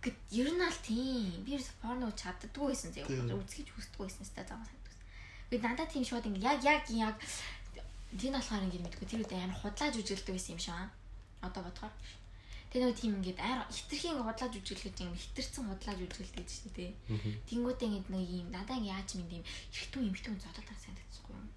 [0.00, 1.44] гэд ер нь аль тийм.
[1.44, 3.36] Би ерөөс порно чаддаггүй байсан зөө.
[3.36, 5.04] Үзгийж хүсдэггүй байсан сте зам санагдсан.
[5.52, 7.16] Гэт надад тийм шууд ингэ яг яг яг
[8.16, 10.88] тийм болохоор ингэ мэдгүй тэр үед амар худлааж үжилдэг байсан юм шиг аа.
[11.44, 11.92] Одоо бодохоор.
[12.72, 16.92] Тэр нөгөө тийм ингээд ар хитрхийн худлааж үжилгэж юм хитэрсэн худлааж үжилдэг шүү дээ.
[17.44, 21.48] Тэнгүүтээ ингэ нэг юм надаа ингэ яаж юм юм ихтэн эмхтэн зодод тань санагдчихгүй юм.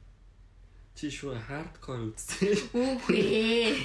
[0.96, 2.56] Чи шүү хардкор үзсэн.
[2.72, 3.76] Үгүй.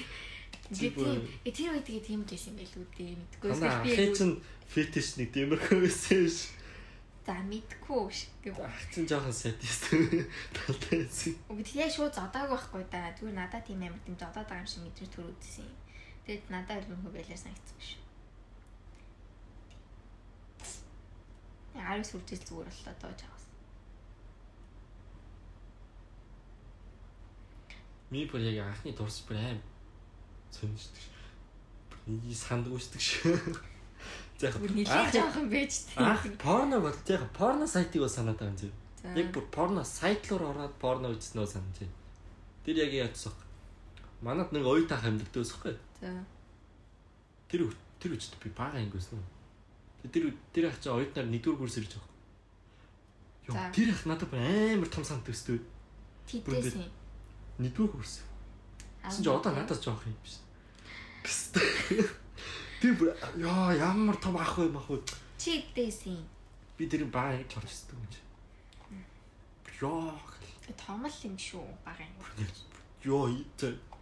[0.70, 3.50] Чи Гэт бүр- тийм э, тэр үед тэгээ тийм байсан байл үү дээ мэдгүй.
[3.50, 4.30] Хана би ахын чин
[4.70, 6.54] фетиш нэг тиймэрхүү байсан ш.
[7.26, 8.30] за мэдгүй ш.
[8.62, 9.90] Ах чин жоохон садист.
[10.54, 11.34] Талтай байсан.
[11.50, 13.10] Үгүй тэг яг шууд зодоагүй байхгүй да.
[13.18, 15.74] Зүгээр надад тийм амар тийм зодоод байгаа юм шиг мэдрэмж төрүүлсэн юм.
[16.30, 18.00] Тэгэд надад өлмөхөө байлаа санагдсан шүү.
[21.74, 23.39] Яг ари сүрдэл зүгээр боллоо доо жаас.
[28.10, 29.60] Ми бүр яг анхны дурс бүр аим
[30.50, 31.04] сонирчдаг.
[32.06, 33.58] Нэг санд үүсдэг шүү.
[34.40, 36.36] За Бүр нэлээд жоохон байж тийм.
[36.40, 38.68] порно бол яг порно сайтыг бол санаад байгаа юм зү.
[39.14, 41.94] Яг бүр порно сайт руу ороод порно үзснөө санаж байна.
[42.64, 43.36] Тэр яг яатсах.
[44.24, 45.76] Манад нэг оюутан амьддаг дэсэхгүй.
[46.00, 46.24] За.
[47.52, 47.68] Тэр
[48.00, 49.20] тэр үчид би бага ангиусан.
[50.10, 52.08] Тэр үе- тэр ах чи оюутнаар нэгдүгээр курс ирж байгаа.
[53.46, 55.60] Йоо тэр ах надад амар том сант өсдөв.
[56.26, 56.88] Тэдээс юм.
[57.60, 58.24] Нэгдүгээр курс.
[59.04, 60.40] Гэсэн чи одоо надаас жоох юм биш.
[62.80, 62.96] Тэр
[63.36, 65.00] яа ямар том ах вэ мах вэ?
[65.36, 66.24] чи дээс юм.
[66.76, 68.20] Би тэр баа гэж орж ирсэн юм чи.
[69.84, 70.16] Яа
[70.86, 72.16] Том л юм шүү бага юм.
[73.04, 73.28] ёо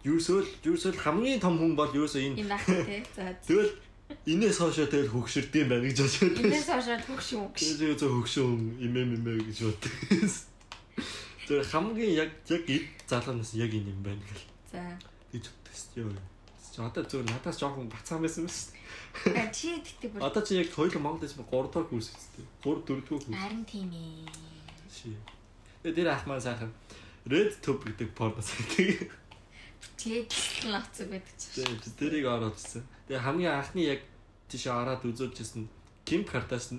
[0.03, 3.03] юусэл юусэл хамгийн том хүн бол юусоо энэ Юм байх те.
[3.15, 3.35] За.
[3.47, 3.71] тэгэл
[4.25, 6.39] инээс хоошоо тэгэл хөгшөрдөм байна гэж бодож байна.
[6.47, 7.47] Энэс хойш төгш юм.
[7.51, 9.93] Тэгээ зөв хөгшөн имэ мэмэ гэж боддог.
[11.49, 12.61] Тэр хамгийн яг яг
[13.09, 14.45] залуунаас яг энэ юм байна гэл.
[14.69, 14.81] За.
[15.33, 16.13] гэж боддог шүү.
[16.69, 18.69] Чи одоо зөв надаас жоохон бацаан байсан мэт.
[19.33, 22.45] А, Чи тэгтээ бүр Одоо чи яг хоёул Монгол дэс 3 дахь курс үстэй.
[22.61, 23.33] 3 4 дахь курс.
[23.33, 24.29] харин тийм ээ.
[24.93, 25.17] Ши.
[25.81, 26.69] Тэр ах маань сайхан
[27.25, 29.09] Red Tube гэдэг порно сайт.
[29.97, 30.29] Тэгээд
[30.69, 31.57] л авцаг байдаг ч.
[31.57, 32.85] Тэгээ тэрийг ирсэн.
[33.09, 34.05] Тэгээ хамгийн анхны яг
[34.45, 35.65] тийш ороод үзүүлжсэн
[36.05, 36.77] Ким Кардашин.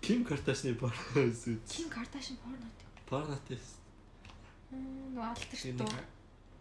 [0.00, 1.60] Ким Кардашины порно үзсэн.
[1.68, 2.64] Ким Кардашин порно
[3.06, 3.08] гэдэг.
[3.08, 3.78] Порно тест.
[4.70, 5.88] Мм, Валтер туу.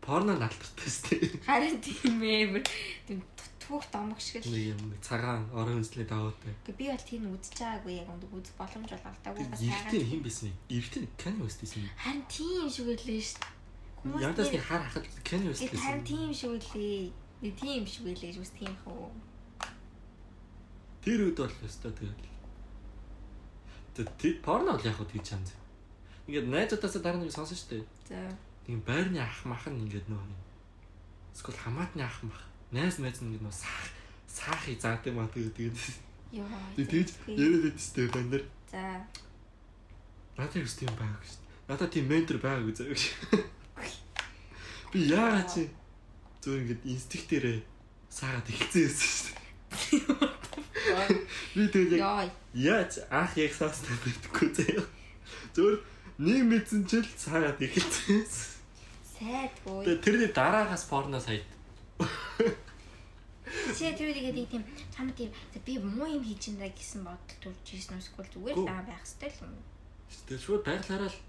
[0.01, 1.17] Порно налдартай сте.
[1.45, 2.53] Харин тийм ээ.
[2.53, 2.63] бүр
[3.07, 3.21] Тийм
[3.57, 4.53] түүх домог шиг л.
[4.53, 6.53] Юм цагаан орон үзлээ даваатай.
[6.61, 10.21] Гэхдээ би бол тийм үзэж байгаагүй яг өндөг үзэх боломж бол алдаагүй бас Эртний хин
[10.21, 10.57] байсан юм.
[10.69, 11.89] Эртний Kanye West байсан юм.
[11.97, 13.53] Харин тийм шиг байлээ шүү дээ.
[14.05, 17.09] Нэр- нэг хар хахад Kanye West Гэт харин тийм шиг байлээ.
[17.41, 19.09] Нэг тийм шиг байлээ гэж тийм хөө.
[21.01, 22.29] Тэр үед бол өстой тэгэл.
[23.97, 25.49] Тэр порно бол яг хөө тэгж чанз.
[26.25, 27.85] Ингээд найзуудаасаа дараа нэг сонсон штэ.
[28.09, 28.17] За.
[28.67, 30.23] Нэг байрны ах мах нь ингээд нөө.
[31.33, 32.41] Эсвэл хамаатны ах мах.
[32.73, 33.95] Найз найз нь ингээд нөө саах
[34.35, 35.77] саахыг заадаг маа тэгээд тэгээд
[36.35, 36.47] Йоо.
[36.75, 38.43] тэгээд яриад байдстэй байна дэр.
[38.71, 38.83] За.
[40.35, 41.39] Надад юу тийм байгааг шүү.
[41.71, 43.03] Надад тийм ментор байгааг үзээ гэж.
[44.91, 45.71] Би яагаад чи
[46.43, 47.59] зөв ингээд инстинктээрээ
[48.11, 49.35] саагаад эхэлсэн байсан шүү.
[51.55, 52.27] Би тэгээд Йоо.
[52.51, 54.83] Яаж анх яг саастай байдаггүй заяа.
[55.55, 55.79] Зөвөр
[56.17, 58.23] нэг мэдсэн чил цаагаад эхэлсэн.
[59.19, 59.83] Сайдгүй.
[59.83, 61.43] Тэгээ тэрний дараагаас порно сайт.
[63.75, 64.63] Чи тэр үегээд тийм
[64.95, 65.31] чам тийм
[65.67, 68.71] би муу юм хийж энэ гэсэн бодол төрж ирсэн үсгүй зүгээр л Гүү.
[68.71, 69.53] аа байх хэвээр л юм.
[70.27, 71.19] Тэгээ шууд байглаараа л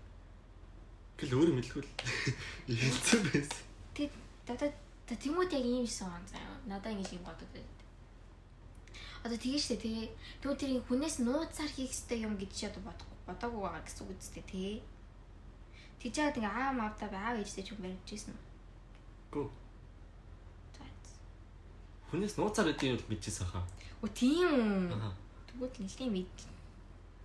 [1.18, 1.90] гэл өөр мэдгүй л
[2.70, 3.62] эхэлсэн байсан.
[3.90, 4.10] Тэг
[4.46, 4.70] одоо
[5.10, 6.62] тэмүүт яг ийм сон он заяа.
[6.70, 7.74] Надаа ингэж юм бодод байд.
[9.26, 10.06] Одоо тэгээ штэ тэгээ.
[10.42, 14.18] Тэгвэл тэр хүнээс нууцаар хийх хэрэгтэй юм гэж чи одоо бодохгүй бодоогүй байгаа гэсэн үг
[14.22, 14.82] үстэй тий.
[16.00, 18.34] Тэгж яагаад ингээ аа мавта аав ээжтэй ч юм барьж ирсэн
[19.34, 19.48] үү?
[20.78, 20.84] За.
[22.10, 23.66] Хүнээс нууцаар өгдгийг бол мэдчихсэн хаа.
[24.02, 25.10] Оо тийм үү.
[25.50, 26.38] Тэгвэл нэлийн мэд.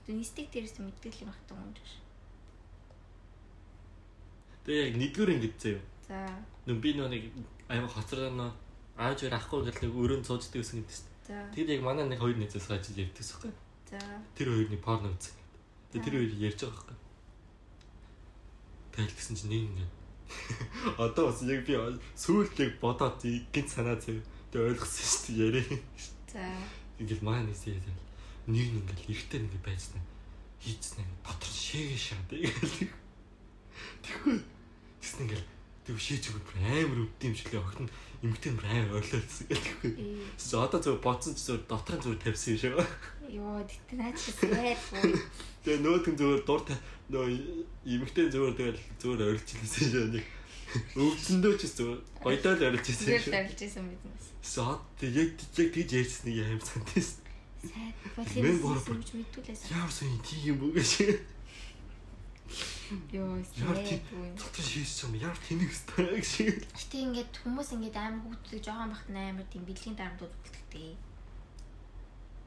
[0.09, 2.01] Инстинкт дээрээс мэддэг юм ахтай юм шиг.
[4.65, 5.81] Тэгээ яг нэгдүгээр ингэж заяа.
[6.07, 6.17] За.
[6.65, 7.23] Нүн би нөө нэг
[7.69, 8.49] аяа хоцроо нөө
[8.97, 11.09] ааж өөр ахгүй гэл нэг өрөөнд сууждаг гэсэн гэдэг шүү.
[11.25, 11.37] За.
[11.55, 13.53] Тэгээд яг манай нэг хоёр нэзээс гаж ярьдаг байхгүй.
[13.89, 13.99] За.
[14.37, 15.40] Тэр хоёрны порно үзсэн.
[15.91, 16.97] Тэгээд тэр хоёр ярьж байгаа байхгүй.
[18.95, 19.85] Тэгэл гэсэн чинь нэг ингэ.
[21.03, 21.75] Одоо бас яг би
[22.15, 24.19] сүүлд яг бодоод гинт санаа зав.
[24.51, 25.79] Тэгээ ойлгосон шүү дээ яриа.
[26.31, 26.43] За.
[26.99, 27.95] Ингээл маань нэсээ яа.
[28.47, 30.03] Нэг нь ингээл эртээ нэг байцнаа
[30.61, 32.93] хийцнээ дотор шээгээ шаад ингээл.
[34.05, 34.37] Тэгэхгүй
[35.01, 35.47] тэгсэн ингээл
[35.89, 37.89] тэг шээж өгөх амар шиг л огт нь
[38.21, 39.91] эмгтэн бүр амар ойлоолсон гэхгүй.
[40.37, 42.73] Тэгсэн одоо зөв бодсон ч зөв дотрын зөв тавьсан юм шиг.
[43.31, 45.17] Йоо, тэгтээ наач сайдгүй.
[45.65, 46.61] Тэгээ нөөтгөн зөвөр дур
[47.09, 47.25] нөө
[47.85, 48.79] эмэгтэй зөвөр тэгэл
[49.25, 50.25] орилж илсэн шүү нэг.
[50.95, 53.35] Өвдсөндөө ч зү гоёдоо л Зүгээр шүү.
[53.35, 54.25] арилж исэн биднес.
[54.45, 57.09] Сод яг яг тэгж ярьсныг аим сантээс.
[57.61, 57.95] Сайд
[58.41, 59.61] Мен боловч бороо- юмж мэдүүлээс.
[59.69, 60.91] Ямар сайн тийм юм гэж.
[63.11, 63.39] Йоо,
[64.35, 66.31] дотор шийс юм ямар тэнэг өстэй гэж.
[66.75, 70.99] Гэтэ ингээд хүмүүс ингээд амар хүүхдүүд жоохон бахт амар тийм бэлгийн дарамтууд үлддэг.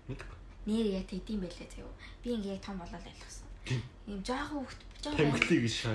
[0.09, 0.39] Мэдгүй.
[0.69, 1.97] Нэр яг тэгдэм байлээ заяа.
[2.21, 3.05] Би ингээд яг том болоод.
[3.65, 3.81] Тийм.
[4.05, 4.81] Ийм жоохон хүүхд
[5.13, 5.95] Тамхилыг гэж шаа.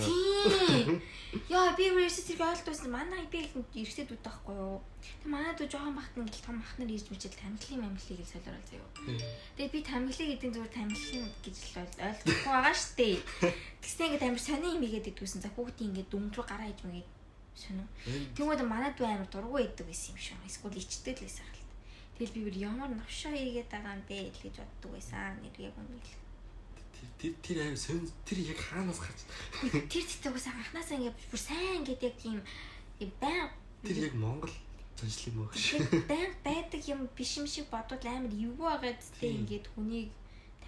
[1.49, 2.89] Яа би зэрэг ойлгосон.
[2.93, 4.81] Манай би эргэжтэй дүүд таахгүй юу.
[5.01, 8.89] Тэг манай дүү жоохон бахт нэг том ахнаар ирж мичэл тамхилын мамхлыг л солиорол заяа.
[9.57, 13.09] Тэгээ би тамхилыг эдийн зүгээр тамхилын гэж л ойл- ойлгохгүй байгаа штэ.
[13.81, 15.41] Тэгснэ ингээд амар сони юм игээд идвэсэн.
[15.41, 17.09] За хүүхдийн ингээд дүнг рүү гараа иж мэгээд
[17.57, 17.85] сонио.
[18.37, 20.37] Тэгмээд манай дүү амар дургу идэг байсан юм шиг.
[20.49, 21.69] Эсвэл ичдэг л байсан хаалт.
[22.17, 25.37] Тэгэл би бүр ямар навшаа игээд байгаа юм бэ гэж боддог байсан.
[25.45, 26.09] Нэр яг үнэ л.
[27.19, 27.75] Тэр тэр аим
[28.25, 29.19] тэр яг хаанаас гарч
[29.91, 32.39] Тэр цэцэг ус анханасаа ингээд бүр сайн ингээд яг тийм
[33.19, 33.49] байн
[33.83, 34.51] тэр яг Монгол
[34.99, 36.07] заншлиг мөн гэж.
[36.07, 39.39] байн байдаг юм биш юм шиг бодвол амар эвгүй байгаа зүтэй Тийм.
[39.43, 40.09] ингээд хүнийг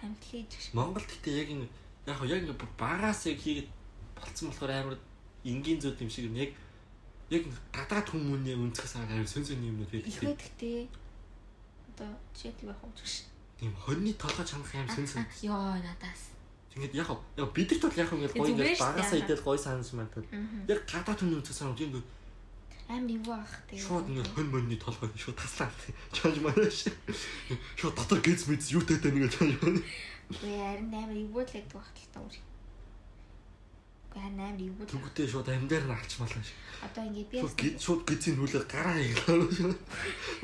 [0.00, 1.66] тамхилж Монголд гэхдээ яг энэ
[2.08, 3.68] яг яг ингэ багаас яг хийгээд
[4.16, 4.96] болцсон болохоор амар
[5.44, 6.52] энгийн зүйл юм шиг юм яг
[7.72, 10.36] гадаад хүмүүний өнцгөөс амар сөн сөн юмнууд их байдаг.
[10.36, 10.88] байдагтэй.
[11.92, 13.31] Одоо жишээл байх уу гэж.
[13.62, 15.22] Тийм хоньны толгой чанах амар сөн сөн.
[15.46, 16.34] Йоо надаас.
[16.74, 17.08] Тэгээд яг
[17.38, 19.22] яг бидэрт бол яг хоо ингэ гоё Зүгээр ингэ шүү дээ, багаас яхаа.
[19.22, 19.88] идэл гоё санаж.
[19.94, 20.66] Аа.
[20.66, 22.02] Яг гадаад хүний өнцгөөс хараад ингэ
[22.90, 23.84] Амар эвгүй байх тэгээ.
[23.86, 25.70] шууд ингэ хонь моньны толгой шууд таслаа.
[26.10, 26.78] Чанж манаш.
[27.78, 29.84] Шууд дотор гэз мэд юу таатай нэг чанж манаа.
[30.32, 32.34] Үгүй харин амар эвгүй л л та өөр.
[34.12, 34.92] Үгүй харин амар эвгүй л.
[34.92, 36.58] Түгтээ шууд амьдаар нь алчмалаа шиг.
[36.84, 39.40] Одоо ингээд би гэд шууд гэзийн нүлээ гараа иглаа.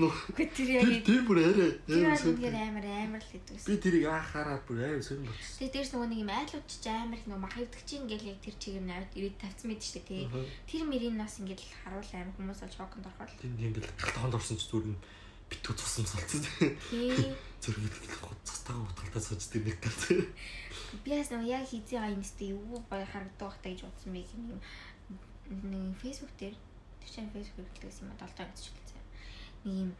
[0.00, 2.32] Нөө Үгүй тэр яг тэр бүр арай сөн.
[2.32, 5.58] үнээр амар амар л гэдэг Би тэрийг анхаараад бүр амар сөн болчихсон.
[5.60, 8.86] Тэгээ дээрс нөгөө нэг юм айлууд ч амар нөгөө махавдаг чинь ингээл яг тэр чигээр
[8.88, 10.24] навд ирээд тавьсан мэт штэ тий.
[10.64, 13.40] Тэр мөрийн нас ингээл харуул амар хүмүүс бол шоконд орохоор л.
[13.44, 15.00] Тэнд ингээл галтгоонд орсон ч зүгээр нь
[15.52, 16.40] битүү цусам салцсан.
[16.88, 17.34] Тий.
[17.62, 17.82] Зүрх
[18.46, 20.02] цастагаа утгалтаа сууж тэр нэг галт.
[21.04, 24.60] Би бас нөгөө яг хизээ гайнстэй юу бай харагдах таа гэж бодсон би юм
[25.48, 26.56] нэг фэйсбүүк дээр
[27.00, 29.02] тэр чинь фэйсбүүк хэрэглээс юм долдоо гэж хэлсэн.
[29.64, 29.90] Нэг юм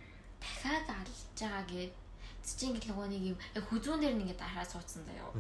[0.41, 1.95] дахиад алж байгаа гэд
[2.45, 5.33] чинь ингээл нөгөө нэг юм яг хүзүүн дээр нэгээд дараа суудсан заяа.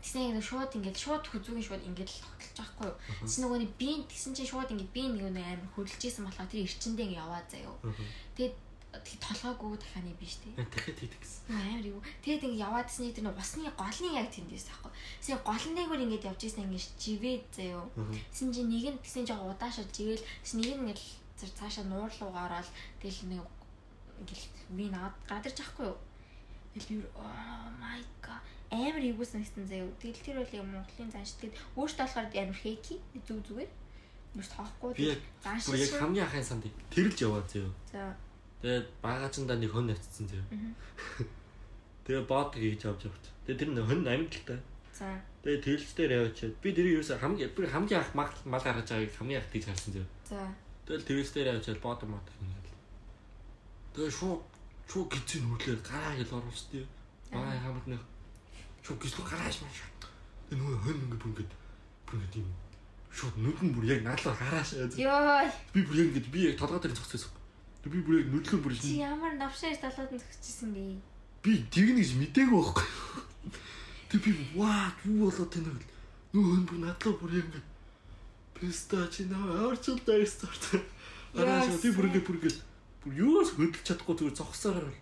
[0.00, 2.96] Тэгсэн нэг шууд ингээд шууд хүзүүгийн шууд ингээд л тогтолж байхгүй юу.
[3.20, 6.64] Тэгсэн нөгөө нэг би тэгсэн чинь шууд ингээд би нэг нэг амар хөдөлжсэн болохоор тэр
[6.64, 7.76] эрчэндээ ингээд яваа заяа.
[8.36, 8.54] Тэгээд
[9.04, 10.52] тэг толгойгоо дахианы биш тий.
[10.56, 11.52] Дахиад хийдэг гэсэн.
[11.52, 12.00] Амар юу.
[12.22, 14.92] Тэгэд ингэ яваад ирсний тэр нэг усны голны яг тэндээс таахгүй.
[15.20, 17.84] Тэгсэн голн дээгүүр ингэ явж ирсэн ингэ живээд заяо.
[18.32, 20.24] Тэгсэн чи нэг нь тэгсэн жоо удаашаа живээл
[20.56, 21.04] нэг нь ингэ
[21.36, 22.68] зэр цаашаа нуур руу гараад
[23.02, 23.44] тэгэл нэг
[24.20, 25.98] ингээл би наад гадарч ахгүй юу.
[26.72, 28.42] Тэгэл би оо my god
[28.72, 29.90] амар ивгүйсэн гэсэн заяо.
[30.00, 32.94] Тэгэл тэр бол яг Монголын занш тэгэд өөртөө болохоор амар хейки
[33.26, 33.70] зүг зүгээр.
[34.34, 34.92] Мөс тоохгүй.
[34.96, 35.20] Би яг
[36.00, 37.70] хамгийн ахын санд тэрэлж яваа зөө.
[37.92, 38.16] За.
[38.62, 40.44] Тэгээд багаачндаа нэг хонь авцсан зөө.
[42.08, 43.20] Тэгээ бод хийж авч явах.
[43.44, 44.60] Тэгээ тэр нэг хонь амьдтай.
[44.96, 45.12] За.
[45.44, 49.12] Тэгээ тэрэлж дээр яваачаад би тэрийг юусе хамгийн би хамгийн анх мал мал гаргаж байгааг
[49.12, 50.06] хамгийн анх тийж харсан зөө.
[50.24, 50.40] За.
[50.88, 52.80] Тэгэл тэрэлж дээр яваачаад бод мод хийгээл.
[53.92, 54.42] Тэгээ шууд
[54.88, 56.84] шууд гизэн нүрлээ гараа гэл оруулсдээ.
[57.36, 58.02] Баа хамт нэг
[58.80, 59.84] шууд гизлүү гарааш маш.
[60.48, 61.44] Тэгээ нөгөө хонь ингэ бүр ингэ
[62.08, 62.40] бүр ингэ
[63.12, 64.96] шууд нүд нь бүр яг наалаа гарааш.
[64.96, 65.46] Йой.
[65.76, 67.35] Би бүр ингэ би яг толгой дээр зогсчихсон.
[67.86, 70.98] Би бүр яг нүдлэн бүр Чи ямар навшааш талаад нь зогсчихсан бэ?
[71.46, 72.86] би тэгнэ гэж мдээгүй байхгүй.
[74.10, 75.90] Тэг би ваа юу болоод тэнэ гэл.
[76.34, 77.62] Нөө хөн бүр надлаа бүр яг ингэ
[78.58, 80.82] песта чи наа орчил дайстарт.
[81.38, 82.50] Араа би бүр ингэ бүр ингэ
[83.06, 84.98] бүр юус хөдөлж чадахгүй зүгээр зогсоор л.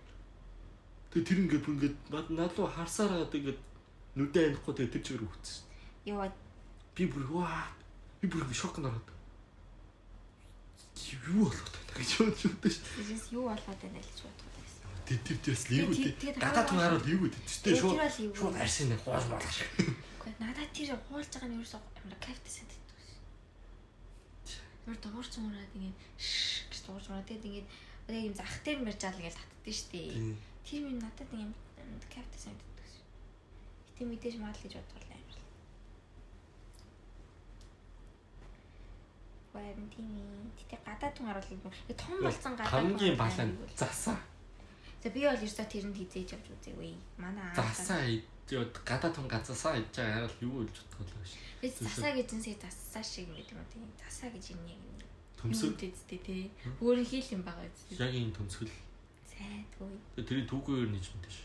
[1.17, 3.57] Тэг тэр ингэ бүр ингэ над надлуу харсаар гад ингэ
[4.21, 5.65] нүдэ анихгүй тэг тэр чигээр үтсэн.
[6.13, 6.29] Йоо.
[6.93, 7.73] Би бүр ваа
[8.21, 9.09] би бүр ингэ шокнд ороод.
[11.29, 12.83] Юу болоод тэнэ гэж бодчихсон шүү.
[12.95, 14.19] Тэгээс юу болоод байна гэж
[14.55, 14.89] байсан.
[15.05, 17.99] Тэр тэр тэрс лигүү тэгээд гадаад хаваа- tunаараа лигүү тэгчтэй Тэгээд шууд
[18.39, 19.69] шууд арсын нэг хоол болох шиг.
[19.75, 22.67] Гэхдээ надад тэр хуулж байгаа нь ерөөсөө амар санагддаг байсан.
[24.85, 27.69] Тэр дуурч мураад ингээд шш гэж дуурч мураад тэгээд ингээд
[28.05, 30.09] одоо юм зах дээр мэрж аал гэж татдсан шүү дээ.
[30.13, 30.37] Тийм.
[30.65, 31.53] Тэр юм надад нэг юм
[32.13, 33.03] кайфтай санагддаг байсан.
[33.93, 35.05] Гэтэ мэдээж мал гэж бодвол
[39.55, 39.63] л.
[39.63, 40.51] Вайн тийм ээ.
[40.59, 41.71] Гэтэ гадаад тун харуулдаг юм.
[41.95, 44.19] Том болсон гадаад тун хамгийн балан засаа.
[44.99, 46.93] За би бол ерөөсөө тэрэнд хизээж явж үзээгүй.
[47.23, 47.55] Манай аа.
[47.55, 51.41] Засаа идээд гадаа тун газасаа идэж байгаа хараад юу болж бодгоо шүү.
[51.63, 53.87] Би засаа гэж зэнсээ засаа шиг юм гэдэг юм тийм.
[54.03, 54.83] Засаа гэж юм юм.
[55.45, 56.49] Төмсөл үстэй тий.
[56.81, 58.01] Өөр хил юм байгаа үстэй.
[58.01, 58.73] яг энэ төмсөл.
[59.29, 59.93] Сайдгүй.
[60.17, 61.39] Тэгээ тэрийг түүгээр нэж мэдэн ш.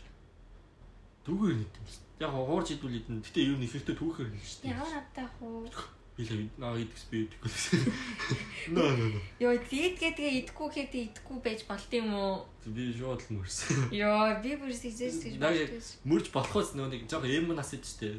[1.28, 2.00] Түүгээр нийт юм ш.
[2.16, 3.20] Яг хуурж идвэл идэн.
[3.20, 4.52] Гэтэ юу нэхэртээ түүхээр нэж ш.
[4.64, 5.68] Ямар автай хуу.
[6.16, 7.50] Би л наа идэхс би идэхгүй.
[8.76, 9.24] Наа наа наа.
[9.40, 12.44] Йоо тийдгээ тэгээ идэхгүй гэхэд идэхгүй байж болт юм уу?
[12.66, 13.88] Би шууд л мөрсөн.
[14.00, 16.04] Йоо би бүр сэжээс гэж байсан.
[16.04, 18.16] мөрж болохоос нөө нэг жоох эм нас идэж тээ.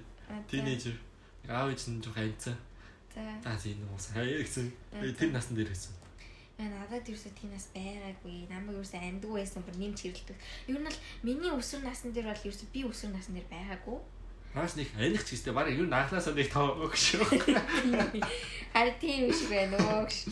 [0.50, 0.98] Тинейжер.
[1.46, 2.58] Аав ээж нь жоох анцсан.
[3.14, 3.22] За.
[3.44, 4.72] За тийм уус хаяа гэсэн.
[4.98, 5.94] Би тэр насн дээр гэсэн.
[6.62, 8.46] Яа надад ерөөсөө тиймээс байгаагүй.
[8.46, 10.38] Намайг ерөөсөө амьдгүй байсан бүр нэмж хэрэлдэг.
[10.70, 13.98] Ер нь л миний өсвөр насны дээр бол ерөөсөө би өсвөр насны дээр байгаагүй.
[14.52, 17.15] Наас нэг аних ч гэстэй барыг юу нахлаасаа нэг тав өгш.
[18.76, 20.28] Харин тийм биш байна өө гэж.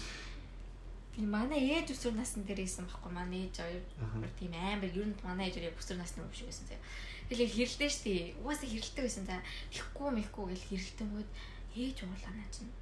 [1.15, 3.63] Би манай ээж өсвөр насны дээр исэн байхгүй манай ээж
[3.95, 6.83] бүр тийм амар ер нь манай ээж яг өсвөр насны юм шиг байсан заяа.
[7.31, 8.35] Тэгэл хэрэлдэж штий.
[8.43, 9.39] Угаасаа хэрэлдэг байсан за.
[9.71, 11.29] Ихгүй мэхгүй гэл хэрэлдэнгүүд
[11.79, 12.73] ээж уурлаа наа чинь.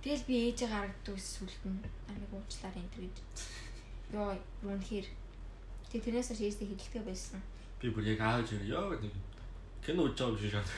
[0.00, 1.74] Тэгэл би ээжээ гаргадаг ус сүлдэн
[2.08, 3.16] намайг уучлаар энэ гэж.
[4.16, 5.06] Йоо юу нөхөр.
[5.92, 7.44] Тэг тэрнээс хойш ээжтэй хэрэлдэг байсан.
[7.76, 9.12] Би бүр яг аав ээж яа нэг
[9.82, 10.68] кино үзэж байгаа юм шиг шат.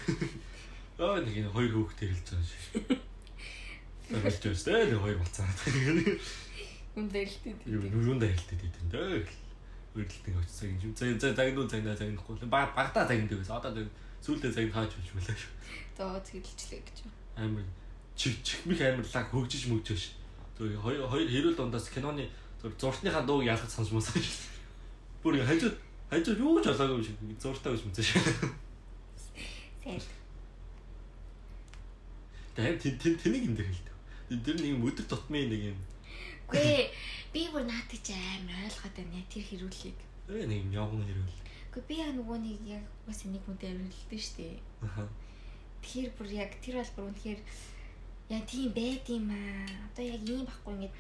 [0.99, 2.65] Аа нэг энэ хоёр хүүхдээ хэлж байгаа шиг.
[4.09, 5.45] Тэгэж төстэй нэг хоёр болцоо.
[6.95, 7.55] Үн дээлтэй.
[7.69, 9.27] Юу нүрэндээ хэлдэг тийм дээ.
[9.95, 10.95] Үргэлтэн очсон юм.
[10.97, 12.49] За за загнуу загнаа загнахгүй.
[12.49, 13.59] Баг багтаа загнадаг байсан.
[13.59, 13.89] Одоо тэг
[14.23, 15.53] сүүлдээ загн хааж болж үлээ шүү.
[15.99, 16.99] Зоо зэрэлчлээ гэж.
[17.37, 17.67] Амар
[18.17, 20.05] чих чихмих амарлаг хөгжиж мөгжөөш.
[20.57, 22.31] Зөв хоёр хоёр хэрүүл дундаас киноны
[22.63, 24.39] зурсныхаа дууг ялгаж сонсмоосаа шүү.
[25.23, 25.77] Бүр хажууд
[26.11, 28.64] хажууд юу ч болоогүй юм шиг зуртаа биш мэдээ шүү.
[29.85, 30.01] Сайн.
[32.57, 33.97] Тэгээд тэн тэнийг юм дээр хэлдэг.
[34.41, 35.79] Тэр нэг юм өдөр тутмын нэг юм
[36.49, 36.89] Гүй
[37.33, 39.99] би бүр наадах чи амар ойлгоод байна тэр хэрүүлийг.
[40.29, 41.41] ээ нэг юм явган хэрүүл.
[41.73, 44.61] Гүй би яг нөгөө нэг яг бас нэг хүнтэй хэрэлдэн штэ.
[44.85, 45.09] Аха.
[45.81, 47.41] Тэгэхээр бүр яг тэр бол бүр үнэхээр
[48.29, 49.67] яа тийм байд юм аа.
[49.89, 50.95] Одоо яг ийм байхгүй ингээд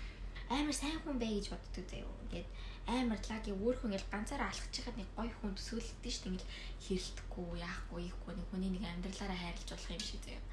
[0.48, 2.08] амар сайн хүн бай гэж боддог заяа.
[2.24, 2.48] Ингээд
[2.86, 6.50] амар лаг өөрхөн ингээд ганцаараа алхаж байхад нэг гой хүн төсөөлөлтөө штэ ингээд
[6.84, 10.44] хэрэлдэхгүй яахгүй ийхгүй нэг хүний нэг амьдралаараа хайрлаж болох юм шиг заяа.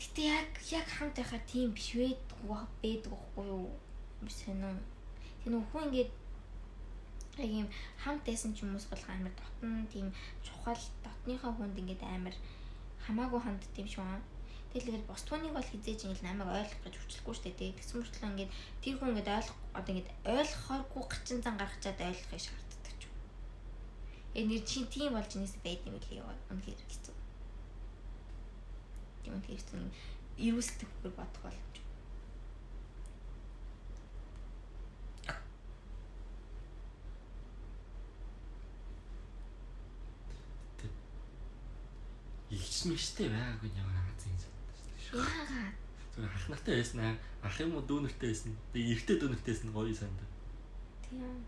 [0.00, 2.18] Гэтэ яг яг хамт байхад тийм биш вэ
[2.82, 3.70] байдаг байхгүй юу?
[4.26, 4.76] Биш үү?
[5.44, 6.10] Тэр хүн ингээд
[7.38, 7.68] яг юм
[8.02, 10.06] хамт байсан ч хүмүүс бол амар дотн тийм
[10.42, 12.34] чухал дотныхоо хүнд ингээд амар
[13.04, 14.04] хамаагүй хандд юм шүү
[14.74, 14.80] аа.
[14.82, 17.78] Тэгэл бос түүнийг бол хизээж ингээд намайг ойлгох гэж хүчлэхгүй шүү дээ.
[17.78, 18.52] Тэгсэн мөртлөө ингээд
[18.82, 23.14] тэр хүн ингээд ойлгох одоо ингээд ойлгохооргүй гачин зан гаргачаад ойлгохыг шаарддаг ч юм.
[24.34, 26.34] Э нэр чи тийм болж нээс байд юм яа.
[26.50, 27.14] Үнэхээр хэцүү.
[29.22, 29.94] Тийм үнэхээр хэцүү юм.
[30.42, 31.78] Ирүүлсдэг хөр бодох боломж.
[42.50, 44.53] Игч мэгчтэй байгаагүй ямар аа санагдаж шүү.
[45.14, 45.74] Яагаад?
[46.14, 47.14] Зүгээр ах нартай байсан аа.
[47.42, 48.52] Ах юм уу дүү нартай байсан.
[48.72, 50.20] Тэгээ эрэгтэй дүү нартай байсан гоё санд.
[51.06, 51.38] Тийм.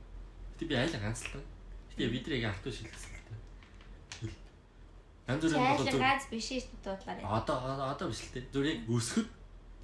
[0.57, 1.43] Гэтэ би айлаа ганцлаа.
[1.91, 4.35] Гэтэ бидрийг автуу шилжсэн л дээ.
[5.27, 6.01] Янз бүрийн болоо зүг.
[6.03, 7.25] гац биш шүү дээ дуудлаарай.
[7.27, 7.57] Одоо
[7.91, 8.51] одоо- биш л дээ.
[8.55, 9.29] Зүгээр өсгөд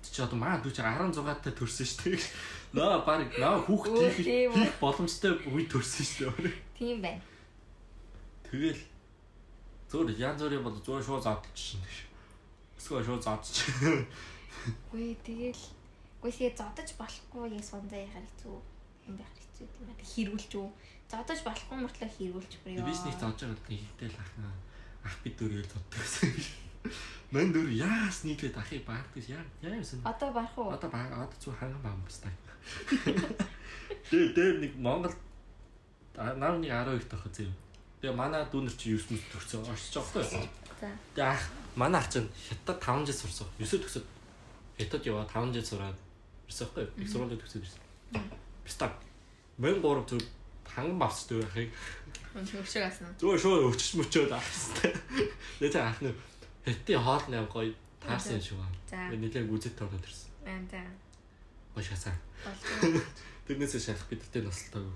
[0.02, 2.22] чи одоо маа дүү чи 16 таа төрсөн шүү дээ.
[2.76, 6.56] Наа баг наа хүүхд хийх боломжтой үе төрсөн шүү дээ.
[6.78, 7.22] Тийм байна.
[8.46, 8.80] Тэгэл
[9.90, 12.11] зүгээр янз бүрийн бол зүгээр шууд заадчихна шүү.
[12.82, 13.70] Эсвэл шууд заадчих.
[14.90, 15.62] Гүй тэгэл
[16.18, 18.58] гүй тэгээ зодож болохгүй яг сунзаа яхаар хэцүү
[19.06, 20.02] юм байх хэцүү юм байна.
[20.02, 20.68] Хэрүүлж үү.
[21.06, 22.86] Зодож болохгүй мөртлөө хэрүүлж бүр ёо.
[22.90, 24.30] Биш нэг зааж байгаа гэдэг хилтэл ах
[25.06, 26.34] ах бид дөрөөл зоддогсэн.
[27.30, 30.02] Мэн дөр яас нийлээд ахыг баардагс яа яа юмсан.
[30.02, 30.74] Одоо барах уу?
[30.74, 32.34] Одоо баг одоо зүг ханган баам бастай.
[34.10, 35.14] Дээр дээр нэг Монгол
[36.18, 37.54] намны 12 дахь зэв.
[38.02, 40.61] Тэгээ манай дүүнер чи 9 мэд төгсөө орчиж байгаа байхгүй.
[40.82, 40.90] За.
[41.14, 41.42] Тэгээ ах
[41.78, 43.46] манай ах чинь хятад 5 жил сурсан.
[43.62, 44.06] 9 төгсөд
[44.82, 45.98] хятад яваа 5 жил сураад
[46.50, 46.86] ирсэн байхгүй.
[46.98, 47.82] Их сургуулийг төгсөөд ирсэн.
[48.66, 48.90] Биста
[49.62, 50.22] мэн 3 зүг
[50.66, 51.70] ханган бавцтай байхыг
[52.34, 53.14] Үн хөвшөг асан.
[53.20, 54.90] зүгээр шууд өчч мөчөөд ахстай.
[55.60, 56.10] Тэгээ тэ ах нь
[56.66, 57.70] хятадын хоол нэм гоё
[58.02, 58.76] таарсан юм шиг байна.
[58.90, 58.98] За.
[59.14, 60.30] Нэлээд үзэт ороод ирсэн.
[60.48, 60.80] Аа за.
[61.76, 62.16] Гоё шасаа.
[62.42, 63.04] Болтой.
[63.46, 64.90] Тэрнээс шалах бидтэй носолтойг.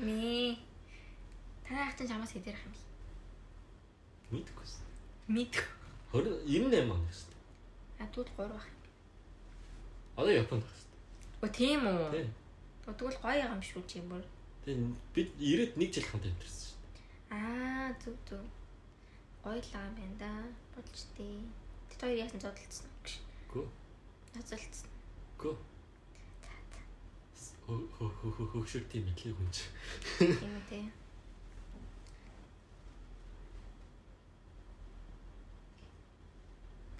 [0.00, 0.56] Ми.
[1.66, 2.80] Танай ах чинь чамаас хэдэр ах юм бэ?
[4.38, 4.66] Мэдгүй.
[5.28, 5.54] Мэд.
[6.12, 7.40] 20 98 он шүү дээ.
[8.00, 8.66] А тут 3 ах.
[10.16, 12.10] Одоо Японд шүү Өө тийм үү?
[12.12, 12.28] дээ.
[12.86, 14.22] Тэгвэл гоё юм шүү чи бүр.
[14.64, 16.78] Тэгээ бид 91 жил хамт амьдэрсэн шүү
[17.32, 18.44] Аа зүг зүг.
[19.42, 20.32] Гоё л юм байна да.
[20.76, 21.40] Болж тээ.
[21.90, 23.12] Тэд хоёр яасан зодтолцсон уу гэж.
[23.16, 23.50] дээ.
[23.52, 23.60] Гү.
[24.34, 24.88] Ноцолцсон.
[25.40, 25.50] Гү.
[28.52, 29.64] Хөөшөр тийм мэдлэг хүн чи.
[30.18, 30.80] Тийм үү те.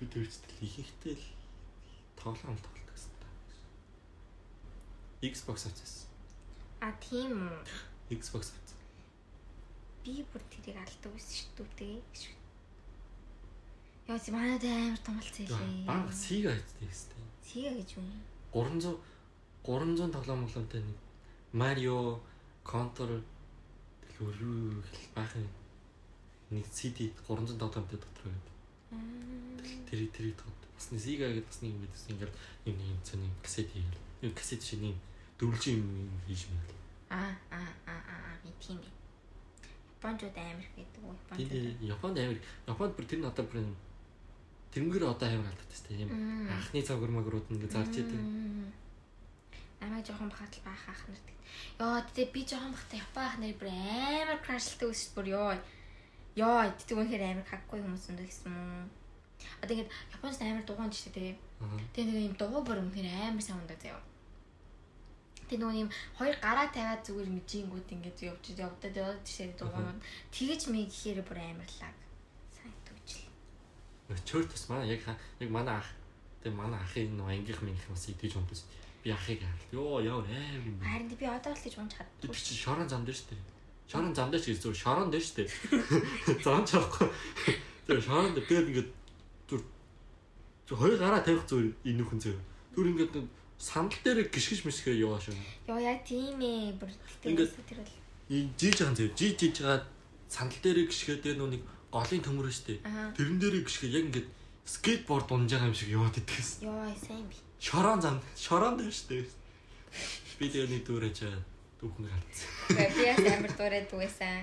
[0.02, 1.26] Би төрчтэй ихэнхдээ л
[2.18, 3.28] тоглоом тоглодог гэсэн та.
[5.22, 6.10] Xbox авчихсан.
[6.82, 8.18] А тийм үү.
[8.18, 8.82] Xbox авчихсан.
[10.02, 12.02] Би бүр тэрийг алдаг байсан шүү дээ.
[14.10, 15.86] Яа чи манайд амар томлц хэлээ.
[15.86, 17.22] Баг сига гэдэг хэвчтэй.
[17.46, 18.10] Сига гэж юм.
[18.50, 18.98] 300
[19.62, 20.98] 300 тоглоом тоглоомтой нэг
[21.54, 22.18] Марио
[22.66, 23.22] Контр
[24.18, 24.82] төлөв
[25.14, 25.46] баахан
[26.50, 28.52] нэг CD 300 тоглоомтой дотор байдаг.
[29.88, 32.02] Тэр тэр тод бас нэг Sega гэдэг бас нэг юм байдаг.
[32.10, 32.34] Ингээд
[32.66, 34.02] юм нэг цэний кассет хийгээл.
[34.22, 34.96] Нэг кассет шиг нэг
[35.38, 36.66] дөрвөлжин юм хийж байна.
[37.10, 38.92] Аа аа аа аа би тийм ээ.
[40.02, 41.14] Японууд амар гэдэг үү?
[41.38, 43.62] Тийм Японд амар Японд бүр тэр нь одоо бүр
[44.74, 46.10] тэрнгээр одоо амар алдаад тест юм.
[46.50, 48.22] Анхны цагур магрууд ингээд зарж идэг.
[49.82, 51.22] Амаа жоохон бахатал баах ах нар.
[51.78, 55.54] Йоо тэгээ би жоохон бахта Япон ах нар бүр амар крашлтай үс бүр ёо.
[56.36, 58.88] Ёо тэгтээ үнэхээр амар хаггүй хүмүүс өндөө гэсэн юм.
[59.60, 61.36] Одоо ингээд Японд амар дугуун ч тэгээ.
[61.92, 64.00] Тэгээ нэг юм дугуй бүр үнэхээр амар сайн ундаа заяа.
[65.48, 70.00] Тэгээ нөгөө юм хоёр гараа тавиад зүгээр мэжингүүд ингээд явж явдаад яваад тийшээ дугуйнууд
[70.32, 71.96] тэгэж мэй гэхээр бүр амар лаг.
[72.56, 73.28] Сайн төвчл.
[74.24, 75.90] Чөр тус манай яг яг манай ах
[76.40, 78.64] тэгээ манай ахын нөгөө ангийнх минийх бас идэж унтсан
[79.02, 79.62] Би ахыг хаалт.
[79.72, 80.78] Йоо яа аим юм.
[80.78, 82.30] Харин би одоо л гэж унж чаддгүй.
[82.30, 83.34] Тэр чи шорон зам дээр штэ.
[83.92, 85.48] Шарон зам дээр ч зүгээр шарон дээр шүү дээ.
[86.40, 87.08] Зам ч аахгүй.
[87.84, 88.90] Тэр шарон дээр тэгээд ингээд
[89.52, 89.60] зүр
[90.80, 92.36] хоёр гараа тавих зүгээр энэ хүн зөө.
[92.72, 93.14] Түр ингээд
[93.60, 95.36] сандал дээр гიშгэж мишгээ яваа шүү.
[95.68, 96.72] Йоо яа тийм ээ.
[96.80, 96.88] Бүр
[97.20, 97.92] тэгээд тэр бол
[98.56, 99.12] жиж хаан зөө.
[99.12, 99.84] Жиж жиж гаад
[100.32, 101.62] сандал дээр гიშгээд энэ нүг
[101.92, 102.80] голын төмөр шүү дээ.
[103.12, 104.28] Тэрэн дээр гიშгээ яг ингээд
[104.64, 106.64] скейтборд унаж байгаа юм шиг яваад идэгсэн.
[106.64, 107.36] Йоо сайн би.
[107.60, 109.24] Шорон зам шорон дээр шүү дээ.
[110.40, 111.51] Би тэгээ нэг дүүрэж байгаа
[111.82, 112.48] дүүхэн галцсан.
[112.94, 114.42] Би яс амар дүүрээ дүүсэн.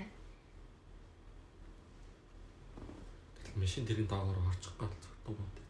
[3.55, 4.91] Машин тэрийн доогоор орчих гал
[5.23, 5.63] дугуйтай.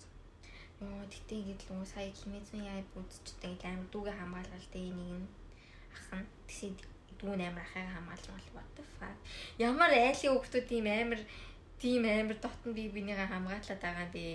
[0.81, 5.29] Йоо тэгтээ ингэж л сая химээзэн яа бүдчтэй амар дүүгээ хамгаалал тэ нэг нь
[5.93, 6.73] ахын тэгсээ
[7.21, 9.17] дүүн амар ахыг хамгаалж мал what the fuck.
[9.61, 11.21] Ямар айлын хүүхдүүд ийм амар
[11.77, 14.25] тийм амар дотн би бинийгээ хамгаалаад байгаа юм бэ?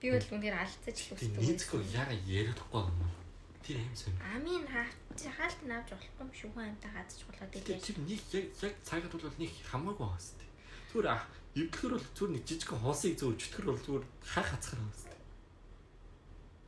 [0.00, 1.42] Би бол үнээр алдсаж л үсдэг.
[1.44, 3.25] Нийцгүй яга ярихгүй юм уу?
[3.66, 4.14] Сайн.
[4.22, 7.82] Амин хаач хаалт наавж болохгүй юм шүү хамтаа хадж болоод илээ.
[7.82, 10.38] Тэр нэг яг яг цагт бол нэг хамаагүй байна тест.
[10.94, 11.26] Зүгээр ах
[11.58, 15.10] эвгэр бол зүгээр нэг жижиг хоосыг зөө өчтгөр бол зүгээр хаа хацхаар байна тест.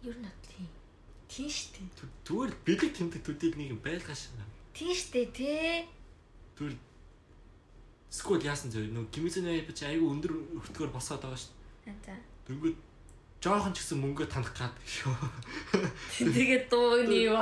[0.02, 0.66] Юу нэ тийм.
[1.30, 1.86] Тийм штэ.
[2.26, 4.34] Зүгээр бэлэг тэмдэг төдийл нэг юм байлгаш.
[4.74, 5.86] Тийм штэ тий.
[6.58, 6.74] Зүгээр
[8.10, 11.54] скол яасан зөв нөө гимизэнэ бич айгу өндөр өртгөр босоод байгаа штэ.
[12.02, 12.18] За.
[12.50, 12.87] Дөнгөд
[13.38, 15.14] жоохон ч гэсэн мөнгө танах гад шүү.
[16.18, 17.38] Тэгээд дууны юу?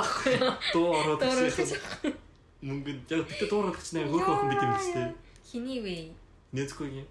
[0.73, 2.13] Дуу ороод гэсэн.
[2.61, 5.17] Мөнгө яг битээ дуу ороод чинь хөөх охин бид юм л тест.
[5.41, 5.97] Хиний вэ?
[6.53, 7.07] Нэцгүй юм.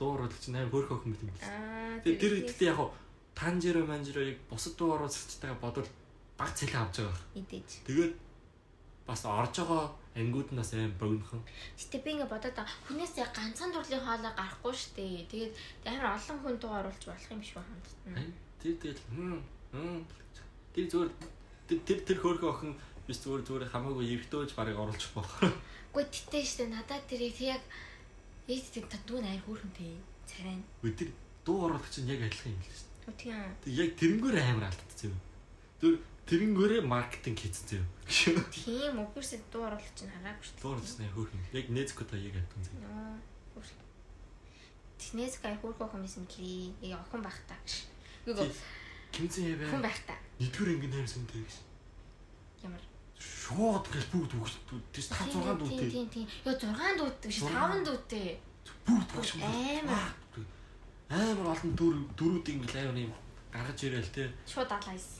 [0.00, 1.44] Дуу ороод чинь аим хөөх охин бид юм л.
[2.00, 2.80] Тэгээд тэр ихтэй яг
[3.36, 5.90] танжиро манжироыг бусад дуу ороод сэттэйгээ бодвол
[6.40, 7.20] баг цэлээ авч байгаа.
[7.36, 7.68] Идэж.
[7.84, 8.12] Тэгээд
[9.04, 11.42] бас орж байгаа ангууд нь бас аим богинохон.
[11.76, 15.26] Гэтэ би ингээ бодоод хүнээс яг ганцхан дурлын хоолой гарахгүй штэ.
[15.32, 15.52] Тэгээд
[15.88, 17.88] амар олон хүн дуу оруулж болох юм шүү хамт.
[18.60, 19.40] Тэр тэгэл хм
[20.76, 21.10] тэр зүгээр
[21.86, 22.72] тэр тэр хөөрхөн охин
[23.06, 25.38] биш зүгээр зүгээр хамаагүй эргдөөж барыг оруулж болох.
[25.90, 27.62] Гэхдээ тэтэ штэ надад тэр яг
[28.46, 30.58] ээд тэр дүү найр хөөрхөнтэй царай.
[30.86, 31.08] Өдөр
[31.44, 32.90] дуу оруулах чинь яг адилхан юм л шүү.
[33.18, 33.50] Тийм.
[33.64, 35.14] Тэг яг тэрнгээр амар алдчихсан.
[35.80, 35.98] Тэр
[36.30, 38.38] Тэрнгээрээ маркетинг хийцэн зөө.
[38.54, 39.08] Тийм үү.
[39.10, 40.62] Бүрсээ дуу оруулах чинь хараагүй шүү.
[40.62, 41.42] Дуу оруулах нь хөөрхөн.
[41.58, 42.78] Яг Незко та яг альтан зөө.
[42.86, 43.18] Нөө.
[45.18, 46.94] Незко хөөрхөн хүмүүс юм лээ.
[46.94, 47.90] Яг охин байх та гэж.
[48.30, 48.46] Үгүй
[49.10, 50.14] Кимцэн яа хүн байх та.
[50.38, 51.56] Нэгдүгээр ангийн найр сүнтэй гэж.
[52.62, 52.82] Ямар
[53.18, 54.54] шууд гэж бүгд үгс
[54.94, 55.90] тийш 5 6 дүүтэй.
[55.90, 56.26] Тийм тийм.
[56.46, 57.50] Яа 6 дүүтэй шүү.
[57.50, 58.28] 5 дүүтэй.
[58.86, 60.14] Бүгд бүгд амар.
[61.10, 63.14] Амар олон дүр дөрүүд ингээл амар юм
[63.50, 64.30] гаргаж ирээл те.
[64.46, 65.19] Шууд алаа хийсэн.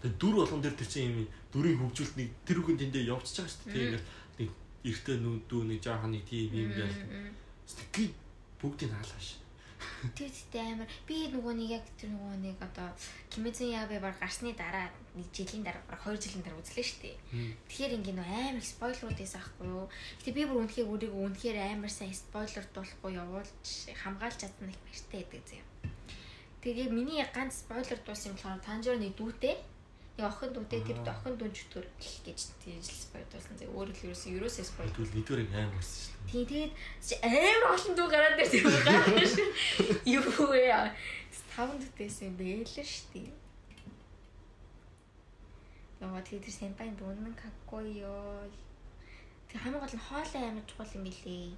[0.00, 3.52] Тэгээ дүр болгон дээр тэр чинь юм дүрийн хөгжүүлэлт нэг тэр үгэн тэндээ явчихж байгаа
[3.52, 3.84] шүү дээ.
[3.84, 4.08] Ингээл
[4.40, 4.50] нэг
[4.88, 6.98] эртээ нүдүү нэг жоохон нэг тийм юм гээл.
[7.68, 8.04] Стики
[8.56, 9.28] бүгдийг хаалгааш.
[10.16, 12.88] Тэр зүйтэй амар би нөгөө нэг яг тэр нөгөө нэг одоо
[13.28, 17.16] Кимэзэн Ябе баг гарсны дараа нэг жилийн дараа баг 2 жилийн дараа үзлээ шүү дээ.
[17.68, 19.88] Тэгэхээр ингээ нөө амар спойлерууд эсэ ахгүй юу.
[20.20, 23.64] Гэтэ би бүр үнэхээр өөрийгөө үнэхээр амар сайн спойлерд болохгүй явуулж
[24.00, 25.60] хамгаалж чадсан их баяртай байдаг зэ.
[26.64, 29.56] Тэгээ миний ганц спойлер дуус юм болохоор Танжор нэг дүүтэй
[30.16, 31.86] Тэгээ охин дүүтэй тэр охин дүүн чөтгөр
[32.26, 33.54] гэж тийж л спойл болсон.
[33.56, 34.92] Тэгээ өөрөө л ерөөсөө ерөөсөө спойл.
[34.92, 36.30] Тэгвэл нэгдүгээр амар болсон шүү дээ.
[36.30, 36.72] Тийм тэгээд
[37.24, 39.48] амар олон дүү гараад дээр тийм гараад шүү.
[40.18, 40.64] Юу вэ?
[41.50, 43.30] Таван дүүтэйсэн бэлэр шүү дээ.
[46.00, 48.48] Яа тэгээд тэр сэмпайн дүүнэн какой ёо.
[49.52, 51.52] Тэг хамгийн гол нь хоолой амар чухал юм билээ.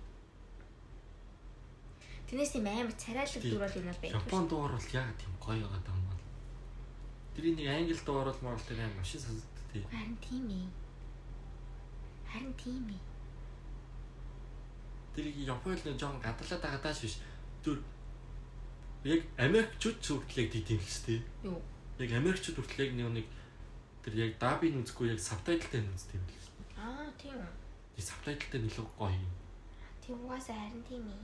[2.27, 4.19] Тэрнээс юм амар царайлаг дүр бол юм байна.
[4.19, 6.02] Японд дуур бол яг тийм гоё байгаа даа
[7.35, 9.85] Тэрийг нэг англи дуу оруулмаар л тэр маш сонсогддог тий.
[9.89, 10.67] Харин тийм ээ.
[12.29, 13.01] Харин тийм ээ.
[15.15, 17.17] Тэрийг Японд нэг жоон гадаалаад байгаа даа биш.
[17.65, 17.79] Түр
[19.05, 21.21] Яг Америкчууд ч хүртэл яг тийм л шүү дээ.
[21.51, 21.59] Юу?
[21.99, 23.27] Яг Америкчууд хүртэл яг нэг нэг
[24.07, 26.55] тэр яг дабыг үзэхгүй яг сабтайлтай үздэг юм л шүү.
[26.79, 27.43] Аа тийм.
[27.99, 29.35] Die сабтайлтай нэлээд гоё юм.
[29.99, 31.19] Тийм угаасаа харин тийм ээ.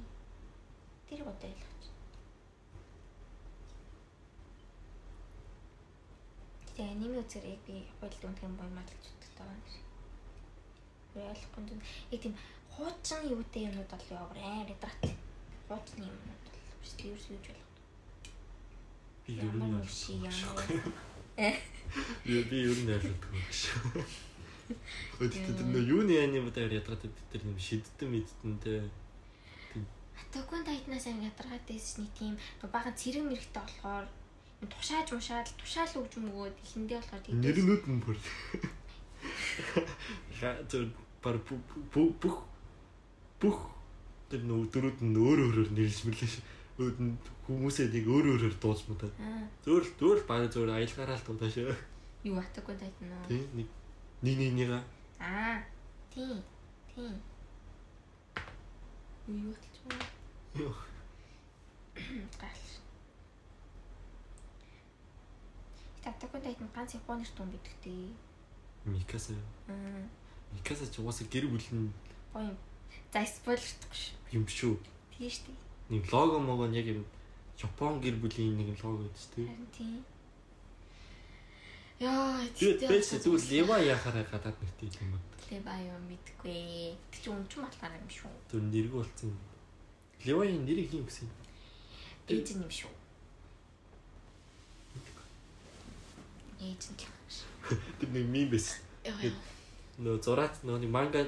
[1.07, 1.68] Тэр гоо ойлгож.
[6.79, 9.51] Тэгээ аниме үзэрэг би хууль дүнхэн буймаалж үздэг таа.
[11.11, 11.83] Би ойлгохгүй юм.
[12.15, 12.35] Яг тийм
[12.71, 15.03] хуучин юутай юмнууд бол яваар амар ядрат.
[15.67, 17.67] Хуучны юмнууд бол биш тийм юу гэж болох.
[19.27, 20.23] Би ер нь Ямар ойлгохгүй шүү.
[20.23, 21.59] ямар.
[22.23, 23.83] Би ер нь ойлгохгүй шүү.
[25.19, 27.03] Тэр нөө юуны анимагаар ядраад
[27.35, 28.87] тэр юм шиддэн мэддэнтэй.
[30.15, 34.07] Атакун тайтнаас амар ядаргаад нэг тийм баахан цэрэг мэрэгтэй болохоор
[34.67, 38.19] тушааж мушаал тушаал өгч мөгөөд ихэндээ болохоор тийм Нэрнүүд нь бүр.
[40.71, 40.91] Тэр
[41.23, 42.37] бар бүх
[43.39, 43.59] бүх
[44.31, 46.43] тэр нөө дөрүүд нь өөр өөрөөр нэрлэж мэрлээ ш.
[46.79, 47.15] Өөд нь
[47.47, 48.83] хүмүүсээ нэг өөр өөрөөр дууж.
[49.23, 51.63] Аа, Зөөр зөөр баг зөөр аялгаараа л дуудаа ш.
[52.27, 53.27] юу атакун тайтна уу?
[53.31, 53.69] Тий нэг
[54.23, 54.71] нэг нэг нэг
[55.19, 55.63] Аа,
[56.15, 56.39] тийм.
[56.95, 57.15] Тийм.
[59.27, 60.07] Юу хэлж байна?
[60.55, 60.75] Юу.
[62.39, 62.68] Гал.
[66.09, 68.09] Атакун тайтна ганц Японы дүн бидэгтэй.
[68.85, 69.35] Микаса.
[69.69, 70.09] Аа,
[70.57, 71.93] Микаса ч угаасаа гэр бүл нь
[72.33, 72.57] гоё юм.
[73.13, 74.17] За спойлердахгүй ш.
[74.33, 74.81] юм шүү.
[75.13, 75.55] Тийм шүү.
[75.93, 77.05] Нэг лого мого нь яг юм
[77.61, 79.45] Япон гэр бүлийн нэг лого гэдэг шүү.
[79.45, 80.05] Харин тийм.
[82.01, 85.65] Яа, Тэгээд бэс зүгээр лева яхаараа гадаад нэгтэй юм байна.
[85.67, 86.95] Баа юм мэдгүй.
[87.11, 88.33] Тэг чи өмчм болохоор юм шүү.
[88.49, 89.35] Тэр нэрг болцсон.
[90.25, 91.29] Левагийн нэрийг юм гэсэн.
[92.31, 92.93] Нь юм шүү.
[96.59, 97.79] Л юм шүү.
[98.01, 98.51] Тэр нэг мим.
[99.05, 99.31] Яа.
[99.99, 101.27] Нөө зураач нөө манга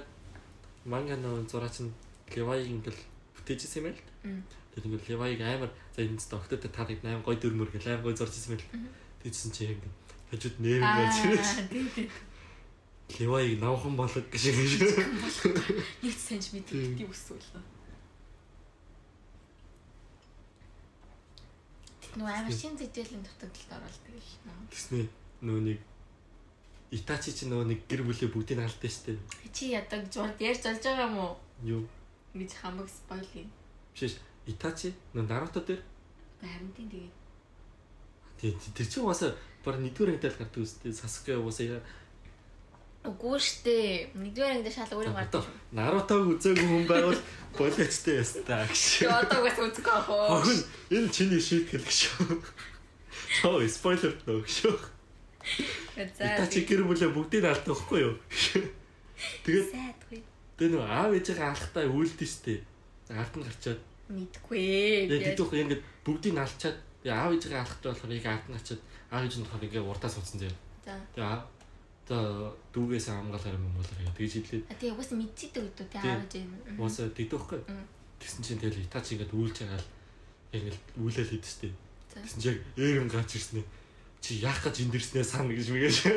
[0.84, 1.92] манга нөө зураач нь
[2.34, 3.00] Леваиг ингээл
[3.34, 3.96] бүтээжсэн юм.
[4.22, 4.42] Мм.
[4.74, 8.34] Тэр ингээл Леваиг амар за энэ доктор тарыг амар гой дөрмөр гэл амар гой зурж
[8.34, 8.66] ирсэн байл.
[8.74, 8.90] Мгм.
[9.22, 9.80] Тэгсэн чи яг
[10.30, 11.46] хажууд нэр гэж.
[13.18, 14.58] Леваиг навхан болог гэж юм.
[16.02, 17.10] Нэг санж мэдээ тийм
[22.18, 24.58] Нөө амар шин зэжээлийн дутагдлалд оролдог л нөө.
[24.72, 25.02] Тэснэ
[25.46, 25.78] нөө нэг
[26.90, 29.14] Итачи чи нөө нэг гэр бүлээ бүгдийг алдсан штэ.
[29.54, 31.34] Чи ядаг журд ярьж болж байгаа юм уу?
[31.62, 31.82] Юу?
[32.34, 33.46] Гэж хамаг спойлин.
[33.94, 34.18] Биш
[34.50, 35.82] Итачи нөө Наруто дээр
[36.40, 37.14] тийм тэгээд.
[38.40, 41.78] тий тэр чинь угаасаа баг нэгдүгээр ангидал гардаг үстэй Сасуке угаасаа
[43.00, 44.12] Үгүй штэ.
[44.12, 45.56] Нэгдүгээр ангид шал өөрийн гардаг шүү.
[45.72, 47.20] Нарутог үзээгүй хүн байвал
[47.56, 49.08] болоочтой ястаа гэж.
[49.08, 50.04] Одоо угаас үзэх аа.
[50.04, 50.60] Хогн
[50.92, 52.00] энэ чиний шийтгэл гэж.
[53.40, 54.76] Чоо спойлер нөө шүү.
[55.96, 56.28] За.
[56.28, 58.14] Итачи гэр бүлээ бүгдийг алдсан байхгүй юу?
[59.44, 60.20] Тэгээд сайдгүй.
[60.60, 62.60] тэр нөө аав ээжээ алхтаа үйлдэн штэ.
[63.08, 63.80] Ард нь гарчаад
[64.12, 64.60] Мэдгүй.
[65.08, 66.76] яг тэдүүх ингээд бүгдийг алчаад
[67.08, 68.80] аав ээжээ алхах болохоор яг ард нь гарчаад
[69.12, 70.52] аав ээж нь болохоор ингээд урдаа суудсан зэ.
[70.84, 70.96] За.
[71.16, 71.59] Тэгээ
[72.10, 72.18] та
[72.74, 76.02] дүүгээс хамгаалаар юм бол тэгж хэлээд тэгээ угаас мэдчихдэг үү Тийм.
[76.10, 76.50] аавж юм.
[76.74, 77.60] уусаа дидөөхгүй.
[78.18, 79.88] Тэгсэн чинь тэгэл Итачи ингээд үйлж байгаа л
[80.50, 81.70] яг ингээд үйлэл хийдэж штэ.
[82.10, 83.68] Тэгсэн чинь яг ээрэн гарч ирсэн ээ.
[84.18, 85.96] Чи яах гэж эндэрснээ сан гэж мэгэж.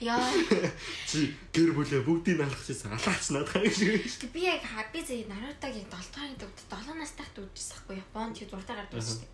[0.00, 0.22] Яа.
[1.10, 4.30] Чи гэр бүлээ бүгдийг алах гэсэн алаач надаа гэж.
[4.30, 8.46] Би яг хаби зэ Нарутагийн 7 дахь дүүд 7 настай хат үзчихсэн хгүй Японд чи
[8.46, 9.30] зуртаа гардаг шүү дээ.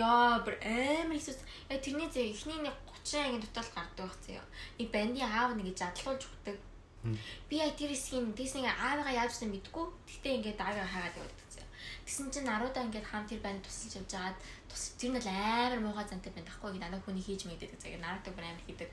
[0.00, 2.76] Яа бүр амар ихсэс яг тэрний зэ эхний нэг
[3.10, 4.38] 30 ангийн дотоод гардаг байх зэ.
[4.78, 6.58] И банди аав нэг задлуулж өгдөг.
[7.48, 9.84] Би яг тэр хэсгийн Диснейг аавыгаа яаж ч мэдгүй.
[10.06, 11.62] Гэхдээ ингээд аавыгаа хаагаад явдаг зэ.
[12.06, 14.38] Тэгсэн чинь Наруто ингээд хам тэр банд тусалж явж байгаад
[14.70, 17.98] тус тэр нь л амар муухай зантай байна тахгүй надад хүний хийж мэддэг зэ.
[17.98, 18.90] Наруто бүр амар хийдэг.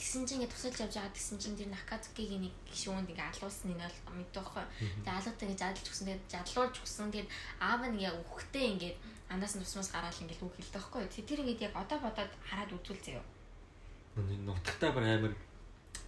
[0.00, 3.80] Тэгсэн чинь ингээд тусалж явж байгаа тэгсэн чинь тэр Накацукигийн нэг гişүүнд ингээд алуулсан нэг
[3.80, 4.64] бол мэддэг байхгүй.
[5.04, 6.06] Тэгээ алуутай ингээд задлж өгсөн.
[6.08, 7.08] Тэгээд задлуулж өгсөн.
[7.12, 8.96] Тэгээд аав нь яг үхтэй ингээд
[9.28, 11.02] анаас нь тусмаас гараад ингээд үг хэлдэг байхгүй.
[11.28, 13.24] Тэр ингээд яг одоо бодоод хараад үзүүл заяа.
[14.16, 15.34] Нутагтаа бүр амар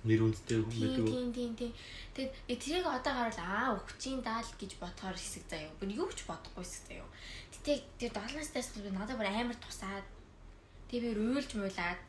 [0.06, 1.06] нэр үндтэй хүн байдаг.
[1.10, 1.72] тийм тийм тийм.
[2.14, 5.74] Тэгээд тэрийг одоо хараад аа өгчийн даал гэж бодохоор хэсэг заяа.
[5.82, 7.10] Би юу ч бодохгүй хэсэг заяа.
[7.50, 10.06] Гэтэ тэр 7 настайс би надад бүр амар тусаад.
[10.86, 12.00] Тэгээ би уйлж муулаад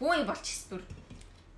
[0.00, 0.82] бүү юм болчихсон бүр.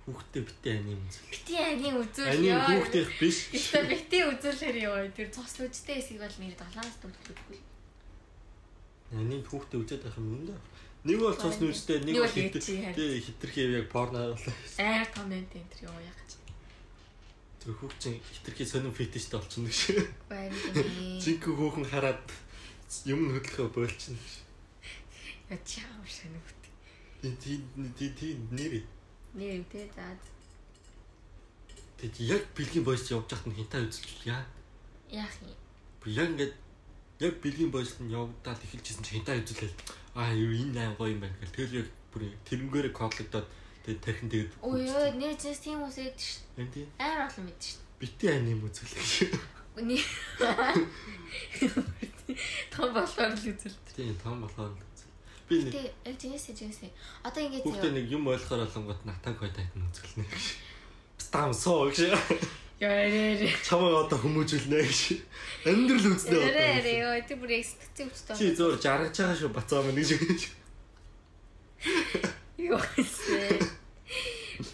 [0.01, 1.29] Хүүхдээ битээ аним үзэл.
[1.31, 2.67] Бити анийн үзүүл ёо.
[2.67, 3.37] хүүхдээ биш.
[3.55, 4.97] Гэтэ бити үзүүлэхээр ёо.
[5.15, 7.59] Тэр цус үжтэй хэсэг бол нэр 7 наст үзүүлэхгүй.
[9.15, 10.57] Аним хүүхдээ үзээд байх юм да.
[11.01, 12.29] Нэг бол цус нүжтэй, нэг бол.
[12.29, 14.53] Тэгээ хитрхээ яг порно болоо.
[14.77, 16.31] Амар том тийм тэр ёо яг гэж.
[17.65, 20.05] Тэр хүүхчин хитрхээ сонин фетиштэй болчихно гэж.
[20.29, 21.17] Баяр юм.
[21.17, 22.25] Жинхэнэ хүүхэн хараад
[23.09, 24.21] юм нь хөдлөхөө бойлчихно.
[25.49, 26.61] Яа чаав шанагт.
[27.25, 27.57] Тий тий
[27.97, 28.85] тий тий нэр.
[29.33, 30.05] Нэр юм те за.
[31.97, 34.37] Тэг яг бэлгийн бойс явж байхад нь хинтаа үзчихлээ.
[35.17, 35.57] Яах юм?
[36.05, 36.53] Би яг ингээд
[37.25, 41.21] яг бэлгийн бойлт нь явагдаад эхэлжсэн чи хинтаа үзүүлээд аа юу энэ айн гоё юм
[41.23, 43.47] байна гэл тэгэл яг бүр тэрнгээрээ кодлогдоод
[43.85, 46.43] тэгээд тархин тэгээд Өө ёо нэр зэс тийм үс ээд ш.
[46.59, 47.79] энэ тийм Амар олон мэд ш.
[47.99, 49.39] бити айн юм үзүүлэх
[49.79, 50.03] Үний
[52.71, 53.75] том болохоор л үзэл.
[53.95, 55.09] тийм том болохоор л үзэл
[55.47, 56.87] би нэг Тэ яг жинэсэ жинэсэ.
[57.23, 60.45] Одоо ингэж хүүхдээ нэг юм ойлгохоор болгонгот натан кой тайтан үзүүлнэ гэж
[61.19, 62.11] стам соо гэж
[62.81, 63.45] Яа.
[63.61, 65.01] чамаа одоо хүмүүжүүлнэ гэж
[65.69, 68.33] амьдрал үзнэ одоо ярэ ёо тэр бүр экстцээ өвчтэй.
[68.33, 70.41] чи зөөр жаргаж байгаа шүү бацаа мэн гэж
[72.57, 73.61] Юу вэ?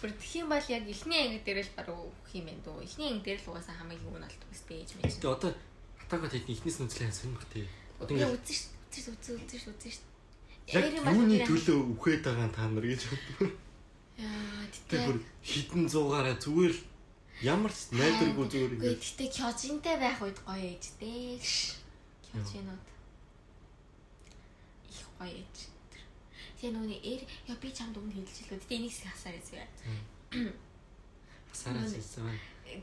[0.00, 2.84] Бүр тхим бол яг эхний анги дээр л баруун өгөх юм байна дөө.
[2.84, 5.16] Эхний анги дээр л угаасаа хамгийн юу нь алддаг өстэй ээж мэж.
[5.20, 5.52] тэгээ одоо
[6.00, 7.64] атака тайтны ихнээс нүцлээ сонь бах тий
[8.00, 8.60] одоо ингэ үзэн ш.
[8.92, 9.98] Үзэн үзэн үзэн ш үзэн ш.
[10.72, 13.02] яг юуны төлөө үхээд байгаа та нар гэж
[14.18, 15.44] Яа тэр бүр тэгтээ.
[15.48, 16.80] хідэн зуугаараа зүгээр л
[17.42, 21.38] ямар ч найдваргүй зүгээр Үгүй ингэ тэгтээ кёжинтэй байх үед гоё ээжтэй.
[22.34, 22.86] Кёжинууд.
[24.90, 25.56] Их гоё ээж.
[26.58, 28.58] Тэгээ нүуний эр яа би чамд өмнө хэлчихлээ.
[28.58, 29.62] Тэгтээ энийг хасаар эзвэ.
[31.52, 32.26] сараас ирсэн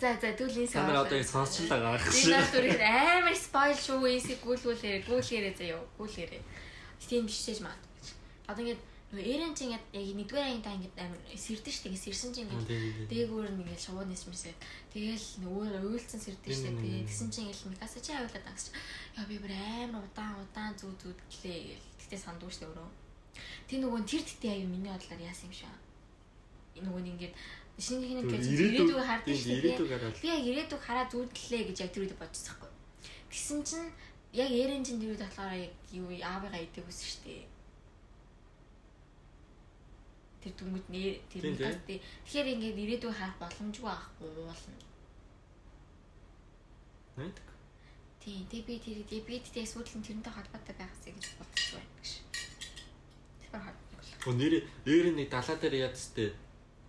[0.01, 2.79] За за түлийн та нар одоо сонсч л байгаа Би гэж наад түрээ
[3.21, 6.43] амар спойл шүү эсийг гүйлгүүлээрээ гүйлгээрээ заяа гүйлгээрээ.
[7.05, 7.77] Тийм бишэж маа.
[8.49, 8.81] Одоо ингээд
[9.13, 13.09] нөгөө эрен чинь ингээд яг нэгдүгээр ангитай ингээд амар сэрдэн ш тэгээ сэрсэн чинь ингээд
[13.09, 14.55] дээгүүр нь ингээд шувуу нисмэрсээ.
[14.91, 18.73] Тэгээл нөгөө уйлцсан сэрдэн ш тэгээ тэгсэн чинь ингээд микаса чи авуулаад агс.
[19.13, 21.87] Яа би бүр амар удаан удаан зүү зүү гэлээ гэл.
[22.01, 22.89] Тэгтээ сандгүй ш өөрөө.
[23.69, 25.73] Тэг нөгөө тэр тэтэ аяа миний бодлоор яасан юм шиг.
[26.81, 27.33] Нөгөө нь ингээд
[27.77, 29.79] шинэ нэг гэж ирээдүг хардсан ш тэгээ.
[30.49, 32.71] ирээдүг хараа зүудлээ гэж яг тэр үед бодчихсон хгүй.
[33.29, 33.89] Тэгсэн чинь
[34.31, 37.54] яг ярен чинь тэр үед болохоор яг юу аавыгаа идэг үсэн штэ.
[40.45, 41.57] Тэр дүмэд нэр тэр тийм.
[41.57, 41.99] мэдээ.
[42.21, 44.77] Тэгэхээр ингээд ирээдүг харах боломжгүй байхгүй уулна.
[47.17, 47.37] найд
[48.21, 48.45] Тийм.
[48.45, 52.09] Тэг би тэр тэг би тэгтээ сүүл нь тэрнтэй холбоотой байгаасаа гэж бодчих байна гэж.
[53.41, 54.13] Тэр холбоотой.
[54.29, 54.53] Оо нэр
[54.85, 56.37] нэр нэг далаа дээр яд сте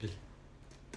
[0.05, 0.17] гэл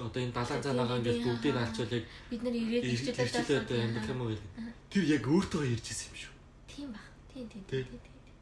[0.03, 4.31] одоо энэ далаа цаанаага ингээд бүгдийг алчвал яг Бид нар ирээд ирчилээд амьдрах юм уу
[4.35, 4.47] гэл.
[4.91, 6.33] Тэр яг өөртөө ярьж ирсэн юм шүү.
[6.67, 7.07] Тийм баг.
[7.31, 7.83] Тийм тийм Тий.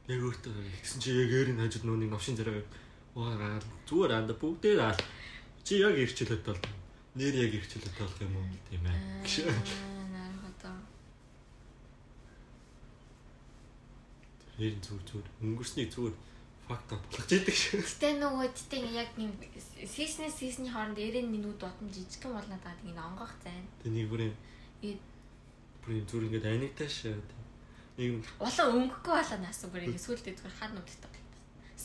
[0.10, 2.66] Яг өөртөө гэсэн чи яг eerийн хажууд нүуний новшин зэрэг
[3.18, 5.02] Уурал зүгээр анда бүгдээ л
[5.66, 6.62] чи яг ирчлээд бол
[7.18, 9.26] нэр яг ирчлээд болох юм уу тийм ээ.
[14.62, 16.14] Нэр зүг зүг өнгөрсний зүгээр
[16.70, 17.82] факт болгож идэг шүү.
[17.82, 19.34] Гэтэ нөгөө тэтэн яг юм
[19.82, 23.66] сиснес сисний хооронд 90 минут дотно жижиг юм болно даа тийм онгох зайн.
[23.82, 24.38] Тэ нэг бүрийн
[24.86, 24.94] э,
[25.82, 27.10] бүрийн зүр ингээд аникташ
[27.98, 31.17] нэг улан өнгөхгүй болоо наасан бүрийн сүулдэд гарахад нүдтэй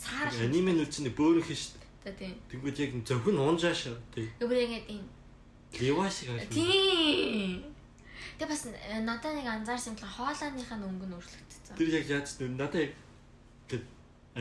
[0.03, 0.35] Саар.
[0.35, 1.79] аниме нүд чинь бөөрөх шүү.
[2.03, 2.35] Тэ тийм.
[2.51, 3.95] Тэнгүүд яг зөвхөн унжаа шүү.
[4.11, 4.27] Тэг.
[4.43, 5.07] Өөр ингэ ийм.
[5.79, 6.43] Ливаа шиг аа.
[6.51, 7.63] Тийм.
[8.35, 11.79] Тэ бас э, надад нэг анзаарсан юм л хоолойныхаа нь өнгө нь өөрчлөгдсөн.
[11.79, 12.91] Тэр яг яаж ч надад яг
[13.71, 13.87] гээд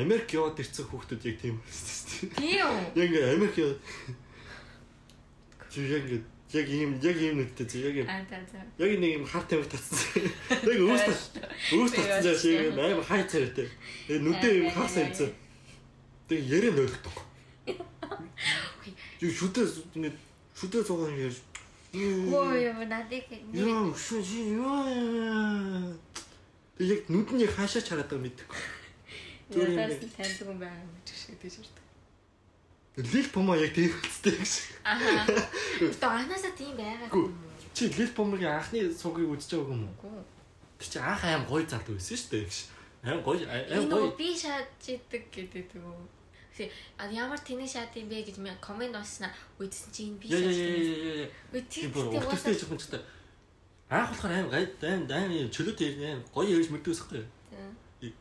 [0.01, 2.33] Америк яваад ирсэн хүүхдүүд яг тийм байсан.
[2.41, 2.81] Тийм үү?
[2.97, 3.79] Яг ингээд Америк яваад
[5.69, 6.25] чи яг ингээд
[6.57, 10.25] яг ийм яг ийм нүдтэй чи яг яг нэг юм хар тамхи татсан.
[10.71, 13.67] Яг өөртөө татсан жаа шиг юм амар хай царайтай.
[14.09, 15.31] Нүдээ юм хаарсан юмсан.
[16.31, 17.75] Тэгээ ярэ нойлгохгүй.
[19.19, 19.67] Юу шүтээ
[19.99, 20.15] ингээд
[20.55, 21.43] шүтээ цугаан яаж
[21.91, 25.91] Хөө юм надыг Яа, шүү чи яа.
[26.79, 28.59] Тэг яг нүд нь яг хаашаа чараад байгаа мэдээгүй.
[29.51, 31.83] Зүгээр юм таньдаг юм байна гэж шиг тийж ирдэг.
[33.11, 34.53] Лил помо яг тийм үстэй гэж.
[34.87, 35.27] Аа.
[35.83, 37.27] Тэ анаасаа тийм байгаа Гү.
[37.27, 37.67] юм уу?
[37.75, 40.23] Чи лил помогийн анхны цугийг үзэж байгааг юм уу?
[40.79, 42.55] Тэг чи анх аим гоё залуу байсан шүү дээ гэж.
[43.03, 44.15] Аим гоё аим гоё.
[44.15, 46.20] би шааж идэг гэдэг үү.
[46.61, 50.77] Гэхдээ а ямар тэний шаад юм бэ гэж ми комент би Яа яа шааж яа
[50.77, 50.93] тийм.
[51.01, 51.29] яа яа.
[51.49, 52.99] Үгүй Тийм тэр уртстай жоохон ч та.
[53.89, 57.25] Анх болохоор аим гай аим аим чөлөөтэй аим гоё ярьж мэддэг байхгүй.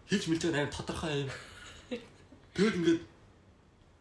[0.08, 1.30] Хийж мэлж байгаа аим тодорхой аим.
[2.56, 3.02] Тэгэд ингээд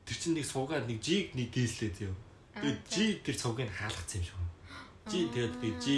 [0.07, 2.15] тэр чинь нэг суугаад нэг жиг нэг дээслээ зөө.
[2.63, 4.39] Тэгээд жи тэр цугийг хаалгацсан юм шиг.
[5.11, 5.95] Жи тэгээд би жи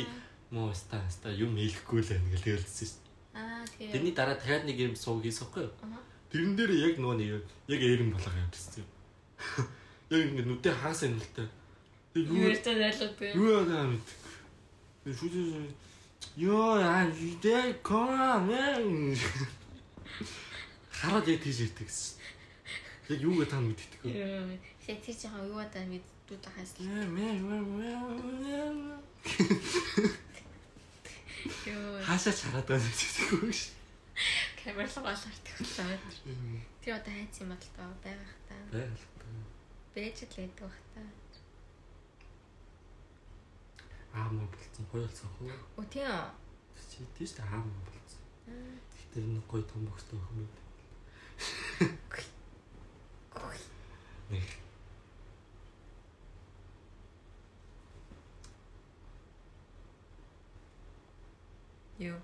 [0.50, 3.02] муу ста ста юм хэлэхгүй л байна гэл хэлсэн шүү.
[3.38, 3.92] Аа тэгээ.
[3.94, 5.74] Тэрний дараа дахиад нэг юм сууг хийсэн байхгүй юу?
[5.86, 6.11] Аа.
[6.32, 7.30] Тэрэн дээр яг нөгөө нэг
[7.68, 8.90] яг эерэн болоо явчихсан юм.
[10.12, 11.44] Яг ингэ нүдээ хаасан юм л та.
[12.16, 13.32] Тэг юу ярьж байлгүй.
[13.36, 14.18] юу яагаа мэдээ.
[15.04, 15.72] Би шүдээ
[16.38, 19.18] Йоо яа идэ ком мэн.
[20.90, 22.16] Хараад яг тийж ирдэг гэсэн.
[23.12, 24.12] Яг юу гэдэг та мэддэггүй.
[24.16, 24.56] Юу.
[24.80, 26.88] Тэ тэр жоохон юу удаа мэддүүд хаас л.
[31.68, 32.00] Юу.
[32.08, 33.76] хаашаа чараад байгаа юм мэддэггүй шүү.
[34.64, 35.98] Камер л голоордаг болоо.
[36.82, 38.54] Тэр одоо хайц юм бол тоо байгаа хта.
[38.70, 39.10] Байгаль.
[39.96, 41.02] Бэж л байдаг бах та.
[44.14, 45.50] Аа муу болцсон хуйлцсан хөө.
[45.82, 46.30] Үгүй тийм?
[46.78, 48.22] Чи тийш та аа муу болцсон.
[49.14, 50.54] Тэр нэг гоё том бөхтэй охин мэд.
[54.30, 54.46] Нэг
[62.02, 62.18] Юу.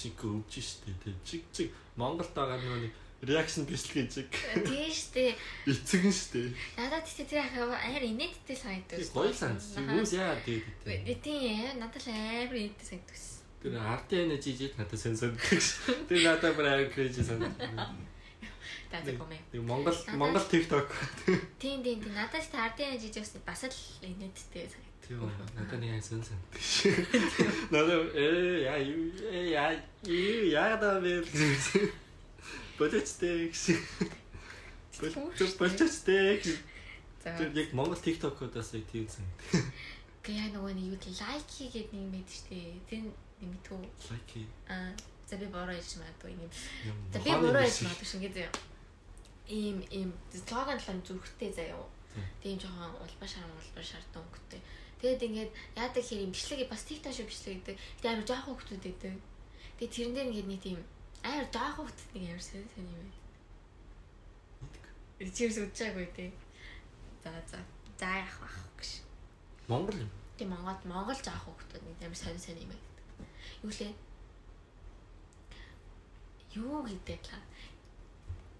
[0.00, 4.32] Олчинг өвж штэ тэг чиг чиг Монголд байгаа нэг реакшн бичлэг чиг
[4.64, 5.36] Тийм штэ.
[5.68, 6.56] эцэг нь штэ.
[6.80, 8.96] Надад тэгтээ тэр амар инээдтэй санагдав.
[9.12, 9.76] Гоё санс.
[9.76, 11.20] Юус яа тэгээд.
[11.20, 13.20] Тийм надад л амар инээдтэй санагдав.
[13.60, 15.64] Тэр артын жижиг надад сэн санагдаж.
[16.08, 17.92] Тэр надад амар крэжи санагдав.
[18.88, 19.36] Таа комэ.
[19.52, 20.88] Нэг Монгол Монгол TikTok.
[21.60, 24.89] Тийм тийм тийм надад ч тардын жижигс бас л инээдтэй санагдав.
[25.10, 25.26] Тийм
[25.58, 26.86] надад нэг сэн санагдаж.
[27.74, 29.74] Надад э яа юу э яа
[30.06, 31.90] юу яа даа бэ гэсэн.
[32.78, 33.74] Болоцтой гэсэн.
[37.26, 39.66] Тэр яг Монгол TikTok-одоос яг тийм санагдав.
[40.22, 42.78] Гэ яа нөгөө нэг юу лайк хийгээд нэг юм байдаг штэ.
[42.86, 43.10] Тэр
[43.42, 43.82] нэг түү.
[44.14, 44.30] Лайк.
[44.70, 44.94] Аа
[45.26, 46.46] за би бороо хийж магадгүй юм.
[47.10, 48.46] За би бороо хийж магадгүй шиг гэдэг.
[49.50, 51.82] Ийм ийм слоган талан зүрхтэй заяа.
[52.46, 52.62] Тийм.
[52.62, 54.62] Жоохон улбаа шаран улбаа шартан өнгөтэй.
[55.00, 55.50] Тэгээд ингээд
[55.80, 57.76] яадаг хэр юм бичлэг бас TikTok шиг бичлэг гэдэг.
[58.00, 59.16] Тэгээд амар жоохон хөвгтүүд байдаг.
[59.80, 60.78] Тэгээд тэрэн дээр ингээд нэг тийм
[61.24, 63.16] амар жоохон хөвгтүүд нэг амар сайн сайн юм байна.
[65.36, 66.30] Чирс үдчихгүй тий.
[67.24, 67.58] За за.
[67.96, 68.90] За яах вэ гэж.
[69.68, 70.10] Монгол юм.
[70.36, 73.04] Тийм Монгол Монгол заах хөвгтүүд нэг амар сайн сайн юм байдаг.
[73.64, 73.92] Юу лээ?
[76.60, 77.40] Юу гэдэг л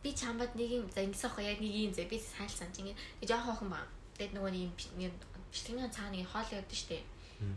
[0.02, 2.96] би чамбад нэг юм за ингэсэн ахгүй яг нэг юм зэ би сайл санаж ингэ
[2.96, 3.84] нэг жоох охин ба.
[4.16, 5.12] Тэгэд нөгөө нэг юм
[5.52, 7.02] бичлэгийн цаана нэг хоол явдаг штэ.
[7.42, 7.56] Мм.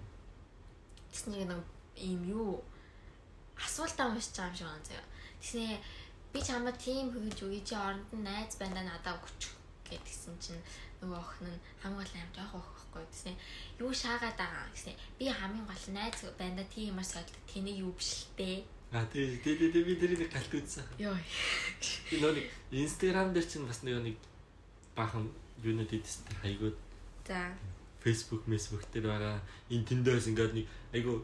[1.14, 1.50] Тэс нэг
[1.96, 2.64] ийм юу
[3.58, 5.06] асуултаа уншиж байгаа юм шиг байна заяа.
[5.42, 5.66] Тэснэ
[6.34, 9.54] би чамд тийм хөгж үгүй чи оронд нь найз байна надад өгч
[9.86, 10.64] гэдгсэн чинь
[11.02, 13.34] нөгөө охин нь хамгийн гол жоох охин байхгүй тэснэ
[13.84, 18.26] юу шаагаад байгаа гэснэ би хамгийн гол найз байна тийм юмар сойлт тэний юу биш
[18.26, 18.66] л дээ.
[18.94, 20.86] А тий тий тий би тэрийг галт үзсэн.
[20.98, 21.22] Йой.
[22.10, 24.18] Би нэг Instagram дээр чинь бас нэг
[24.98, 25.30] баахан
[25.62, 26.78] юунууд идэстэй хайгууд
[27.28, 27.56] За.
[28.04, 29.40] Facebook, Facebook дээр байгаа
[29.72, 31.24] энэ тэндээс ингээд нэг айгу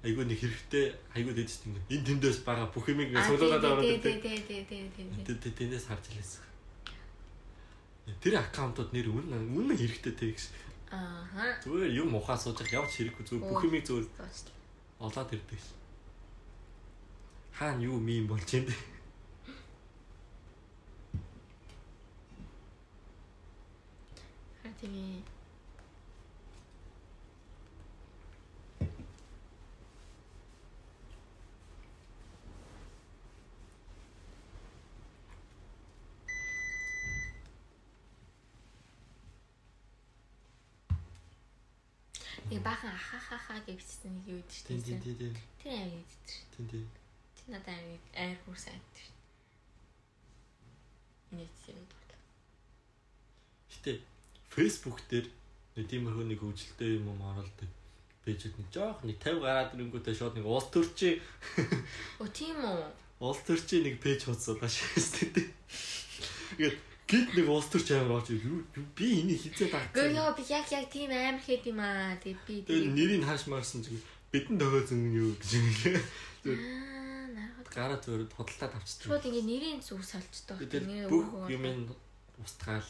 [0.00, 4.00] айгу нэг хэрэгтэй хайгууд идэстэй ингээд энэ тэндээс байгаа бүх юм ингээд суулгаад байгаа тий
[4.00, 4.16] гэдэг.
[4.24, 5.24] тий тий тий тий тий.
[5.28, 6.44] Тэ тэ тэндээс харж илээсэн.
[8.24, 10.42] Тэр аккаунтууд нэр үнэн үнэн хэрэгтэй те гэж.
[10.88, 11.60] Ааха.
[11.62, 14.08] Зүгээр юм ухаа сууж явж хэрэггүй зүгээр бүх юмыг зүгээр
[15.04, 15.60] олоод ирдэг.
[17.52, 18.74] Хаана юу мим болж юм бэ?
[24.64, 25.22] Харин
[42.50, 44.98] Нэг баахан ахахаха гэвчсэн нэг юу тин чинь.
[45.00, 46.50] тин тин Тэр аяа гэдэг чинь.
[46.56, 46.86] тин тин.
[47.38, 49.14] Тэр надад аяа айр хүр сайд чинь.
[51.38, 52.10] Нэг юм бол.
[53.70, 53.92] Гэтэ
[54.50, 55.26] Facebook дээр
[55.78, 57.70] нэг тиймэрхүү нэг хөгжилтэй юм юм оруулдаг.
[58.26, 61.22] Пэйжэд нэг жоох нэг 50 гараад ирэнгүүтээ шууд нэг улс төрчийн
[62.18, 62.82] Оо тийм үү.
[63.22, 65.30] улс төрчийн нэг пэйж хуудсуулаа шээстэй.
[66.58, 66.76] Тэгээд
[67.10, 70.14] гид нэг улс төрч амар орж юу юу- би энийг хизээ Гөө дагцсан.
[70.14, 72.14] ёо би яг яг тийм амар хэд юм аа.
[72.22, 73.98] Тэгээд би тэгээд нэрийг хааш марсан чинь
[74.30, 75.50] бидэн тохиолсон юу гэж
[77.34, 79.06] нараад Гараа зөөр худалдаа тавьчихсан.
[79.10, 80.00] шууд ингээ нэрийн зүг.
[80.58, 81.82] Тэгээд бүх юм нь
[82.42, 82.86] устгаал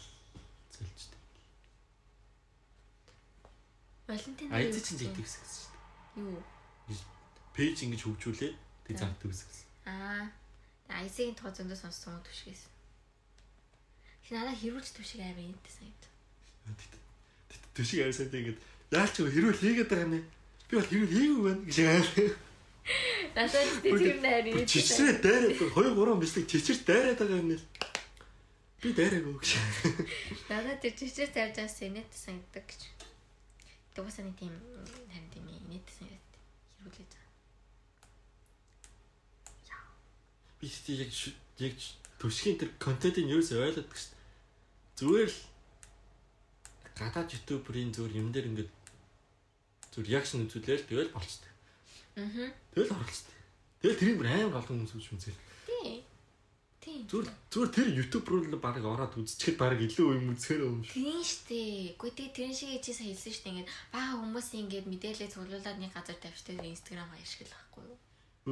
[0.72, 1.18] зэлжтэй.
[4.08, 5.70] Валентин Айц чинь зэйдэг гэсэн шүү
[6.22, 6.42] Юу?
[6.88, 6.98] дээ.
[7.54, 8.56] Пэйж ингэж хөгжүүлээд
[8.86, 9.06] тэг За.
[9.06, 9.48] зардаг гэсэн.
[9.86, 10.26] Аа.
[10.90, 12.66] Айсгийн тухай зөндөө сонссон түшгээс.
[14.30, 16.06] Чи надад хэрүүлж түшиг амар юмтай санагд.
[17.74, 18.62] Төшиг авсаад ингэж
[18.94, 20.22] яалч юу хэрүүл хийгээд байгаа юм?
[20.70, 21.98] Би бол хэрүүл хийгээгүй байна гэж аа.
[23.34, 24.62] Надад тийм тийм найр юм.
[24.70, 27.66] Чичрээ дайраад 2 3 бичлэг чичэр дайраад байгаа юм нэл.
[28.78, 29.50] Би дайраагүй гэж.
[30.46, 32.86] Надад тэр чичээр тарж байгаа сэнэт санагдаг гэж.
[33.98, 34.54] Тэгвэл нэг тийм
[35.10, 36.30] харин тийм инэт санагд.
[36.78, 37.34] Хэрүүлж байгаа.
[40.62, 41.10] Би тийм яг
[41.66, 41.74] яг
[42.22, 44.19] төшгийн тэр контентыг юу ч ойлгодог шүү дээ.
[45.00, 45.40] Зүгээр л
[46.92, 48.68] гадаад ютуберийн зүгээр юм дээр ингэж
[49.96, 51.52] зүгээр реакшн үзүүлээл тэгэл болчтой.
[52.20, 52.52] Аа.
[52.76, 53.36] Тэгэл оролцдог.
[53.80, 55.40] Тэгэл тэрийг бүр амар олон хүмүүс үзэж үзэл.
[55.64, 56.04] Тий.
[56.84, 57.00] Тий.
[57.08, 60.92] Зүгээр зүгээр тэр ютуб руу л баг ороод үзчихэл баг илүү юм үзэхэр юм шүү.
[60.92, 61.96] Тийм штэ.
[61.96, 66.18] Гэхдээ тэгээ тэрэн шиг чи хэлсэн штэ ингээд бага хүмүүс ингээд мэдээлэл цуглуулад нэг газар
[66.20, 67.98] тавьчихдаг инстаграм ашиглах байхгүй юу?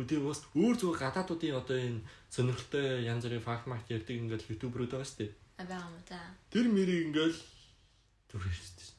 [0.00, 2.00] Юу тийм бас өөр зүгээр гадаадуудын одоо энэ
[2.32, 5.32] сонирхолтой янз бүрийн факт мак ярьдаг ингээл ютуберүүд байгаа шүү дээ.
[5.58, 6.22] А байгаа юм да.
[6.54, 7.38] Тэр мэрийг ингээл
[8.62, 8.90] шүү дээ.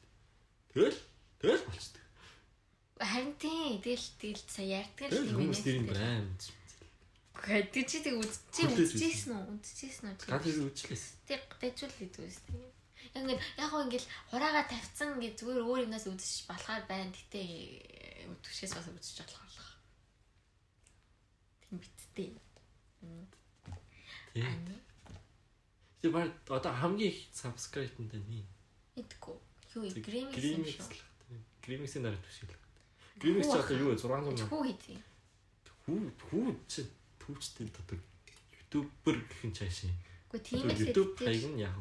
[0.76, 0.98] Тэгэл
[1.40, 2.04] тэгэл болчтой.
[3.00, 6.28] Харин тийм тэгэл тэгэл сая ярьдаг л Тэгэл хүмүүс тэрийг байн.
[7.40, 9.44] Гэхдээ чи тэг үзчихээ үзчихсэн үү?
[9.56, 10.16] Үзчихсэн үү?
[10.20, 11.04] Хэрэг үчлээс.
[11.24, 12.60] Тэг дэжүүл гэдэг үстэй.
[13.16, 17.08] Яг ингээд яг гоо ингээд хураагаа тавьсан гэж зүгээр өөр юмнаас үзэж болохоор байна.
[17.08, 17.40] Гэтэ
[18.28, 19.72] өдөгшээс бас үзэж болохоор.
[21.64, 22.30] Тийм биттэй.
[24.36, 24.89] Тийм.
[26.00, 28.46] Тэр баг одоо хамгийн их subscribe нэ нэг.
[28.96, 29.36] идэггүй.
[29.76, 29.94] Юу юм
[30.34, 30.96] Grimix шүү.
[31.62, 32.56] Grimix-ийн дараа төсөөл.
[33.20, 34.00] Grimix ч одоо юу вэ?
[34.00, 34.48] 600 мянга.
[34.48, 34.98] Хүү хийдэг.
[35.84, 35.98] Хүү
[36.30, 36.80] хүү чи
[37.20, 37.98] түүчтэй одоо
[38.60, 39.92] ютубер гэх юм цаашаа.
[40.32, 41.74] Гэхдээ тийм л YouTube хаяг нь яг.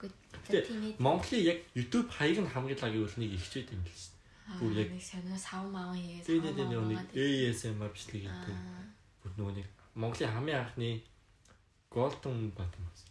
[0.00, 0.94] Гэхдээ тийм ээ.
[0.98, 4.18] Монголын яг YouTube хаяг нь хамгийн лагийн үл нэг ихчээд юм л шүү
[4.58, 6.26] бүр яг- сонио сав маав хийгээд.
[6.26, 8.26] Тэгээд тэгээд нэг ASMR бичлэг.
[8.26, 8.82] Аа.
[9.22, 10.90] Бүр нөгөө нэг Монголын хамгийн анхны
[11.90, 13.09] Golden Button байсан.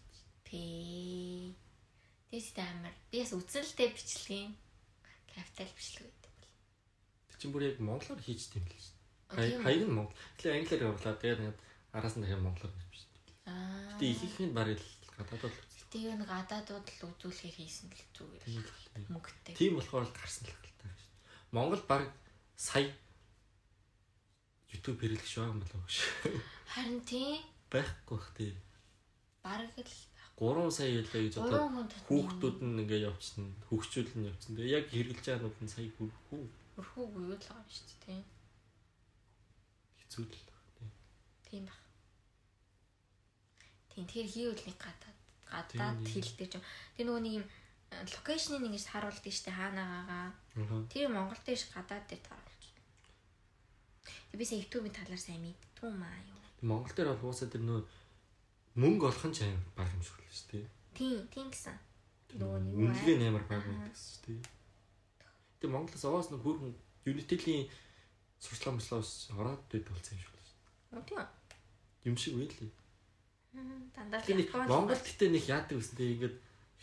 [0.49, 1.53] Тий.
[2.33, 2.93] Тэс амар.
[3.13, 4.57] Би бас үзэлтэй бичлэгийн
[5.29, 6.53] капитал бичлэг байдаг бол.
[7.29, 8.97] Тэр чинь бүр яг монголоор хийжтэй юм л шүү
[9.29, 9.61] тийм?
[9.61, 10.17] Хаяг нь монгол.
[10.41, 11.59] Тэгэхээр англиар явуулаад тэгээд ингээд
[11.93, 13.53] араас нь дахиад монголоор хийж дээ.
[13.53, 13.97] Аа.
[14.01, 14.85] Тэгээд их ихэнд баг л
[15.17, 15.89] гадаад бол үзлээ.
[15.93, 18.41] Тэгээ нэг гадаадууд л үзүүлэхээр хийсэн л зүгээр.
[18.45, 19.05] Тийм тийм.
[19.13, 19.53] Мөнгөтэй.
[19.53, 21.13] Тийм болохоор л гарсан л хэлтэй шүү.
[21.53, 22.03] Монгол баг
[22.57, 22.89] сая
[24.69, 25.95] YouTube хэрэглэгч байгаа юм болоо гэж.
[26.73, 28.53] Харин тий Байхгүй бах тий.
[29.45, 29.93] бараг л
[30.39, 32.07] 3 сая ялаа гэж одоо 3 хүн татна.
[32.07, 33.51] хүүхдүүд нь ингээ явчихна.
[33.67, 34.55] Хөгчүүл нь явчихна.
[34.55, 36.07] Тэгээ яг хэрэглэж байгаа нууд нь сая хүү
[36.79, 38.21] өрхөөгүй юу л байгаа шүү дээ
[40.09, 40.49] хэцүү л.
[41.45, 41.81] Тийм баг.
[43.91, 46.13] Тийм тэгэхээр хийвэл нэг гадаад гадаад ч
[46.55, 46.63] юм.
[46.95, 47.45] Тэр нөгөө нэг юм
[47.91, 50.33] локейшнийг ингэж харуулдаг штэ хаанагаага.
[50.33, 50.87] Аа.
[50.89, 52.63] Тэр Монгол дээр ш гадаад дээр таруулж.
[54.29, 56.41] Тэг би сая YouTube-ийн талаар сайн мэдтгүй маа юу.
[56.65, 57.81] Монгол дээр бол уусаа тэр нөө
[58.79, 60.65] мөнгө олох нь ч аим баг юм шиг л шүү дээ.
[60.95, 61.75] Тийм, тийм гэсэн.
[62.39, 64.41] Нөгөө Үнэлгээ нэмэр баг юм гэсэн шүү дээ.
[65.59, 66.71] Тэгээ Монголоос овоос нэг хүүхэн
[67.09, 67.63] Unitel-ийн
[68.39, 70.59] сурчлага мөслөөс ороод дэд болсон юм шиг л шүү
[70.95, 71.19] Оо тийм.
[71.19, 72.07] дээ.
[72.07, 72.71] Юм шиг үйл лээ.
[73.95, 74.21] Дандаа
[74.69, 76.35] Монгол гэтээ нэг яадаг үстэй ингээд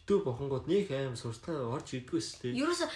[0.06, 2.62] YouTube бохонгод нэг аим сурчлага орж идэггүй шүү дээ.
[2.62, 2.86] Ерөөсө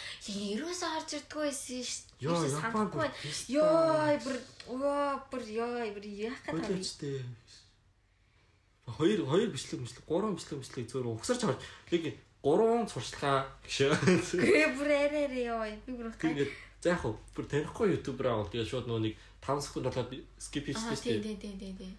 [0.55, 2.07] ерөөсө харж ирдггүй байсан ш.
[2.23, 3.09] Йоо, Ерөөсө Японд санахгүй.
[3.51, 4.37] Йоо, бүр
[4.71, 7.35] ёо, бүр ёо, бүр яах гэдэг юм.
[8.99, 11.61] Хоёр хоёр бичлэг бичлэг гурван бичлэг бичлэг зөвөр угсарч харж
[11.91, 13.95] яг гурван сурчлага гэж.
[14.33, 15.65] Гэ бүр арай арай ёо.
[15.87, 16.09] Би бүр.
[16.17, 19.15] Тэгээд за яг бүр танихгүй ютубер аа бол тэгээд шууд нөгөө нэг
[19.45, 20.11] 5 секунд болоод
[20.41, 21.37] skip хийчихсэн тий шүү дээ.
[21.37, 21.93] тий тий тий.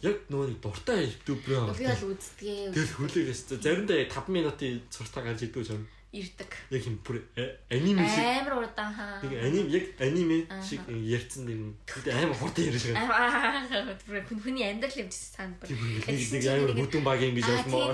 [0.00, 1.76] Яг нөгөө нэг дуртай ютубер аа.
[1.76, 2.72] Би бол үздгээ.
[2.72, 5.84] Тэгэл хүлээгээс заримдаа яг 5 минутын сурталчилгаа гарч идэггүй юм.
[6.14, 6.50] Ирдэг.
[6.70, 9.18] Яг юм бүр э, аниме шиг Амар удаан хаа.
[9.26, 13.10] нэг аним яг аниме шиг ярьсан нэг тэгээд амар хурдан ярьж байгаа.
[13.10, 15.74] Аа бүр хүн хүний амьдрал юм чи санд бүр.
[15.74, 17.46] Тийм нэг амар бүдүүн баг юм гэж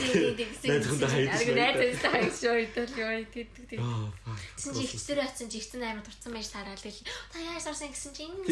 [0.05, 0.37] тий.
[0.69, 3.79] Найз хүндээ хайж Аа найз хүндээ хайж шоо идэл ёо гэдэг тий.
[3.81, 4.13] Аа.
[4.61, 7.01] Гэсэн чи ихчээр очсон жигсэн амар дурдсан байж тараад тэгэл
[7.33, 8.45] та яаж сурсан гэсэн чи энэ.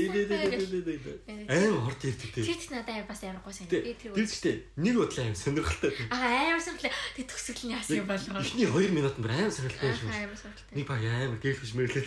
[1.44, 2.42] Амар хурд ярьдаг тий.
[2.42, 3.52] Тэр их надад бас амар гоо.
[3.68, 5.92] Би тэр гэхдээ нэг бодлоо аим сонирхолтой.
[6.08, 6.96] Аа амар сонирхлаа.
[7.12, 7.28] Тэг
[7.68, 8.40] нь яасан юм болоо.
[8.40, 10.54] Эхний 2 минут бүр аим сонирхолтой шүү.
[10.78, 12.06] Нэг баг амар дэглэж мэрлээ.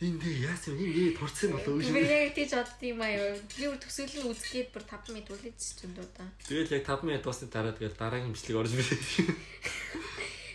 [0.00, 3.36] Энэ нэг яасан юм энэ турцсан болов уу Би яг тийж бодд юм аа юу.
[3.52, 6.24] Би бүр төгсгөл нь үзгээд бүр 5 минут үлээдсэн ч юм дуу та.
[6.48, 8.96] Тэгэл яг 5 минут дуусны дараа тэгэл дараагийн бичлэг орж ирээ.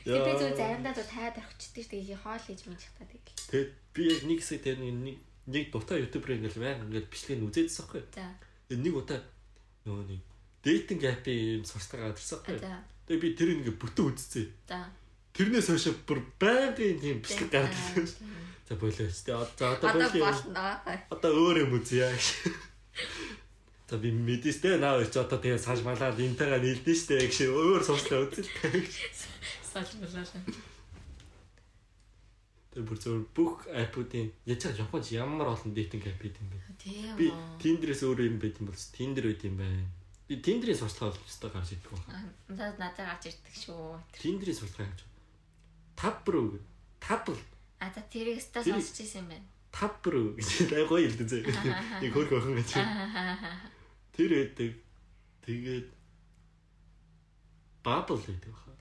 [0.05, 2.17] Би би зөв заримдаа зөв таад орчихдаг шүү дээ.
[2.25, 3.37] Хоол хийж мэдчих та тэгэл.
[3.53, 7.45] Тэгээд би яг нэг хэсэг тэр нэг нэг дутаа ютубер ингээл байнга ингээл бичлэг нь
[7.45, 8.03] үзээдсэн байхгүй.
[8.17, 8.25] За.
[8.65, 9.19] Тэгээд нэг удаа
[9.85, 10.21] нөгөө нэг
[10.65, 12.57] dating app-ийн сурталчилгаа гарсан А, байхгүй.
[12.65, 12.73] За.
[13.05, 14.45] Тэгээд би тэр ингээ бүтэн үзсэн.
[14.65, 14.89] За.
[15.35, 18.07] Тэрнээс хойш бүр байнгын тийм бэлэг гардаг.
[18.67, 19.35] За болооч тий.
[19.35, 20.95] Одоо одоо болоо.
[21.11, 22.15] Одоо өөр юм үзье яа.
[23.91, 28.25] За би мэдээс тэ наа ч одоо тэгээ салмалаад энтэйгээ нийлдэж штэ гэж өөр сурчлаа
[28.25, 28.87] үзэлтэй.
[29.75, 30.25] Салмалаа.
[32.71, 36.59] Тэр бүр зөв бүх аппуудын яцаа Японд ямар олон дейтинг апп юм бэ?
[36.79, 37.13] Тийм.
[37.19, 37.27] Би
[37.59, 39.83] Tinder-с өөр юм байт юм бол Tinder үт юм байна.
[40.27, 42.31] Би Tinder-ийн сурчлага олж өстой гарч ирдэг байна.
[42.49, 43.99] Надад надад гарч ирдэг шүү.
[44.17, 45.14] Tinder-ийн сурчлага авч
[45.97, 46.59] 5%
[46.99, 47.37] 5
[47.79, 49.47] А за тэрийг өстө сонсч ирсэн юм байна.
[49.75, 51.37] 5% гэж ай гоё хэлдэг зэ.
[52.01, 52.71] Нэг хөрх охин гэж.
[54.15, 54.71] Тэр хэдэг.
[55.43, 55.87] Тэгээд
[57.83, 58.71] бабл гэдэг баха.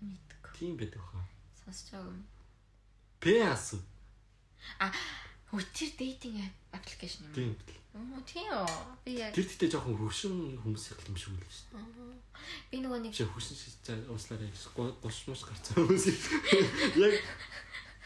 [0.00, 0.52] Мэдгүй.
[0.54, 1.20] Тийм байдаг баха.
[1.60, 2.22] Сонсож байгаа юм.
[3.20, 3.66] Пэс.
[4.78, 4.94] А
[5.50, 7.34] хүчээр дейтинг аппликейшн юм.
[7.34, 7.85] Тийм бэл.
[7.96, 8.68] Оо тийм үү.
[9.04, 12.20] Би яг Тэр тэгтээ жоохон хөвшин хүмүүс их юм шиг үл шүү дээ.
[12.70, 13.74] би нөгөө нэг Чи хөвшин шиг
[14.12, 14.52] ууслаарай
[15.00, 16.04] гушмаш гарцсан хүмүүс.
[17.00, 17.14] Яг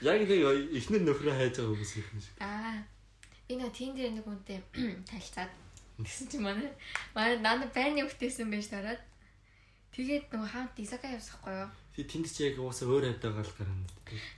[0.06, 0.30] яг нэг
[0.78, 2.34] ихнэр нөхрөө хайж байгаа хүмүүс их юм шиг.
[2.38, 2.78] аа
[3.50, 4.58] би нөгөө тийм дээр нэг үнтэй
[5.10, 5.50] талцаад
[5.98, 6.70] гэсэн чи манай
[7.12, 9.02] манай нана байрны хөвтэйсэн байж тараад
[9.90, 11.70] Тэгээд нөгөө хамт Исака явсахгүй юу?
[11.98, 13.90] Тэг тэнд чи яг уусаа өөр авдаг гал гарна.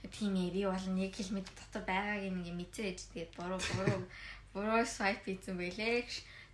[0.09, 4.01] Тийм ээ би бол нэг хэлмэд дотор байгааг нэг мэдсэн ээж тэгээд буруу буруу
[4.53, 6.11] буруу swipe хийсэн байлээ гэж.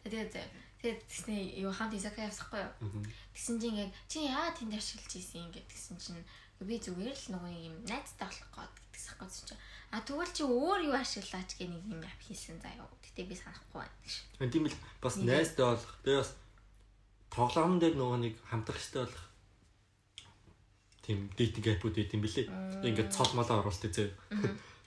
[0.07, 0.31] Тэгээд
[0.79, 3.03] тэгээд тэгснэ юу хамт Исака явсахгүй юу?
[3.35, 6.23] Тэгсэн чинь ингээд чи яа тэнд ашиглаж ийсэн ингээд тэгсэн чинь
[6.63, 9.61] би зүгээр л нөгөө юм найзтай болох гээд гэсэн чинь
[9.91, 12.87] а тэгвэл чи өөр юу ашиглаач гэх нэг юм ап хийсэн заяа.
[13.03, 14.15] Гэтэ би санахгүй байна гэж.
[14.51, 15.93] Тийм л бас найзтай болох.
[16.03, 16.31] Тэгээ бас
[17.33, 19.25] тоглоом дээр нөгөө нэг хамтрах хэрэгтэй болох
[21.09, 22.45] тийм дейтинг апууд байт юм бэлээ.
[22.85, 24.13] Ингээд цол молоо оруулдаг зөө.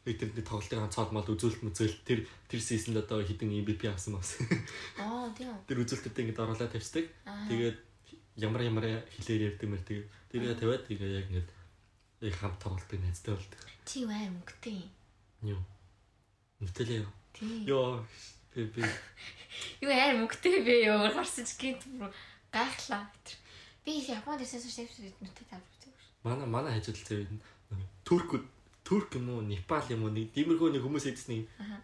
[0.02, 4.18] Нэг тэр нэг тоглолтын цол мол үзүүлэлт мүзэл тэр тэр сизонд одоо хитэн MVP авсан
[4.18, 4.34] бас.
[4.98, 5.54] Аа тийм.
[5.70, 7.06] Тэр үзүүлэлтэд ингээд оруулаад тавьчихдаг.
[7.46, 7.78] Тэгээд
[8.42, 11.50] ямар ямар хэлээр ярьдаг мэр тэгээд тэргээ тавиад тэгээ яг ингээд
[12.26, 13.60] яг хамт тоглолтыг найзтай болдог.
[13.86, 14.90] Чи ваа мөнгөтэй.
[15.46, 15.62] Юу.
[16.58, 17.06] Мөтөлөө.
[17.34, 17.62] Тийм.
[17.66, 18.02] Йоо
[18.54, 18.82] би би
[19.82, 21.82] Юу аа мөнгөтэй бэ юу гарсан ч гинт
[22.52, 23.06] гайхлаа.
[23.84, 25.92] Би Японд ирсэн шивс нүтэй тавьж үзсэн.
[26.22, 27.26] Манай манай хажууд зэв
[28.04, 28.44] Турк
[28.92, 31.80] Турк юм уу Непал юм уу нэг тиймэрхүү нэг хүмүүс эдсэн нэг Аха.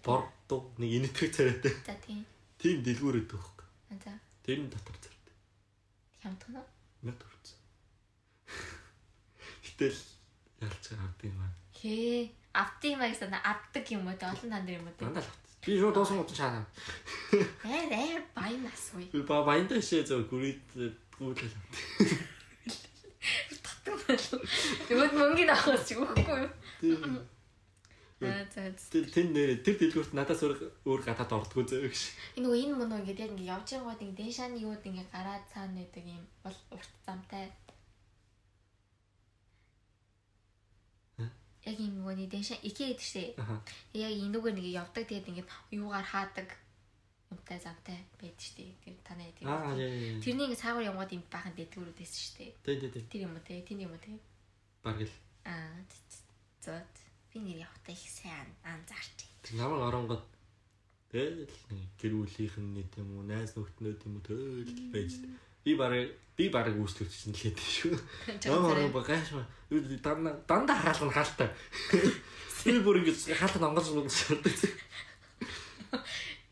[0.00, 1.76] бордо нэг инэтхэг царайтай.
[1.84, 2.24] За тийм.
[2.56, 3.60] Тийм дэлгүүр өгдөг хөөх.
[4.00, 4.16] За.
[4.40, 5.36] Тэрний дотор царайтай.
[6.24, 6.68] Хямдхан уу?
[7.04, 7.60] Мэд төрсөн.
[9.68, 10.00] Гэтэл
[10.64, 11.52] ялч авдаг юм аа.
[11.76, 12.32] Хээ.
[12.56, 14.16] Автыг маяг санаа авдаг юм уу?
[14.16, 14.96] Олон танд юм уу?
[14.96, 15.44] Дандаа л авт.
[15.60, 16.64] Би шууд дуусан гот шаана.
[17.68, 19.12] Аа аа баян асгүй.
[19.12, 20.64] Би ба баянда шээ зөв гүрийд
[21.20, 21.52] гүйлэл.
[24.88, 26.50] Тэгвэл мөнгөний авах чи үхэхгүй юу?
[26.80, 27.22] Тийм.
[28.22, 28.70] Аа за.
[28.90, 30.54] Тэр нэр тэр дэлгүүрт надаас өөр
[30.86, 32.02] өөр гадаад ордгоо зөө гэж.
[32.38, 35.44] Энэ нөгөө энэ мөн ингээд яг ингээд явж байгаа гот ингээд дэншааны юуд ингээд гараад
[35.50, 37.50] цаана байдаг юм бол урт замтай.
[41.66, 43.28] Яг юм нөгөө дэншаа икэ гэдэг шээ.
[43.98, 46.48] Яг энүүгээр нэг явдаг тэгээд ингээд юугаар хаадаг
[47.32, 48.76] юмтай замтай байдаг штэ.
[48.84, 49.48] Тэр танай тийм.
[49.48, 50.20] Аа яа.
[50.20, 52.46] Тэрний ингээд цаагаар явгод юм баахан дэдгүүрүүд байсан штэ.
[52.60, 53.00] Тэ тэ тэ.
[53.08, 53.64] Тэр юм уу те?
[53.64, 54.12] Тэний юм уу те?
[54.84, 55.10] Баргил.
[55.48, 55.80] Аа
[56.60, 56.92] зот.
[57.32, 59.18] Би нэр явахтаа их сайн анзаарч.
[59.42, 60.24] Тэр намайг оронгод
[61.08, 61.48] тэгэл
[61.96, 65.12] гэр бүлийнхэн нийт юм уу найз нөхдөд юм уу тэгэл байж.
[65.64, 67.96] Би барыг би барыг үүсгэж чинь лээд шүү.
[68.44, 69.32] Намайг орон багааш
[70.04, 71.48] дандаа дандаа хаална хаалтай.
[72.64, 74.28] Би бүр ингэж хаалт онгоц онгоц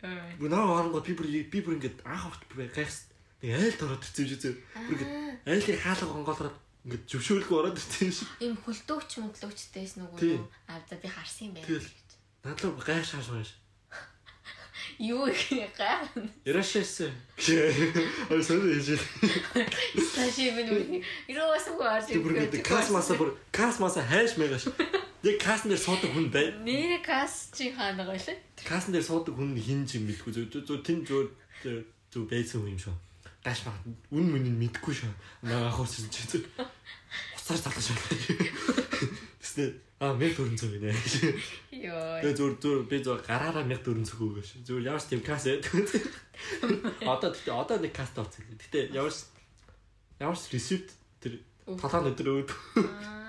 [0.00, 0.40] шалдаг.
[0.40, 3.06] Гүнаа оронгод би бүр би бүр ингэж анх огт бүр гайхс.
[3.44, 4.54] Нэг айл дороод ирсэн юм шүү.
[4.88, 5.10] Бүр ингэж
[5.46, 6.56] айлыг хаалга онгоолроод
[6.88, 8.28] ингэж зөвшөөрөлгүй ороод ирсэн шиг.
[8.40, 10.08] Им хөлтөөч мөдлөөчтэйс Тийм.
[10.08, 11.66] нөгөө аа за би харсан юм байна.
[11.68, 11.88] Тэгэл
[12.44, 13.50] надлаа гайхаш хааш маш.
[14.98, 16.28] Юу их гайхна.
[16.44, 17.12] Ирашэсэн.
[18.28, 19.00] Аа сорри яж.
[19.96, 24.68] Сташи би нүг ирөөс үгүй орж Тэр бүр гэдэг касмаса бүр касмаса хайш мэгаш.
[25.20, 26.48] Яг касн дээр суудаг хүн бай.
[26.64, 28.40] Нэр кас чи хаана гоё лээ.
[28.64, 31.28] Касн дээр суудаг хүн хин ч мэдгүй зөв зөв тэн зөв
[32.08, 32.96] зөв байсан юм шүү.
[33.44, 33.76] Даш баг
[34.08, 35.12] үн мөн мэдгүй шүү.
[35.44, 36.48] Наа хурцсан чи зөв.
[37.36, 38.00] Уцаар талах шүү.
[39.44, 39.64] Тэснэ
[40.00, 40.88] аа 1400 гинэ.
[41.84, 42.24] Йоо.
[42.24, 44.64] Тэгээ зөв зөв би зөв гараараа 1400 өгөөш.
[44.64, 45.60] Зөв ямар ч тийм кас яа.
[47.04, 48.48] Одоо тэгтээ одоо нэг каст орсон.
[48.56, 48.88] Ч
[50.16, 51.44] ямар ч ресипт тэр
[51.76, 52.50] талаан өдөр өөд.
[52.88, 53.19] Аа.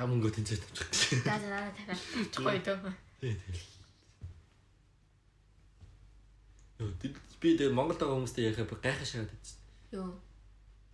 [0.00, 1.28] Аа мөнгө тэнцээ тавчих гэж.
[1.28, 1.76] За за надад
[2.32, 2.92] тавиад гоё дөө.
[3.20, 3.60] Тий, тий.
[6.80, 9.60] Йоо, би тэгээ Монголд байгаа хүмүүстэй яхаа би гайхаа шагаад байсан.
[9.92, 10.16] Юу.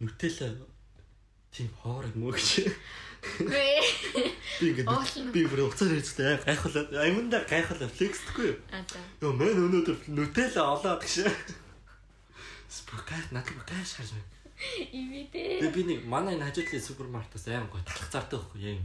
[0.03, 0.59] Нүтэл
[1.55, 2.67] тийм хоор юм уу гэж.
[3.47, 3.71] Гүй.
[4.59, 8.59] Би ингээд би бүр уцаар хэлжтэй гайхуулаад айманда гайхуулаад флексдэхгүй юу?
[8.75, 8.99] Аа за.
[9.23, 11.31] Йоо, мэн өнөөдөр нүтэл олоод гэж.
[12.67, 14.35] Спокайт надад гайш харж байна.
[14.57, 18.83] Тэгээ би нэг манай энэ хажуудлын супермаркетаас аим гой талах зардаг байхгүй юм.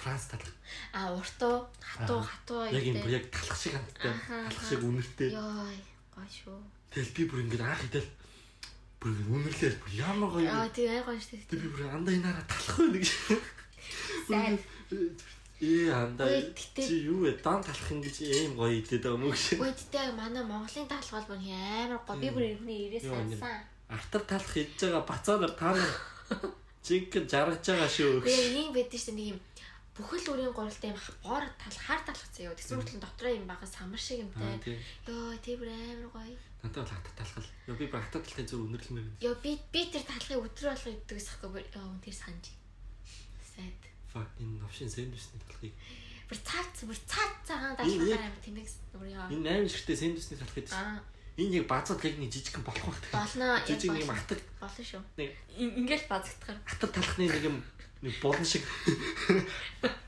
[0.00, 0.54] Франц талах.
[0.96, 4.08] А уртуу хатуу хатуу Яг юм бүр яг талах шиг хандтай.
[4.08, 5.28] Ахаа, Талах шиг үнэртэй.
[5.36, 5.68] Йоо.
[6.16, 6.56] Гоё шүү.
[6.88, 8.08] Тэгэл би бүр ингээд анх идэл
[8.96, 10.48] бүр үнэрлээ бүр ямар гоё.
[10.48, 11.44] Аа тий ай гоё шүү.
[11.52, 13.10] Тэг би бүр андаа инаараа талах байх гэж.
[14.24, 14.56] Сайн.
[15.60, 17.36] Ээ андаа Үгүй, чи юу вэ?
[17.44, 19.60] Дан талах ингэж ийм гоё идээд байгаа мөг шиг.
[19.60, 22.16] Ой тэгтээ манай Монголын талхал бол амар гоё.
[22.16, 23.68] Би бүр иргэний ирээс сансан.
[23.92, 25.92] Артар талах идж байгаа бацаанаар та нар
[26.88, 28.24] жинхэнэ жаргаж байгаа шүү.
[28.24, 29.40] Би ийм байдаг шүү нэг юм
[29.96, 32.54] бүхэл үрийн гуралтай юм боор тал хар талхацсан юу.
[32.54, 34.78] Тэгсэн мэт дотроо юм бага самар шиг юмтай.
[35.06, 36.36] Йоо бүр амар гоё.
[36.62, 37.50] Надад бол артар талах л.
[37.66, 39.22] Яа би артар талахын зөв үнэрлэмээр байна.
[39.24, 42.46] Йоо би би тэр талхыг өдрөө болго иддэг гэсэхгүй ёо тэр санаж.
[43.44, 43.80] Sad.
[44.12, 45.74] Fuck энэ новшин сэндвичний талахыг.
[46.30, 49.26] Бүр цаад бүр цаад цагаан талхаар амар тэмдэгс бүр ёо.
[49.34, 50.74] Энэ 8 ширхтээ сэндвичний талах гэдэг.
[50.76, 51.02] Аа
[51.40, 53.00] Энэ яг базад яг нэг жижигхэн болох байх.
[53.16, 54.12] болно Жижиг болно.
[54.12, 55.02] матаг болно шүү.
[55.56, 56.58] Ингээл базагдахаар.
[56.68, 57.56] атар талахны нэг юм
[58.02, 58.64] нэг болон шиг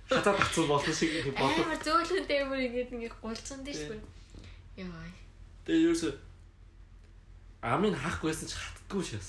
[0.08, 1.64] хазаа бацсан болон шиг нэг болон.
[1.64, 3.98] Амар зөөлхөнтэй бүр ингээд ингээд гулцсан дээ шүү.
[4.80, 5.04] Йоо.
[5.66, 6.10] Тэгээ ерөөсө
[7.62, 9.28] амыг хаахгүй байсан ч хатдаггүй шээс.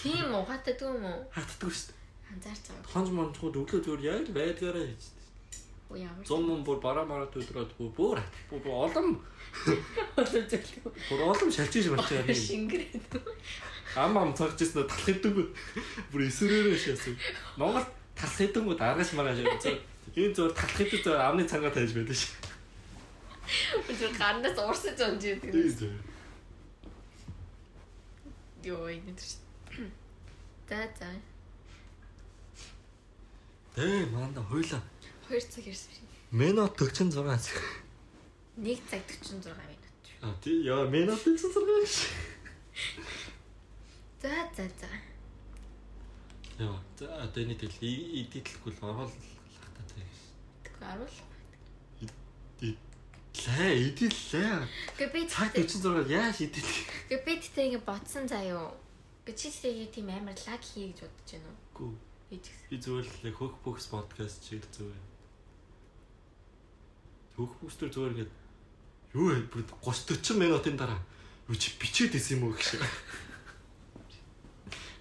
[0.00, 1.12] Тийм үү хатаа дүү мө.
[1.34, 2.00] Хатдаггүй шүү дээ.
[2.32, 2.90] Анзаарч байгаа.
[2.92, 5.04] Хонж монжгууд өглөө зүгээр яг байдгаараа хийж.
[5.90, 6.24] Оо ямар.
[6.26, 8.18] Зам мөн бүр бараа мараа төдрөөд бүр бүр
[8.50, 9.20] бүр олон
[10.20, 10.90] Өдөртөл.
[11.08, 12.26] бүр олон шалчиж марчаа.
[12.26, 13.12] Шингэрээд.
[13.96, 15.46] Ам ам цагж ирсэн талах хэдэнгүй
[16.12, 17.16] бүр эсрээрээ шээс.
[17.56, 19.64] Монгол талах хэдэнгүй даргаж маргааш явж.
[20.12, 22.28] Энэ зүгээр талах хэдэн зүгээр амны цангаа тааж байдаг ш.
[23.88, 25.52] Өдөр гарнаас уурсаж онж Тийм идэг.
[25.80, 25.96] зүгээр.
[28.68, 29.32] Йоо энэ тэр.
[30.68, 31.08] За за.
[33.76, 34.82] Дээ манда хойлоо.
[35.28, 36.06] 2 цаг ирсэн шин.
[36.30, 37.62] Минут 46 цаг.
[38.60, 39.84] 1 цаг 46 минут.
[40.20, 42.10] А тий яа минут 46 ш.
[44.22, 44.90] За за за.
[46.58, 50.06] Яа за одоо энэ тэл идэлгүй л оруулахтаа тий.
[50.64, 51.16] Тэгвэл аруул.
[53.36, 54.64] Лээ идэллээ.
[54.96, 56.72] Гэ би Цаг тэгтээ 46 яаж идэл.
[57.12, 58.72] гэ би тэгтээ ингэ ботсон заяо.
[59.28, 61.60] Гэ чи тэгээ тийм амар лаг хий гэж бодож байна уу?
[61.76, 61.92] Гүү.
[62.32, 62.66] Би ч гэсэн.
[62.72, 65.04] Би зүгээр л хөх бокс подкаст л зүгээр.
[67.36, 68.32] Хөх бокстер зүгээр ингээд
[69.12, 69.44] юу вэ?
[69.52, 71.00] Бүр 30 40 минутын дараа
[71.46, 72.80] юу чи бичээд исэн юм уу гэж.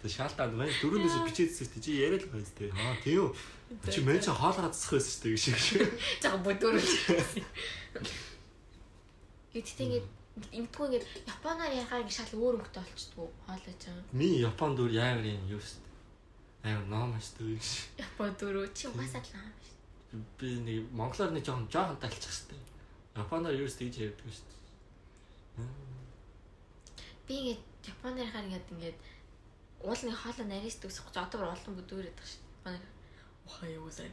[0.05, 2.69] Тэ шаалтаад мань дөрөвнөөс бичээд исэн чи яриад л байсан тэ.
[2.69, 3.89] Аа тийм үү.
[3.89, 5.81] Чи мэн чи хоолоо цасах байсан тэ гэж шиг.
[6.21, 6.85] Жага бодөрөж.
[9.49, 9.99] Гэтэ ингэ
[10.53, 13.97] ингэдэггүй ингэ Японоор ярихаар ингэ шал өөр хөлтөй болчихдгоо хоолой ч юм.
[14.13, 16.69] Ми Японд дөр яагаар юм юу шүү дээ.
[16.69, 17.65] Аяа номаш тэ гэж.
[17.97, 19.73] Япон дөрөв чи угаасаа л аа биш.
[20.37, 22.53] Би нэг монголоор нэг жоохон жоохон талчих штэ.
[23.17, 25.65] Японоор юу ч тэгж ярьдаг шүү дээ.
[27.25, 27.57] Би ингэ
[27.89, 28.93] Японоор ярихаар ингэ ингэ
[29.81, 32.43] уулны хоолой нарийсдаг ус гоц одоо бүр олон бүдүүрээд байгаа шүү.
[32.55, 32.83] Японоор
[33.47, 34.11] ухаа юу заа.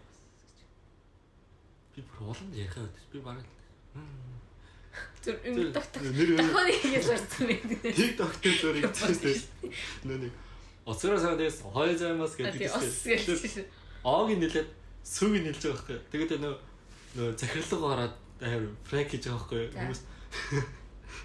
[1.94, 3.04] Би бүр ууланд ярихаа байдаг.
[3.12, 3.18] Би
[5.22, 6.02] ингэ тогтох.
[6.02, 7.78] нэр Дахиад ингэ сурцсан байдаг.
[7.94, 9.70] TikTok дээр зөөр хийчихсэн.
[10.04, 10.32] Нөө нэг
[10.84, 13.70] Оцгороо саадээс хоёр займас гэдэг гэж.
[14.02, 14.68] Оог нэлээд
[15.06, 15.98] сүг нэлж байгаа байхгүй.
[16.10, 16.54] Тэгээд нөө
[17.14, 19.62] нөө захирлага ороод амар фрек хийж байгаа байхгүй.
[19.78, 20.00] Хүмүүс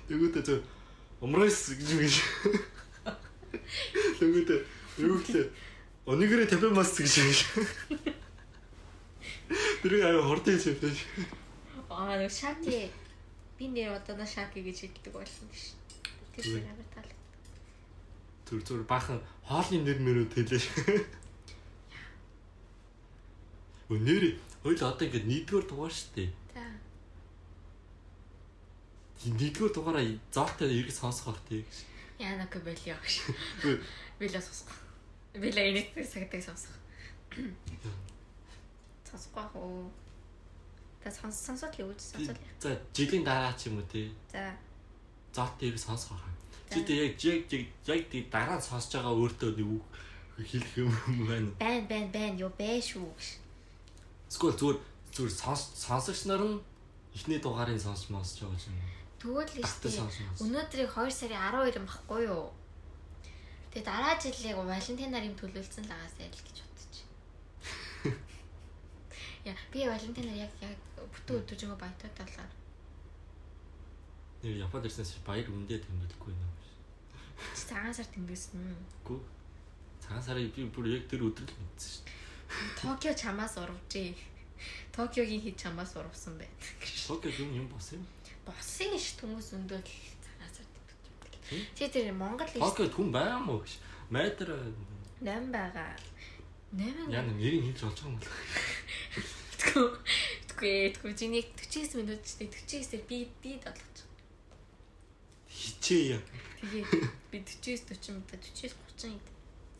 [0.06, 0.62] тэгвэл зөв
[1.26, 2.06] умрайс гэж юм
[3.52, 3.62] гэж.
[4.20, 4.64] Тэгвэл
[4.98, 5.48] юу гэхлээ
[6.08, 7.68] Онигрэ табимас гэж юм шиг.
[9.84, 11.04] Тэр хортой юм биш.
[11.92, 12.88] Аа нэг шати.
[13.60, 15.76] Би нэр одоо шаки гэж хэлдэг болсон биш.
[16.32, 17.12] Тэр шиг амар тал.
[18.48, 20.64] Зүр зүр баахан хоолны нэр мөрөд хэлээ.
[23.92, 24.24] Өнөр
[24.64, 26.32] хоёул одоо ингэ нийтгөр дугаар штэ.
[26.56, 26.64] За.
[29.28, 31.87] Нийтгөр дугаараа зоолтой эрг сонсох тий гэж.
[32.20, 33.16] Яна ка болио гэж.
[34.20, 34.74] Вила сонсох.
[35.34, 36.74] Вила энийг сагдаг сонсох.
[39.06, 39.92] Сонсох уу?
[41.04, 42.38] Та сонс сонсоод л гэж сонсоод.
[42.60, 44.10] За жилийн дараа ч юм уу тий.
[44.34, 44.58] За.
[45.34, 46.18] Зоолтой эрг сонсох.
[46.70, 46.76] За.
[46.76, 49.86] Чи тэг яг яг яг тий дараа сонсож байгаа өөртөө нэг үг
[50.42, 50.92] хэлэх юм
[51.30, 51.50] байна.
[51.62, 53.06] Байн байн байн юу бэ шүү.
[54.30, 54.78] Эсвэл зүгээр
[55.14, 56.58] зүгээр сонс сонсогч нар нь
[57.14, 58.97] эхний дугаарыг сонсч сонсож байгаа юм.
[59.18, 60.46] Тэгвэл л сонсож.
[60.46, 62.54] Өнөөдрийг 2 сарын 12 юм баггүй юу?
[63.74, 67.06] Тэгээ дараа жилийг Валентинаар юм төлөвлөсөн л байгаас ял гэж бодчих.
[69.50, 70.78] Яа, би Валентинаар яг яг
[71.14, 72.52] бүтэн өдрөжгөө баятай талаар.
[74.46, 76.54] Нэр Японд ирсэнээс баяр үндэ тэмдэглэхгүй юм.
[77.58, 78.82] Чи цагаан сар тэмдэглэсэн юм.
[79.02, 79.20] Үгүй.
[80.02, 82.18] Цагаан сарын би бүр яг тэр өдөр л мэдсэн шүү дээ.
[82.82, 84.14] Токио чамаас урвжээ.
[84.94, 86.54] Токиогийн хит чамаас урвсан байна.
[87.10, 88.06] Токио юм юм бос юм.
[88.48, 91.52] Босын ш хүмүүс өндөөл Хм?
[91.52, 91.68] байна.
[91.76, 93.76] Чи тэр Монгол иш Токиод хүн байгаа мó гэж.
[94.10, 94.48] Метр
[95.20, 95.92] 8 байгаа.
[96.72, 98.32] 8 яа нэрийг хэлж болж байгаа юм бол.
[99.60, 99.88] Тэггүй.
[100.48, 100.76] Тэггүй.
[100.96, 101.14] Тэггүй.
[101.20, 103.98] Чиний 49 минут ч тийм 49-ээр би би бодлооч.
[105.52, 106.22] Хичээ яа.
[106.64, 106.92] Тэгээд
[107.32, 109.20] би 49 40 минут 49 30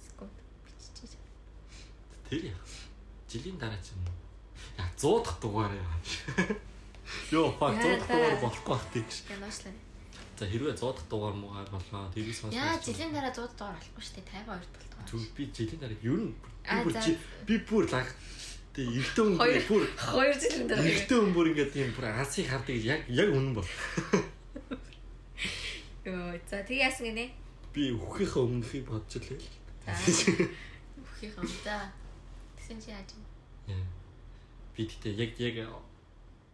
[0.08, 0.36] секунд
[0.68, 1.14] биччихэж.
[2.28, 2.60] Тэр яа.
[3.32, 4.16] Жилийн дараа ч юм уу.
[4.80, 5.96] Яа 100 дахь дугаар яа.
[7.32, 9.24] Йоо, 100 дахь дугаар болохгүй бах тийш.
[9.32, 9.74] Янаашлаа.
[10.38, 12.12] За хэрвээ 100 дахь дугаар муугаар болоо.
[12.14, 12.54] Тэрийг сонсож.
[12.54, 15.04] Яа жилийн дараа 100 доор болохгүй шүү дээ 52 болтгоо.
[15.10, 16.36] Зүг би жилийн дараа ер нь
[16.84, 16.94] бүр
[17.48, 18.08] би бүр лаг
[18.76, 19.64] тэг эртөө Хоёр.
[19.72, 20.86] бүр 2 жилийн дараа.
[20.86, 23.70] эртөө хүн бүр ингээд тийм бүр ансыг хардаг яг яг үнэн бол.
[26.06, 27.32] Йоо, за тэг яасан гинэ?
[27.74, 29.42] Би өөхийнхөө өмнөхийг бодож лээ.
[31.24, 31.90] Юм да.
[32.56, 33.24] Тэгсэн чи яаж юм?
[34.76, 35.56] Би тэгтээ яг яг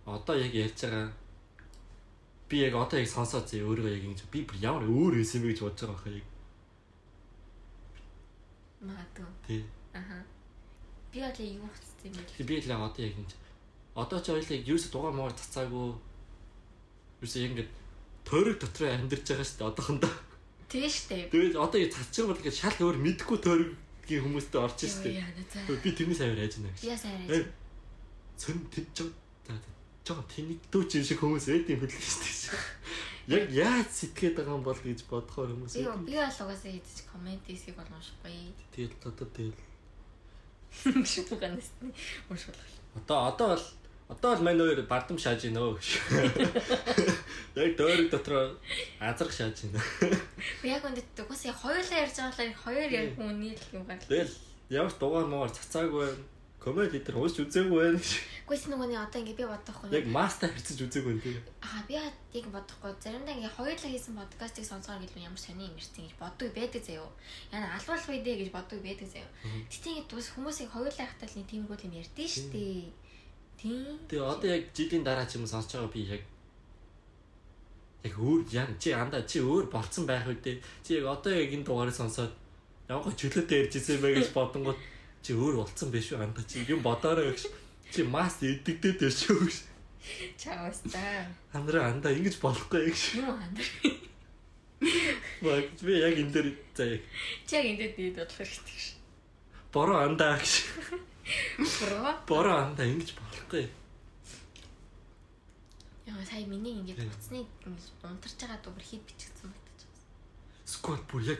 [0.06, 1.12] одоо яг ярьж байгаа
[2.50, 5.48] би яг одоо яг сонсоод зэ өөрөө яг ингэж би бүр ямар өөр байсан бэ
[5.56, 6.28] гэж бодож байгаа хаа яг
[8.84, 9.26] Магадгүй.
[9.48, 9.64] тий.
[9.94, 10.18] Аха.
[11.12, 12.44] Би яг юу хэвчээ юм бэ?
[12.44, 13.32] Би яг одоо яг ингэж
[13.96, 15.96] одоо ч ойлаа юус дугаар муугаар цацаагүй
[17.24, 17.70] юус яг ингэж
[18.28, 20.14] тойрог дотор амьдарч байгаа шүү дээ одоохондоо.
[20.68, 21.30] Тэгээ штэ.
[21.32, 24.78] Тэгээд одоо яг цацчих бол ингээд шал өөр мэдхгүй тойргийн хүмүүстэй орж.
[24.84, 25.64] Яа за.
[25.80, 26.84] Би тэрний сайн хайж байна гэж.
[26.92, 27.48] Яа сайн яаж.
[28.36, 29.10] Цэн тэд жоо.
[29.48, 29.54] За
[30.04, 32.60] жоо тэнийг дүүч юм шиг хүмүүс эд юм хэлдэг штэ.
[33.32, 35.80] Яг яаж сэтгэхэд байгаа юм бол гэж бодохоор хүмүүс.
[35.80, 38.52] Би би бол угаасаа хийж комент хийсийг бол уншихгүй.
[38.76, 39.56] Тэгэл одоо тэгэл
[41.40, 41.96] ганаас нь
[42.28, 42.60] уншвал.
[43.00, 43.66] одоо одоо бол
[44.12, 45.80] одоо бол мань өөр бардам шааж гинөө.
[47.56, 48.60] Яг дойрог дотор
[49.00, 49.80] азарх шааж гинэ.
[50.60, 54.04] Би яг үнэт угаасаа хоёулаа ярьж байгаа л хоёр яг үний л юм гарч.
[54.12, 54.36] Тэгэл
[54.68, 56.32] ямар дугаар муугаар цацаагүй байна.
[56.64, 58.07] Комент лидер уусч үзээгүй гэж.
[58.48, 59.91] Гэхдээ нөгөөний одоо ингээ би бодохгүй.
[59.91, 61.44] Яг мастер хэрцэж үзээгүй байна тийм.
[61.60, 62.91] Аа би яг бодохгүй.
[63.03, 67.11] Заримдаа ингээ хоёулаа хийсэн подкастыг сонсохоор гэлгүй ямар сони ингэрсэн гэж боддог байдаг заяо.
[67.52, 69.27] Яна албуулах үедээ гэж боддог байдаг заяо.
[69.68, 72.95] Тэгтээ ингээ тус хүмүүсийг хоёулаа хатал нэг тиймэрхүү юм ярьдэн штэ.
[73.60, 73.99] Тийм.
[74.07, 76.23] Тэгээ одоо яг жилийн дараа ч юм сонсож байгаа би яг
[78.07, 81.68] яг өөр яа чи андаа чи өөр болцсон байх үедээ чи яг одоо яг энэ
[81.68, 82.31] дугаарыг сонсоод
[82.88, 84.80] гоо чөлөөтэй ярьж ирсэн бэ гэж бодонгууд
[85.24, 87.48] чи өөр болцсон биш үү андаа чи юм бодоорой гэж
[87.95, 89.58] чи маст идэгдээд байж шүү гэж
[90.36, 91.32] Чаавс та.
[91.56, 93.68] андаа андаа ингэж болохгүй гэж Юу хандаа.
[95.44, 97.02] баг би яг энэ дээр за яг
[97.48, 99.00] Чи яг эндээ дээд бодлох хэрэгтэй ш.
[99.72, 100.54] бороо андаа гэж
[101.80, 102.12] Бро.
[102.28, 103.66] бороо андаа ингэж болохгүй
[106.04, 110.04] Яа сая миний ингээ буцныг ингээ унтарч байгаа дугаар хэд бичигдсэн батж байгаа.
[110.68, 111.40] сквад бүр яг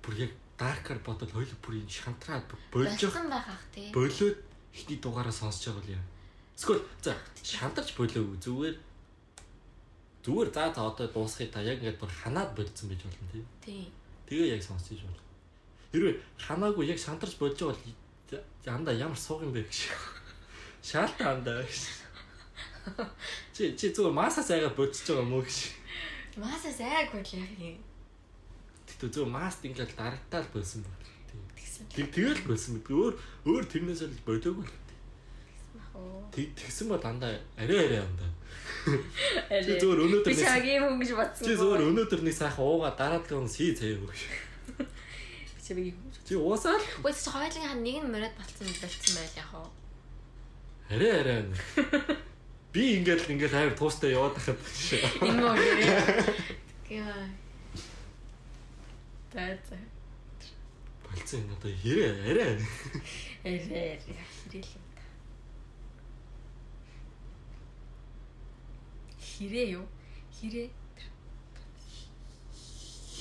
[0.00, 3.88] бүр яг даркар бодол хоёул бүр энэ шантраад болж Болсон байх ах тий.
[3.96, 4.36] болоод
[4.76, 6.04] ихний дугаараа сонсож байгаа яа.
[6.56, 8.76] Эсвэл за шантарч болоогүй зүгээр
[10.24, 13.44] зүгээр за за одоо дуусхий та яг ингээд бүр ханаад болцсон байж болно тий.
[13.64, 13.84] Тий.
[14.28, 15.24] Тэгээ яг сонсож болно.
[15.92, 19.88] Хэрвээ ханаагүй яг шантарч болж байгаа бол андаа ямар сууг юм бэ гэж.
[20.84, 21.80] Шаалтаа андаа гэж.
[23.56, 25.58] Чи чи зүгээр масаа сайгаа бодсож байгаа мó гэж.
[26.36, 27.76] Маса сайг бол яг юм.
[29.00, 31.00] Тэгтээ зүгээр маст ингээд дарагтаал болсон баг.
[31.96, 33.14] Тэг тэгэл болсон мэт өөр
[33.48, 34.76] өөр тэрнээс л болоогүй л.
[36.30, 38.30] Тэг тэгсэн бол дандаа арай арай андаа.
[39.64, 41.44] Чи Чи зүгээр өнөөдөр би нэг- чаг юм хүн гэж бодсон.
[41.48, 44.20] Чи зүгээр өнөөдөр нэг сайхан уугаа дараагийн сий заяа өгш.
[45.64, 45.94] Чи би.
[46.28, 49.68] Чи уусаал Ой чи хоёулынхаа нэг нь мөрөд болцсон болцсон байл яах вэ?
[50.92, 51.40] арай арай.
[52.74, 55.00] Би ингээд л ингээд хайр туустай яваад байхад чи.
[55.26, 57.08] Энэ мөр гэх.
[59.34, 59.56] Яа.
[59.58, 59.78] Таац.
[61.04, 62.54] Болцсон энэ одоо хэрэг арай.
[63.44, 65.02] Эрээ хэрэл юм та.
[69.18, 69.86] Хэрээ юу?
[70.36, 70.68] Хэрээ.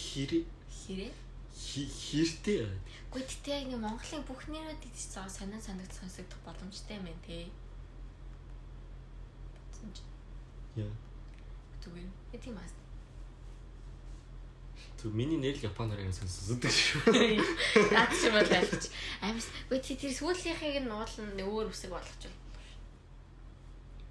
[0.10, 0.46] Хэрэг
[0.90, 1.12] Хэрээ.
[1.54, 2.66] хэртэй.
[3.14, 7.46] Гэхдээ нэг Монголын бүх нэрүүд идэж байгаа санаа санагд сонсогдох боломжтой юм байна те.
[10.78, 10.90] Яа.
[11.82, 12.10] зүгээр.
[12.34, 12.89] Э тийм аа.
[15.00, 17.08] Зүг миний нэр л японоор юм сонсдог шүү.
[17.96, 18.92] Наад чи бол ялч.
[19.24, 19.48] Амс.
[19.72, 22.40] Гэхдээ тэр сүүлийнхийг нь уулын өөр үсэг болгоч бол.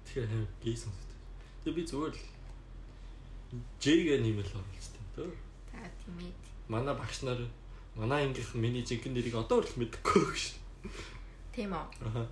[0.09, 1.13] Тэгэхээр хайр гей сонсдог.
[1.61, 2.23] Тэгээ би зүгээр л
[3.77, 5.29] J-гээ нэмэл оруулчихсан тоо.
[5.69, 6.33] За тийм ээ.
[6.73, 7.37] Манай багш нар
[7.93, 10.57] манай ангийнх миний жинхэнэ нэрийг одоо л мэдэхгүй гэж.
[11.53, 11.85] Тийм үү.
[12.01, 12.25] Аха.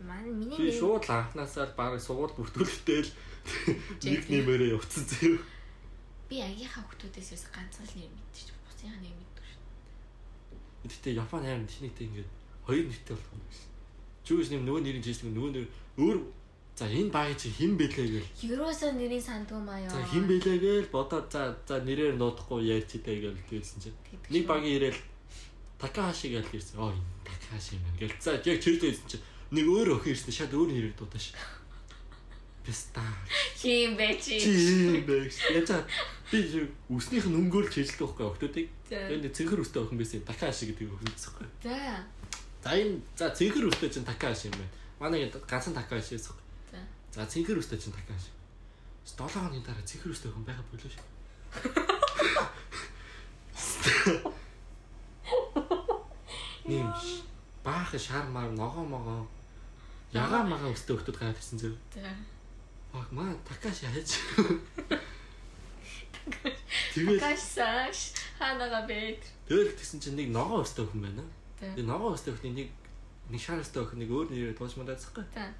[0.00, 3.12] Манай миний нэр шууд анханасаа л баг сургууль бүртгүүлэхдээ л
[4.04, 5.36] нэг нэмээрээ явцсан зөө.
[6.30, 8.54] Би агийнхаа хүмүүсээс ерөөс ганцхан л нэр мэдчих.
[8.62, 9.58] Буцынхаа нэр мэддэг шүү.
[10.86, 12.30] Гэтэ Япон хайр техниктэй ингээд
[12.62, 13.70] хоёр нэртэй болох юм гэсэн.
[14.22, 15.66] Чүүс нэм нөгөө нэрийн жижиг нөгөө нэр
[15.98, 16.18] өөр
[16.78, 18.30] за энэ баг чи хэн бэлээ гээл.
[18.46, 19.90] Ерөөсөө нэрийн сандгүй маа ёо.
[19.90, 23.98] За хэн бэлээ гээл бодоод за за нэрээр нуудахгүй ярьчихдээ гээл тэгсэн чинь
[24.30, 25.00] нэг багийн ирээл
[25.82, 26.78] Такахаши гээл ирсэн.
[26.78, 28.22] Оо энэ Такахаши юм байна гээл.
[28.22, 31.34] За яг чирлээ ирсэн чинь нэг өөр охин ирсэн шат өөр нэрээр дуудааш.
[32.64, 33.02] Песта.
[33.58, 34.38] Хин бэ чи.
[34.38, 35.26] Чи бэ.
[35.58, 35.82] Яцаа
[36.30, 38.70] би үснийх нь өнгөөр л чижилдэг байхгүй.
[38.86, 39.10] За.
[39.10, 40.22] Тэгээд цэнхэр үстэй охин байсан.
[40.22, 41.34] Такахаши гэдэг охин байсан.
[41.58, 42.06] За.
[42.62, 44.70] За энэ за цэнхэр үстэй чинь Такаши юм байна.
[45.02, 46.38] Манай ганцхан Такаши байсан.
[46.70, 46.78] За.
[47.10, 48.30] За цэнхэр үстэй чинь Такаши.
[49.02, 51.02] 7 хоногийн дараа цэнхэр үстэй хүн байха болоо шүү.
[56.70, 57.26] Нэмш.
[57.66, 59.26] Баах шар мар ногоо могоо.
[60.14, 61.74] Ягаа магаа өстэй хөлтөд гайхсан зөв.
[61.90, 62.06] За.
[62.94, 64.14] Аа маа Такаши хайж.
[66.94, 67.98] Тэгээд Гашсааш
[68.38, 69.22] ханага бэт.
[69.46, 71.24] тэгэл тэгсэн чинь нэг ногоо өстэй хүн байна.
[71.58, 72.68] Тэгээ ногоо өстэй хүн нэг
[73.30, 75.24] нэг шар өстэй хүн нэг өөр нэрээр тууж мандацхгүй.
[75.34, 75.50] За.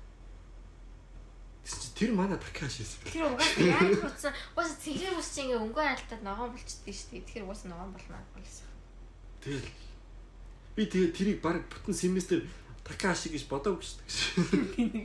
[1.63, 3.01] Тэгсэн чинь тэр манай Такаши байсан.
[3.05, 4.33] Тэр угаасаа яаж буцсан?
[4.57, 7.25] Угаасаа цэглэр ус чи ингээ өнгөө алтаад ногоон болчихдээ шүү дээ.
[7.27, 8.69] Тэгэхээр угаасаа ногоон болмаа болсон.
[9.45, 9.69] Тэгэл
[10.77, 12.41] би тэгээ тэрийг баг бүтэн семестр
[12.81, 15.05] Такаши гэж бодоогүй шүү дээ.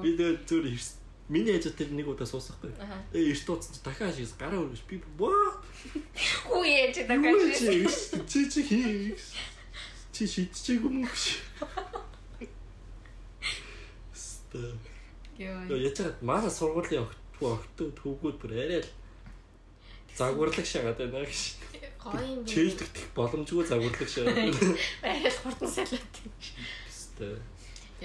[0.00, 0.78] Би тэгээ зүгээр
[1.32, 2.70] миний ээж тэр нэг удаа суусахгүй.
[3.16, 5.56] Тэгээ эрт тууцсан чи дахиад ашигс гараа өргөж би баа.
[6.44, 7.56] Хүү яаж Юу дагаж.
[8.28, 9.16] чи чи хийх.
[10.12, 11.08] Чи шидчихээг юм уу.
[15.40, 15.64] Йоо.
[15.72, 18.90] Яа яцгаад манай сургуулийн огт огт төвгүүд бүр арай л
[20.12, 21.56] загварлаг шагаад байна гэж.
[21.96, 22.44] Гоё юм.
[22.44, 24.36] Чэйлдэх боломжгүй загварлаг шагаад.
[25.00, 26.14] Байрал хурдан салаад.
[26.92, 27.26] Ста.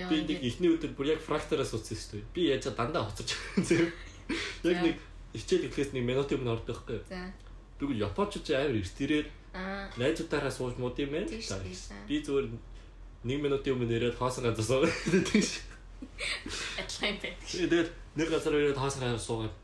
[0.06, 2.30] Би нэг эхний өдөр бүр яг фрактараас утсан шүү дээ.
[2.34, 3.90] Би яаж дандаа хоцорч байгаа.
[4.68, 4.96] Яг нэг
[5.34, 7.00] хичээл эхлээс нэг минутын өмнө ордог байхгүй.
[7.10, 7.34] За.
[7.80, 9.90] Би гол японочд амар эрт ирээд Аа.
[9.98, 11.26] найзуудаараа сууж мод юм байна.
[11.26, 11.66] Шүү.
[12.06, 12.46] Би зүгээр
[13.26, 14.94] 1 минутын өмнө ирээд хоосон газар суугаад
[15.34, 15.66] тэгш.
[16.78, 17.38] Адилхан юм байна.
[17.42, 19.56] Тэгээд нэг газар ирээд хоосон газар суугаад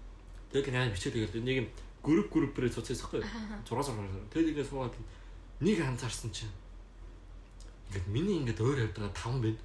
[0.49, 1.67] тэгээд нэг хичээл хийгээд нэг юм
[2.01, 3.21] групп группээр цуцсан байхгүй.
[3.21, 4.27] 6 сар гарсан.
[4.33, 4.95] Тэгээд ингээд суугаад
[5.61, 6.53] нэг анзаарсан чинь
[7.91, 9.61] ингээд миний ингээд өөр явдаг 5 байна.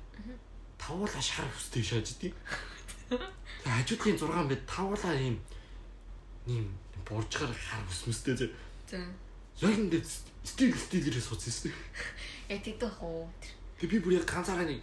[0.79, 2.35] 5 уулаа шар хүстэй шааж идэв.
[3.11, 3.25] Тэгээд
[3.67, 5.37] хажуудлын 6 байд 5 уулаа ийм
[6.47, 6.65] ийм
[7.07, 8.47] боржгаар хар хүсмэстэй зэ.
[8.91, 8.99] За.
[9.61, 10.07] Яг ингээд
[10.45, 11.73] стил стилэрээ сууцсан.
[12.49, 13.27] Яг тэгдэх хөө.
[13.81, 14.81] Тэг би бүр яг ганцаараа нэг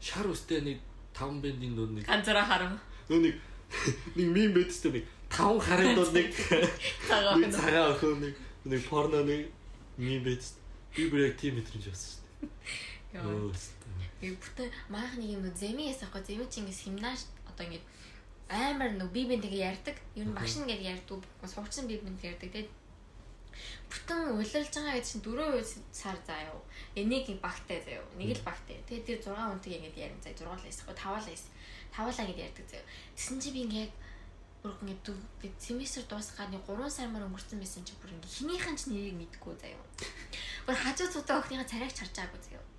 [0.00, 0.78] шар үстэй нэг
[1.14, 2.72] 5 бэндийн дунд нэг Ганцаараа харав.
[3.10, 3.34] нөө нэг
[4.16, 6.28] мим бэдстэй нэг 5 харын дунд нэг
[7.52, 9.50] цагаан охин нэг нэг порно нэг
[9.98, 10.56] мим бэдс
[10.96, 12.48] би бүр яг тийм мэдрэмж авсан шүү
[13.12, 13.24] Яа.
[13.24, 13.48] дээ.
[13.52, 14.08] Өстой.
[14.22, 17.82] Яг бүтэн маах нэг юм зэмээс ахгүй зэми чи ингэ химнаш одоо ингэ
[18.52, 19.96] амар нүг би бинтэйг ярьдаг.
[20.14, 21.24] Юу н багш нэгээд ярьдаг.
[21.42, 22.52] Сурчсан би бинт ярьдаг.
[22.52, 22.70] Тэгээд
[23.88, 26.60] бүтэн улирлж байгаа гэдэг чинь 4 сар заяа.
[26.94, 28.04] Энийг багтай заяа.
[28.16, 28.76] Нэг л багтай.
[28.88, 30.36] Тэгээд тэр 6 хүнтэй ингэ ярин заяа.
[30.38, 31.50] 6 л эсвэл 5 л байсан.
[31.96, 32.86] 5 лаа гэдээ ярьдаг заяа.
[33.16, 33.92] Тэсэн чи би ингэ яг
[34.62, 35.12] бүр ингэ
[35.58, 39.54] семестр дуусгаад нэг 3 сар мөр өнгөрцөн байсан чи бүр ингэ хинийхэн ч нэрийг мэдэхгүй
[39.58, 39.82] заяа.
[40.68, 42.71] Бүр хажуу цутаа өхнийхээ царайг чарж байгаагүй заяа.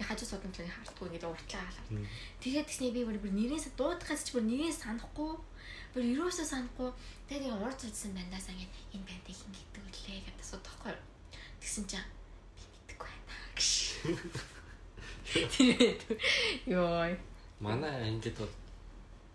[0.00, 1.88] Хажуу цудан төлөв хардггүй ингэ уртлаа халаар.
[1.92, 2.06] Мм.
[2.40, 5.32] Тэгээд тэгснэ би бүр нэрээс дуудахаас ч бүр нэрээ санахгүй
[5.92, 6.90] бүр юусоо санахгүй
[7.28, 8.66] тэгээд урд үзсэн бандаас ингэ
[8.96, 10.94] энэ бандыг хин гэдэг үлээ гэдэг асуудахгүй
[11.60, 12.08] тэгсэн чинь
[12.56, 14.48] би мэдэхгүй байна
[15.30, 16.00] Тэгээд
[16.66, 17.14] ёо
[17.60, 18.48] Манай ангид бол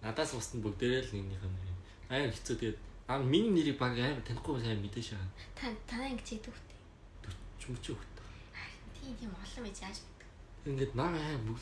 [0.02, 1.78] надаас усна бүгдээрээ л нэгнийх нь.
[2.10, 5.32] Амар хэцүү тэгээд аа миний нэрийг баг амар танихгүй сайн мэдээж байгаа.
[5.54, 6.80] та танаа ингэ чийдэг үхтэй
[7.62, 8.16] 40 мөч өгт.
[8.98, 9.98] тийм тийм олон байж яаж
[10.66, 11.60] Ингээд наа амар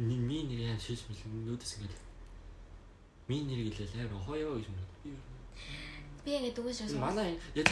[0.00, 2.02] миний нэр яа шиш мэл нүүдээс ингээд
[3.28, 4.88] миний нэр гэлээ амар хоёо гэж мөн.
[5.04, 5.10] Би
[6.24, 7.68] би ингэ дүгээс шээс манай яг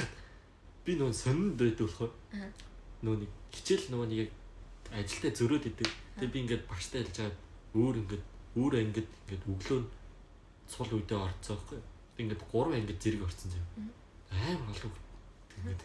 [0.84, 2.52] би нөө сонинд байдаг болохоор Аа.
[3.00, 4.30] нөө нэг хичээл нөгөө нэг
[4.92, 5.88] ажилдаа зөрөөд идэг.
[6.20, 7.36] Тэгээ би ингээд багштай хэлж байгаа
[7.80, 8.24] өөр ингээд
[8.60, 9.80] өөр ангид ингээд өглөө
[10.68, 11.80] цул үедээ орцоо байхгүй.
[12.20, 13.64] Ингээд гурван ангид зэрэг орцсон зав.
[14.30, 14.92] Амар олон.
[15.64, 15.82] Ингээд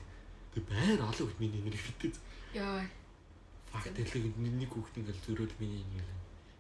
[0.53, 2.13] тэг байр олон хөлт миний нэр битээ.
[2.59, 2.83] ёо
[3.73, 6.09] Хэлэг нэг хүүхд ингээд зөрөөд миний нэр.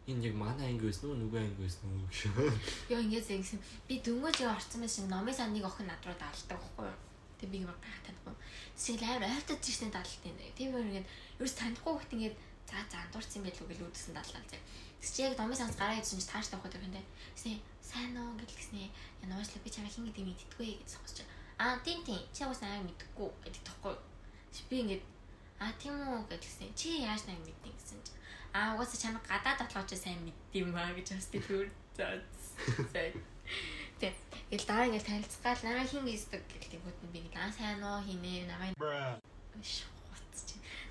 [0.09, 2.17] Энэ яг манай анги байсан уу нүгэн анги байсан уу гэж.
[2.93, 6.85] ёо ингэ зэнгсэн би дөнгөж яг орцсон байсан номын саныг охин над руу даалдаг байхгүй
[6.89, 6.97] юу
[7.39, 8.35] тэг би юм гайх танихгүй
[8.75, 11.03] сэл амар ойртож ирсэн даалтын тийм өөр ингэ
[11.39, 12.29] ерөөс танихгүй хөхт ингэ
[12.67, 14.59] за за андуурсан байлгүй гэж үүдсэн даалал зэ
[14.99, 17.05] Тэс чи яг номын санс гараа идсэн чи тааш тавах гэдэг юм даа.
[17.31, 18.91] Тэсний сайн уу гэлгснээ
[19.23, 21.23] яа нуушлаа би чамаа хин гэдэг мэдтгүй гэж сонсож.
[21.55, 23.95] Аа тийм тийм чи бас аа мэдгүй гэдэг тоххой.
[24.67, 25.01] Би ингэж
[25.59, 26.71] аа тийм үү гэдгсэн.
[26.75, 28.13] Чи яаж намайг мэддэг гэсэн чи.
[28.55, 31.67] Аа угаасаа чамайг гадаад отлооч сайн мэддэм маа гэж бас тэр зөө.
[33.99, 34.15] Тэг.
[34.55, 38.73] Ил дараа ингэж танилцгаал намайг хин гэсэн гэдэг хөтөн би аа сайн уу хинэ намайг.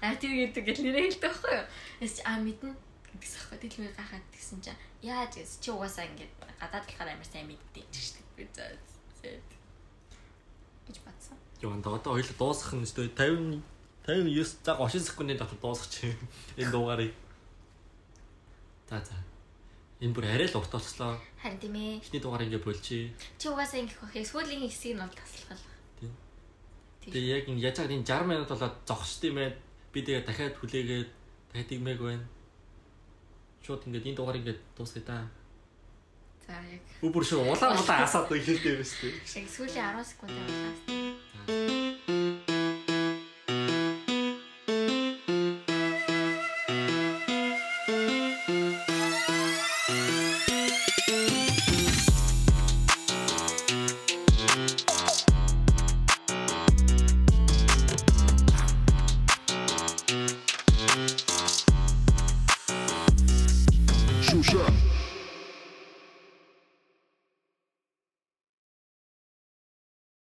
[0.05, 1.67] Аа тэр гэдэг гэл нэрээ хэлдэг байхгүй юу?
[2.05, 2.77] Эс аа мэднэ
[3.17, 7.49] гэдэгс тэгэл би гахаад тэгсэн чинь яаж гэс чи угаасаа ингээд гадаад талахаар амар сайн
[7.49, 8.77] мэддэг ч гэж би заа
[10.87, 11.37] гэж батсан.
[11.65, 13.78] Юу анда одоо хоёул дуусгах нь дээ 50
[14.09, 16.17] 59 за 30 секундын дотор дуусгач
[16.57, 17.13] энэ дуугаарыг.
[18.89, 19.13] За за.
[20.01, 21.21] Энэ бүр арай л урт болцлоо.
[21.37, 22.01] Харин тийм ээ.
[22.01, 23.13] Эхний дугаар ингээ болчих.
[23.37, 24.17] Чи угаасаа ингэх бах.
[24.17, 25.61] Сүүлийн хэсгийг нь бол таслах.
[26.01, 26.17] Тийм.
[27.05, 27.13] Тийм.
[27.13, 29.61] Тэгээ яг энэ байгаа энэ 60 минут болоод зогсд юм байна.
[29.93, 31.11] Би тэгээ дахиад хүлээгээд
[31.53, 32.25] дахиад игмэг байна.
[33.61, 35.29] Шууд ингээд энэ дугаар ингээд дуусгая да.
[36.49, 39.45] За яг Бүр шүү улаан улаан асаад хэлдэг юм шүү дээ.
[39.45, 40.73] яг сүүлийн 10 секунд явуулаа.
[41.45, 41.98] Shoot